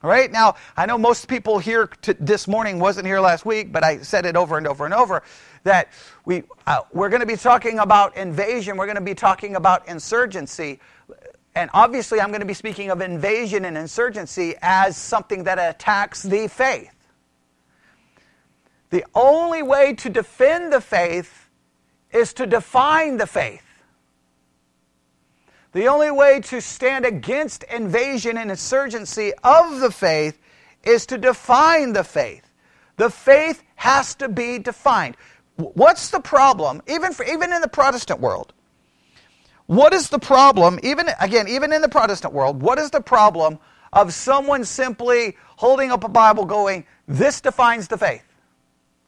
All 0.00 0.08
right, 0.08 0.30
now 0.30 0.54
I 0.76 0.86
know 0.86 0.96
most 0.96 1.26
people 1.26 1.58
here 1.58 1.88
to, 2.02 2.14
this 2.20 2.46
morning 2.46 2.78
wasn't 2.78 3.06
here 3.06 3.18
last 3.18 3.44
week, 3.44 3.72
but 3.72 3.82
I 3.82 3.98
said 3.98 4.26
it 4.26 4.36
over 4.36 4.56
and 4.56 4.64
over 4.64 4.84
and 4.84 4.94
over 4.94 5.24
that 5.64 5.88
we, 6.24 6.44
uh, 6.68 6.82
we're 6.92 7.08
going 7.08 7.20
to 7.20 7.26
be 7.26 7.36
talking 7.36 7.80
about 7.80 8.16
invasion, 8.16 8.76
we're 8.76 8.86
going 8.86 8.94
to 8.94 9.00
be 9.00 9.16
talking 9.16 9.56
about 9.56 9.88
insurgency. 9.88 10.78
And 11.56 11.68
obviously, 11.74 12.20
I'm 12.20 12.28
going 12.28 12.42
to 12.42 12.46
be 12.46 12.54
speaking 12.54 12.92
of 12.92 13.00
invasion 13.00 13.64
and 13.64 13.76
insurgency 13.76 14.54
as 14.62 14.96
something 14.96 15.42
that 15.44 15.58
attacks 15.58 16.22
the 16.22 16.46
faith. 16.46 16.94
The 18.90 19.04
only 19.16 19.64
way 19.64 19.94
to 19.94 20.08
defend 20.08 20.72
the 20.72 20.80
faith 20.80 21.48
is 22.12 22.32
to 22.34 22.46
define 22.46 23.16
the 23.16 23.26
faith. 23.26 23.67
The 25.78 25.86
only 25.86 26.10
way 26.10 26.40
to 26.40 26.60
stand 26.60 27.04
against 27.04 27.62
invasion 27.62 28.36
and 28.36 28.50
insurgency 28.50 29.32
of 29.44 29.78
the 29.78 29.92
faith 29.92 30.36
is 30.82 31.06
to 31.06 31.16
define 31.16 31.92
the 31.92 32.02
faith. 32.02 32.42
The 32.96 33.08
faith 33.10 33.62
has 33.76 34.16
to 34.16 34.28
be 34.28 34.58
defined. 34.58 35.16
What's 35.54 36.10
the 36.10 36.18
problem, 36.18 36.82
even, 36.88 37.12
for, 37.12 37.24
even 37.24 37.52
in 37.52 37.60
the 37.60 37.68
Protestant 37.68 38.18
world? 38.18 38.52
What 39.66 39.94
is 39.94 40.08
the 40.08 40.18
problem, 40.18 40.80
even 40.82 41.10
again, 41.20 41.46
even 41.46 41.72
in 41.72 41.80
the 41.80 41.88
Protestant 41.88 42.34
world, 42.34 42.60
what 42.60 42.80
is 42.80 42.90
the 42.90 43.00
problem 43.00 43.60
of 43.92 44.12
someone 44.12 44.64
simply 44.64 45.36
holding 45.54 45.92
up 45.92 46.02
a 46.02 46.08
Bible 46.08 46.44
going, 46.44 46.86
This 47.06 47.40
defines 47.40 47.86
the 47.86 47.98
faith? 47.98 48.24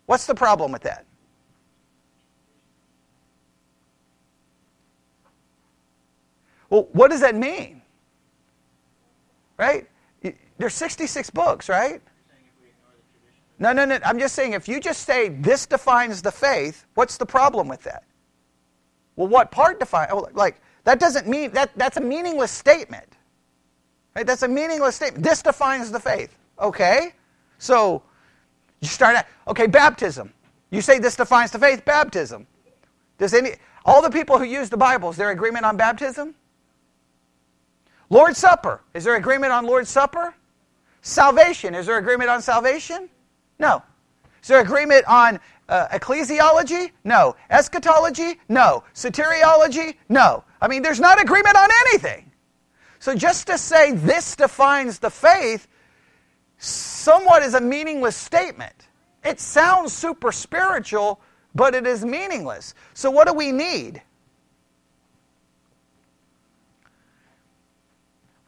What's 0.07 0.29
the 0.29 0.37
problem 0.37 0.71
with 0.71 0.83
that? 0.83 1.05
Well, 6.71 6.89
what 6.93 7.11
does 7.11 7.21
that 7.21 7.35
mean? 7.35 7.83
Right? 9.59 9.87
There's 10.57 10.75
66 10.75 11.31
books, 11.31 11.69
right? 11.69 12.01
No, 13.59 13.73
no, 13.73 13.85
no. 13.85 13.99
I'm 14.05 14.19
just 14.19 14.35
saying 14.35 14.55
if 14.55 14.69
you 14.69 14.81
just 14.81 15.05
say 15.05 15.29
this 15.29 15.67
defines 15.67 16.23
the 16.23 16.33
faith, 16.33 16.87
what's 16.95 17.19
the 17.19 17.27
problem 17.27 17.69
with 17.69 17.83
that? 17.83 18.05
Well, 19.17 19.29
what 19.29 19.51
part 19.51 19.79
define? 19.79 20.09
Oh, 20.11 20.29
like 20.33 20.61
that 20.85 20.99
doesn't 20.99 21.27
mean 21.27 21.51
that 21.53 21.71
that's 21.77 21.99
a 21.99 22.01
meaningless 22.01 22.51
statement. 22.51 23.17
Right? 24.17 24.27
That's 24.27 24.43
a 24.43 24.49
meaningless 24.49 24.97
statement. 24.97 25.25
This 25.25 25.43
defines 25.43 25.91
the 25.91 26.01
faith. 26.01 26.37
Okay? 26.59 27.13
So 27.59 28.03
you 28.81 28.89
start 28.89 29.17
out, 29.17 29.27
okay, 29.49 29.67
baptism. 29.67 30.33
You 30.71 30.81
say 30.81 30.99
this 30.99 31.17
defines 31.17 31.51
the 31.51 31.59
faith, 31.59 31.85
baptism. 31.85 32.47
Does 33.19 33.35
any 33.35 33.53
all 33.85 34.01
the 34.01 34.11
people 34.11 34.39
who 34.39 34.45
use 34.45 34.71
the 34.71 34.77
Bible, 34.77 35.11
is 35.11 35.17
there 35.17 35.31
agreement 35.31 35.65
on 35.65 35.77
baptism? 35.77 36.35
Lord's 38.11 38.39
Supper. 38.39 38.83
Is 38.93 39.05
there 39.05 39.15
agreement 39.15 39.53
on 39.53 39.65
Lord's 39.65 39.89
Supper? 39.89 40.35
Salvation. 41.01 41.75
Is 41.75 41.87
there 41.87 41.97
agreement 41.97 42.29
on 42.29 42.43
salvation? 42.43 43.09
No. 43.59 43.83
Is 44.43 44.49
there 44.49 44.61
agreement 44.61 45.05
on 45.07 45.39
uh, 45.69 45.89
ecclesiology? 45.89 46.91
No. 47.05 47.37
Eschatology? 47.51 48.39
No. 48.49 48.83
Soteriology? 48.95 49.95
No. 50.09 50.45
I 50.61 50.69
mean, 50.69 50.83
there's 50.83 51.01
not 51.01 51.23
agreement 51.23 51.57
on 51.57 51.69
anything. 51.87 52.31
So 52.99 53.15
just 53.15 53.47
to 53.47 53.57
say 53.57 53.93
this 53.93 54.37
defines 54.37 54.99
the 54.99 55.09
faith 55.09 55.69
somewhat 56.59 57.43
is 57.43 57.55
a 57.55 57.61
meaningless 57.61 58.17
statement. 58.17 58.89
It 59.25 59.41
sounds 59.41 59.93
super 59.93 60.33
spiritual, 60.33 61.21
but 61.55 61.75
it 61.75 61.87
is 61.87 62.05
meaningless. 62.05 62.75
So 62.93 63.11
what 63.11 63.27
do 63.27 63.33
we 63.33 63.53
need? 63.53 64.03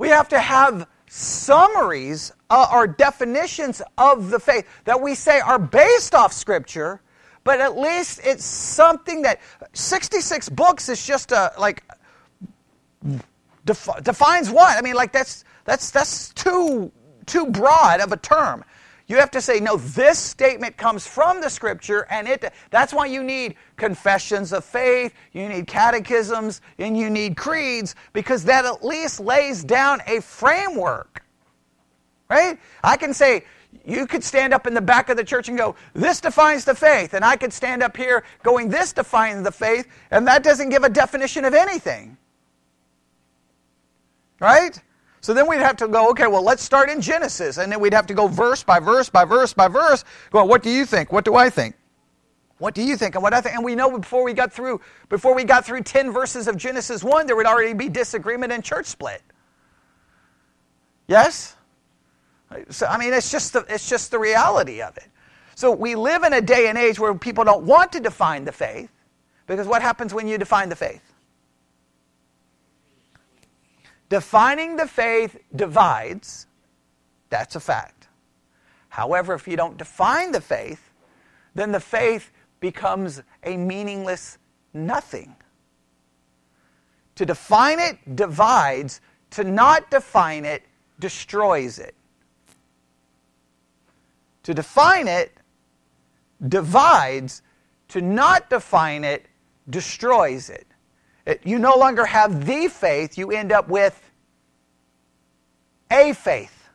We 0.03 0.09
have 0.09 0.27
to 0.31 0.41
have 0.41 0.89
summaries 1.09 2.33
uh, 2.51 2.67
or 2.73 2.89
definitions 2.89 3.81
of 3.97 4.31
the 4.31 4.41
faith 4.41 4.67
that 4.83 5.01
we 5.01 5.15
say 5.15 5.39
are 5.39 5.61
based 5.61 6.13
off 6.13 6.33
Scripture, 6.33 7.01
but 7.45 7.61
at 7.61 7.79
least 7.79 8.19
it's 8.25 8.45
something 8.45 9.23
that 9.23 9.41
66 9.75 10.49
books 10.49 10.89
is 10.89 11.07
just 11.07 11.31
a 11.31 11.53
like 11.57 11.85
def- 13.65 14.03
defines 14.03 14.51
what? 14.51 14.77
I 14.77 14.81
mean, 14.81 14.97
like 14.97 15.13
that's 15.13 15.45
that's 15.67 15.93
that's 15.93 16.31
too 16.31 16.91
too 17.27 17.47
broad 17.47 18.01
of 18.01 18.11
a 18.11 18.17
term. 18.17 18.65
You 19.07 19.17
have 19.17 19.31
to 19.33 19.41
say, 19.41 19.61
no, 19.61 19.77
this 19.77 20.19
statement 20.19 20.77
comes 20.77 21.07
from 21.07 21.41
the 21.41 21.49
scripture, 21.49 22.07
and 22.11 22.29
it 22.29 22.53
that's 22.71 22.93
why 22.93 23.07
you 23.07 23.23
need 23.23 23.57
confessions 23.77 24.53
of 24.53 24.65
faith, 24.65 25.13
you 25.33 25.49
need 25.49 25.67
catechisms, 25.67 26.61
and 26.79 26.97
you 26.97 27.11
need 27.11 27.37
creeds, 27.37 27.95
because 28.13 28.45
that 28.45 28.65
at 28.65 28.85
least 28.85 29.21
lays 29.21 29.65
down 29.65 30.01
a 30.07 30.21
framework. 30.21 31.25
Right? 32.29 32.59
I 32.83 32.97
can 32.97 33.13
say, 33.13 33.45
you 33.85 34.07
could 34.07 34.23
stand 34.23 34.55
up 34.55 34.67
in 34.67 34.75
the 34.75 34.81
back 34.81 35.09
of 35.09 35.17
the 35.17 35.25
church 35.25 35.49
and 35.49 35.59
go, 35.59 35.75
This 35.95 36.21
defines 36.21 36.65
the 36.65 36.75
faith. 36.75 37.15
And 37.15 37.25
I 37.25 37.37
could 37.37 37.53
stand 37.53 37.83
up 37.83 37.97
here 37.97 38.25
going, 38.43 38.69
This 38.69 38.93
defines 38.93 39.45
the 39.45 39.53
faith. 39.53 39.89
And 40.11 40.27
that 40.27 40.43
doesn't 40.43 40.69
give 40.69 40.85
a 40.85 40.89
definition 40.89 41.45
of 41.45 41.55
anything. 41.55 42.17
Right? 44.41 44.81
So 45.23 45.33
then 45.33 45.49
we'd 45.49 45.61
have 45.61 45.77
to 45.77 45.87
go, 45.87 46.11
okay, 46.11 46.27
well, 46.27 46.43
let's 46.43 46.65
start 46.65 46.91
in 46.91 47.01
Genesis. 47.01 47.57
And 47.57 47.71
then 47.71 47.79
we'd 47.79 47.95
have 47.95 48.09
to 48.09 48.15
go 48.15 48.27
verse 48.27 48.65
by 48.65 48.81
verse 48.81 49.09
by 49.09 49.25
verse 49.25 49.55
by 49.55 49.69
verse. 49.69 50.05
Well, 50.33 50.49
what 50.49 50.65
do 50.65 50.71
you 50.71 50.85
think? 50.85 51.13
What 51.13 51.25
do 51.25 51.37
I 51.37 51.49
think? 51.49 51.77
What 52.59 52.75
do 52.75 52.83
you 52.83 52.97
think? 52.97 53.15
And 53.15 53.23
what 53.23 53.33
I 53.33 53.41
think? 53.41 53.55
And 53.55 53.65
we 53.65 53.77
know 53.77 53.97
before 53.97 54.25
we 54.25 54.33
got 54.33 54.53
through, 54.53 54.81
before 55.09 55.35
we 55.35 55.45
got 55.45 55.65
through 55.65 55.83
10 55.83 56.13
verses 56.13 56.49
of 56.49 56.57
Genesis 56.57 57.05
1, 57.05 57.27
there 57.27 57.37
would 57.37 57.47
already 57.47 57.73
be 57.73 57.89
disagreement 57.89 58.53
and 58.53 58.65
church 58.65 58.87
split. 58.87 59.23
Yes? 61.07 61.57
So, 62.71 62.87
I 62.87 62.99
mean, 62.99 63.13
it's 63.15 63.31
just, 63.31 63.53
the, 63.53 63.65
it's 63.69 63.89
just 63.89 64.11
the 64.11 64.19
reality 64.19 64.83
of 64.83 64.97
it. 64.97 65.07
So 65.55 65.71
we 65.71 65.95
live 65.95 66.25
in 66.25 66.33
a 66.33 66.41
day 66.41 66.69
and 66.69 66.77
age 66.77 66.99
where 66.99 67.15
people 67.15 67.45
don't 67.45 67.65
want 67.65 67.93
to 67.93 68.01
define 68.01 68.45
the 68.45 68.53
faith, 68.53 68.91
because 69.47 69.69
what 69.69 69.83
happens 69.83 70.13
when 70.13 70.27
you 70.27 70.37
define 70.37 70.69
the 70.69 70.77
faith? 70.77 71.12
Defining 74.13 74.77
the 74.77 74.87
faith 74.87 75.39
divides. 75.57 76.47
That's 77.31 77.57
a 77.57 77.61
fact. 77.61 78.09
However, 78.91 79.33
if 79.33 79.49
you 79.49 79.57
don't 79.57 79.79
define 79.79 80.33
the 80.33 80.41
faith, 80.43 80.91
then 81.55 81.73
the 81.73 81.81
faith 81.81 82.31
becomes 82.61 83.23
a 83.43 83.57
meaningless 83.57 84.37
nothing. 84.75 85.35
To 87.15 87.25
define 87.25 87.81
it 87.81 88.15
divides, 88.15 89.01
to 89.31 89.45
not 89.45 89.91
define 89.91 90.45
it 90.45 90.63
destroys 91.01 91.79
it. 91.79 91.95
To 94.43 94.53
define 94.53 95.09
it 95.09 95.33
divides, 96.47 97.41
to 97.89 98.03
not 98.03 98.51
define 98.51 99.05
it 99.05 99.25
destroys 99.71 100.51
it. 100.51 100.67
It, 101.27 101.41
you 101.45 101.59
no 101.59 101.77
longer 101.77 102.05
have 102.05 102.47
the 102.47 102.69
faith, 102.69 103.17
you 103.17 103.31
end 103.31 103.53
up 103.53 103.69
with 103.69 104.01
a 105.91 106.13
faith. 106.15 106.69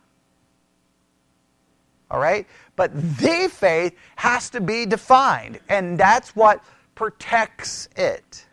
All 2.10 2.20
right? 2.20 2.46
But 2.76 2.94
the 2.94 3.50
faith 3.52 3.94
has 4.16 4.48
to 4.50 4.60
be 4.60 4.86
defined, 4.86 5.60
and 5.68 5.98
that's 5.98 6.34
what 6.34 6.62
protects 6.94 7.88
it. 7.96 8.46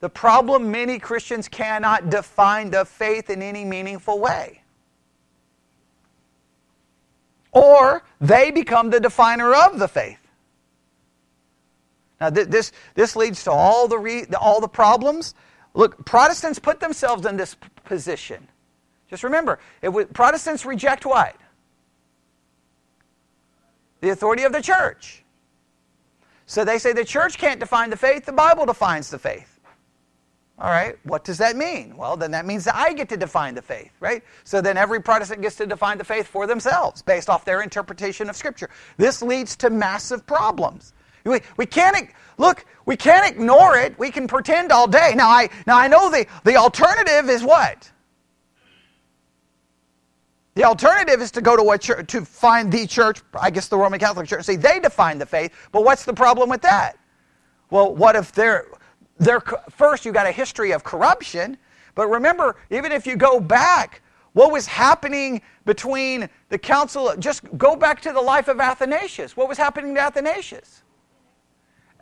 The 0.00 0.08
problem 0.08 0.70
many 0.70 0.98
Christians 0.98 1.48
cannot 1.48 2.10
define 2.10 2.70
the 2.70 2.84
faith 2.84 3.28
in 3.28 3.42
any 3.42 3.64
meaningful 3.64 4.18
way. 4.20 4.62
Or 7.52 8.02
they 8.20 8.50
become 8.50 8.90
the 8.90 9.00
definer 9.00 9.54
of 9.54 9.78
the 9.78 9.88
faith. 9.88 10.25
Now, 12.20 12.30
th- 12.30 12.48
this, 12.48 12.72
this 12.94 13.16
leads 13.16 13.44
to 13.44 13.50
all 13.50 13.88
the, 13.88 13.98
re- 13.98 14.26
all 14.40 14.60
the 14.60 14.68
problems. 14.68 15.34
Look, 15.74 16.04
Protestants 16.06 16.58
put 16.58 16.80
themselves 16.80 17.26
in 17.26 17.36
this 17.36 17.56
position. 17.84 18.48
Just 19.08 19.22
remember, 19.22 19.58
it 19.82 20.12
Protestants 20.12 20.64
reject 20.64 21.04
what? 21.06 21.36
The 24.00 24.10
authority 24.10 24.44
of 24.44 24.52
the 24.52 24.62
church. 24.62 25.22
So 26.46 26.64
they 26.64 26.78
say 26.78 26.92
the 26.92 27.04
church 27.04 27.38
can't 27.38 27.60
define 27.60 27.90
the 27.90 27.96
faith, 27.96 28.24
the 28.24 28.32
Bible 28.32 28.66
defines 28.66 29.10
the 29.10 29.18
faith. 29.18 29.52
All 30.58 30.70
right, 30.70 30.96
what 31.02 31.22
does 31.22 31.36
that 31.38 31.54
mean? 31.54 31.98
Well, 31.98 32.16
then 32.16 32.30
that 32.30 32.46
means 32.46 32.64
that 32.64 32.74
I 32.74 32.94
get 32.94 33.10
to 33.10 33.16
define 33.18 33.54
the 33.54 33.60
faith, 33.60 33.92
right? 34.00 34.24
So 34.44 34.62
then 34.62 34.78
every 34.78 35.02
Protestant 35.02 35.42
gets 35.42 35.56
to 35.56 35.66
define 35.66 35.98
the 35.98 36.04
faith 36.04 36.26
for 36.26 36.46
themselves 36.46 37.02
based 37.02 37.28
off 37.28 37.44
their 37.44 37.60
interpretation 37.60 38.30
of 38.30 38.36
Scripture. 38.36 38.70
This 38.96 39.20
leads 39.20 39.54
to 39.56 39.68
massive 39.68 40.26
problems. 40.26 40.94
We, 41.26 41.40
we 41.56 41.66
can't, 41.66 42.08
look, 42.38 42.64
we 42.84 42.96
can't 42.96 43.26
ignore 43.26 43.76
it. 43.76 43.98
We 43.98 44.10
can 44.10 44.26
pretend 44.28 44.72
all 44.72 44.86
day. 44.86 45.12
Now, 45.16 45.28
I, 45.28 45.48
now 45.66 45.78
I 45.78 45.88
know 45.88 46.10
the, 46.10 46.26
the 46.44 46.56
alternative 46.56 47.28
is 47.28 47.42
what? 47.42 47.90
The 50.54 50.64
alternative 50.64 51.20
is 51.20 51.30
to 51.32 51.42
go 51.42 51.56
to 51.56 51.70
a 51.72 51.78
church, 51.78 52.06
to 52.12 52.24
find 52.24 52.72
the 52.72 52.86
church, 52.86 53.20
I 53.38 53.50
guess 53.50 53.68
the 53.68 53.76
Roman 53.76 54.00
Catholic 54.00 54.26
Church, 54.26 54.44
say 54.44 54.56
they 54.56 54.80
define 54.80 55.18
the 55.18 55.26
faith. 55.26 55.52
But 55.70 55.84
what's 55.84 56.04
the 56.04 56.14
problem 56.14 56.48
with 56.48 56.62
that? 56.62 56.96
Well, 57.68 57.94
what 57.94 58.16
if 58.16 58.32
they're 58.32 58.66
there, 59.18 59.40
first, 59.70 60.04
you 60.04 60.12
got 60.12 60.26
a 60.26 60.32
history 60.32 60.72
of 60.72 60.84
corruption. 60.84 61.56
But 61.94 62.08
remember, 62.08 62.56
even 62.70 62.92
if 62.92 63.06
you 63.06 63.16
go 63.16 63.40
back, 63.40 64.02
what 64.32 64.52
was 64.52 64.66
happening 64.66 65.40
between 65.64 66.28
the 66.50 66.58
council? 66.58 67.14
Just 67.18 67.42
go 67.56 67.74
back 67.74 68.00
to 68.02 68.12
the 68.12 68.20
life 68.20 68.48
of 68.48 68.60
Athanasius. 68.60 69.36
What 69.36 69.48
was 69.48 69.56
happening 69.56 69.94
to 69.94 70.00
Athanasius? 70.00 70.82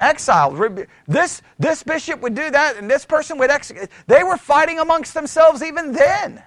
Exiled. 0.01 0.87
This, 1.07 1.43
this 1.59 1.83
bishop 1.83 2.21
would 2.21 2.35
do 2.35 2.51
that, 2.51 2.77
and 2.77 2.91
this 2.91 3.05
person 3.05 3.39
would 3.39 3.51
execute. 3.51 3.89
They 4.07 4.25
were 4.25 4.37
fighting 4.37 4.79
amongst 4.79 5.15
themselves 5.15 5.63
even 5.63 5.93
then. 5.93 6.43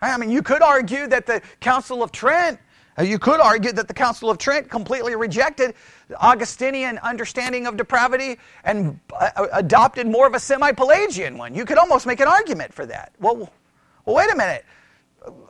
I 0.00 0.16
mean, 0.18 0.30
you 0.30 0.42
could 0.42 0.62
argue 0.62 1.06
that 1.06 1.26
the 1.26 1.40
Council 1.60 2.02
of 2.02 2.12
Trent 2.12 2.58
uh, 2.98 3.02
you 3.02 3.18
could 3.18 3.40
argue 3.40 3.72
that 3.72 3.88
the 3.88 3.94
Council 3.94 4.30
of 4.30 4.38
Trent 4.38 4.70
completely 4.70 5.14
rejected 5.16 5.74
the 6.08 6.16
Augustinian 6.18 6.98
understanding 6.98 7.66
of 7.66 7.76
depravity 7.76 8.38
and 8.64 8.98
uh, 9.12 9.30
uh, 9.36 9.46
adopted 9.52 10.06
more 10.06 10.26
of 10.26 10.34
a 10.34 10.40
semi 10.40 10.72
Pelagian 10.72 11.36
one. 11.36 11.54
You 11.54 11.64
could 11.64 11.78
almost 11.78 12.06
make 12.06 12.20
an 12.20 12.28
argument 12.28 12.72
for 12.72 12.86
that. 12.86 13.12
Well, 13.20 13.36
well, 14.04 14.16
wait 14.16 14.32
a 14.32 14.36
minute. 14.36 14.64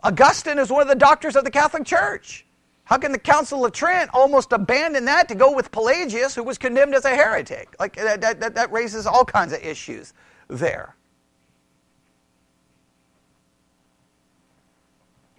Augustine 0.02 0.58
is 0.58 0.70
one 0.70 0.82
of 0.82 0.88
the 0.88 0.94
doctors 0.94 1.36
of 1.36 1.44
the 1.44 1.50
Catholic 1.50 1.84
Church. 1.84 2.45
How 2.86 2.98
can 2.98 3.10
the 3.10 3.18
Council 3.18 3.64
of 3.64 3.72
Trent 3.72 4.10
almost 4.14 4.52
abandon 4.52 5.06
that 5.06 5.28
to 5.28 5.34
go 5.34 5.52
with 5.52 5.72
Pelagius, 5.72 6.36
who 6.36 6.44
was 6.44 6.56
condemned 6.56 6.94
as 6.94 7.04
a 7.04 7.14
heretic? 7.14 7.74
Like 7.80 7.96
that, 7.96 8.20
that, 8.20 8.54
that 8.54 8.72
raises 8.72 9.06
all 9.06 9.24
kinds 9.24 9.52
of 9.52 9.60
issues 9.60 10.14
there. 10.46 10.94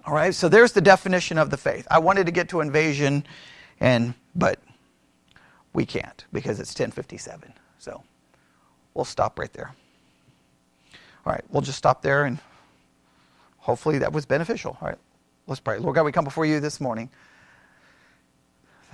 All 0.05 0.13
right, 0.13 0.35
so 0.35 0.49
there's 0.49 0.73
the 0.73 0.81
definition 0.81 1.37
of 1.37 1.49
the 1.49 1.55
faith. 1.55 1.87
I 1.89 1.99
wanted 1.99 2.25
to 2.25 2.33
get 2.33 2.49
to 2.49 2.59
invasion, 2.59 3.25
and 3.79 4.13
but 4.35 4.59
we 5.73 5.85
can't 5.85 6.25
because 6.33 6.59
it's 6.59 6.71
1057. 6.71 7.53
So 7.79 8.03
we'll 8.93 9.05
stop 9.05 9.39
right 9.39 9.51
there. 9.53 9.73
All 11.25 11.31
right, 11.31 11.43
we'll 11.49 11.61
just 11.61 11.77
stop 11.77 12.01
there, 12.01 12.25
and 12.25 12.39
hopefully 13.59 13.99
that 13.99 14.11
was 14.11 14.25
beneficial. 14.25 14.77
All 14.81 14.89
right, 14.89 14.97
let's 15.45 15.61
pray. 15.61 15.77
Lord 15.77 15.95
God, 15.95 16.03
we 16.03 16.11
come 16.11 16.25
before 16.25 16.45
you 16.45 16.59
this 16.59 16.81
morning. 16.81 17.09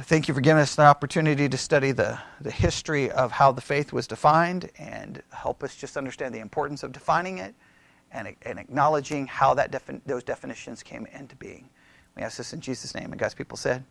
Thank 0.01 0.27
you 0.27 0.33
for 0.33 0.41
giving 0.41 0.59
us 0.59 0.73
the 0.73 0.81
opportunity 0.81 1.47
to 1.47 1.55
study 1.55 1.91
the, 1.91 2.19
the 2.41 2.49
history 2.49 3.11
of 3.11 3.31
how 3.31 3.51
the 3.51 3.61
faith 3.61 3.93
was 3.93 4.07
defined 4.07 4.71
and 4.79 5.21
help 5.31 5.63
us 5.63 5.75
just 5.75 5.97
understand 5.97 6.33
the 6.33 6.39
importance 6.39 6.81
of 6.81 6.91
defining 6.91 7.37
it 7.37 7.53
and, 8.11 8.35
and 8.41 8.57
acknowledging 8.57 9.27
how 9.27 9.53
that 9.53 9.69
defi- 9.69 10.01
those 10.07 10.23
definitions 10.23 10.81
came 10.81 11.05
into 11.13 11.35
being. 11.35 11.69
We 12.15 12.23
ask 12.23 12.37
this 12.37 12.53
in 12.53 12.59
Jesus' 12.59 12.95
name. 12.95 13.11
And 13.11 13.19
God's 13.19 13.35
people 13.35 13.55
said, 13.55 13.83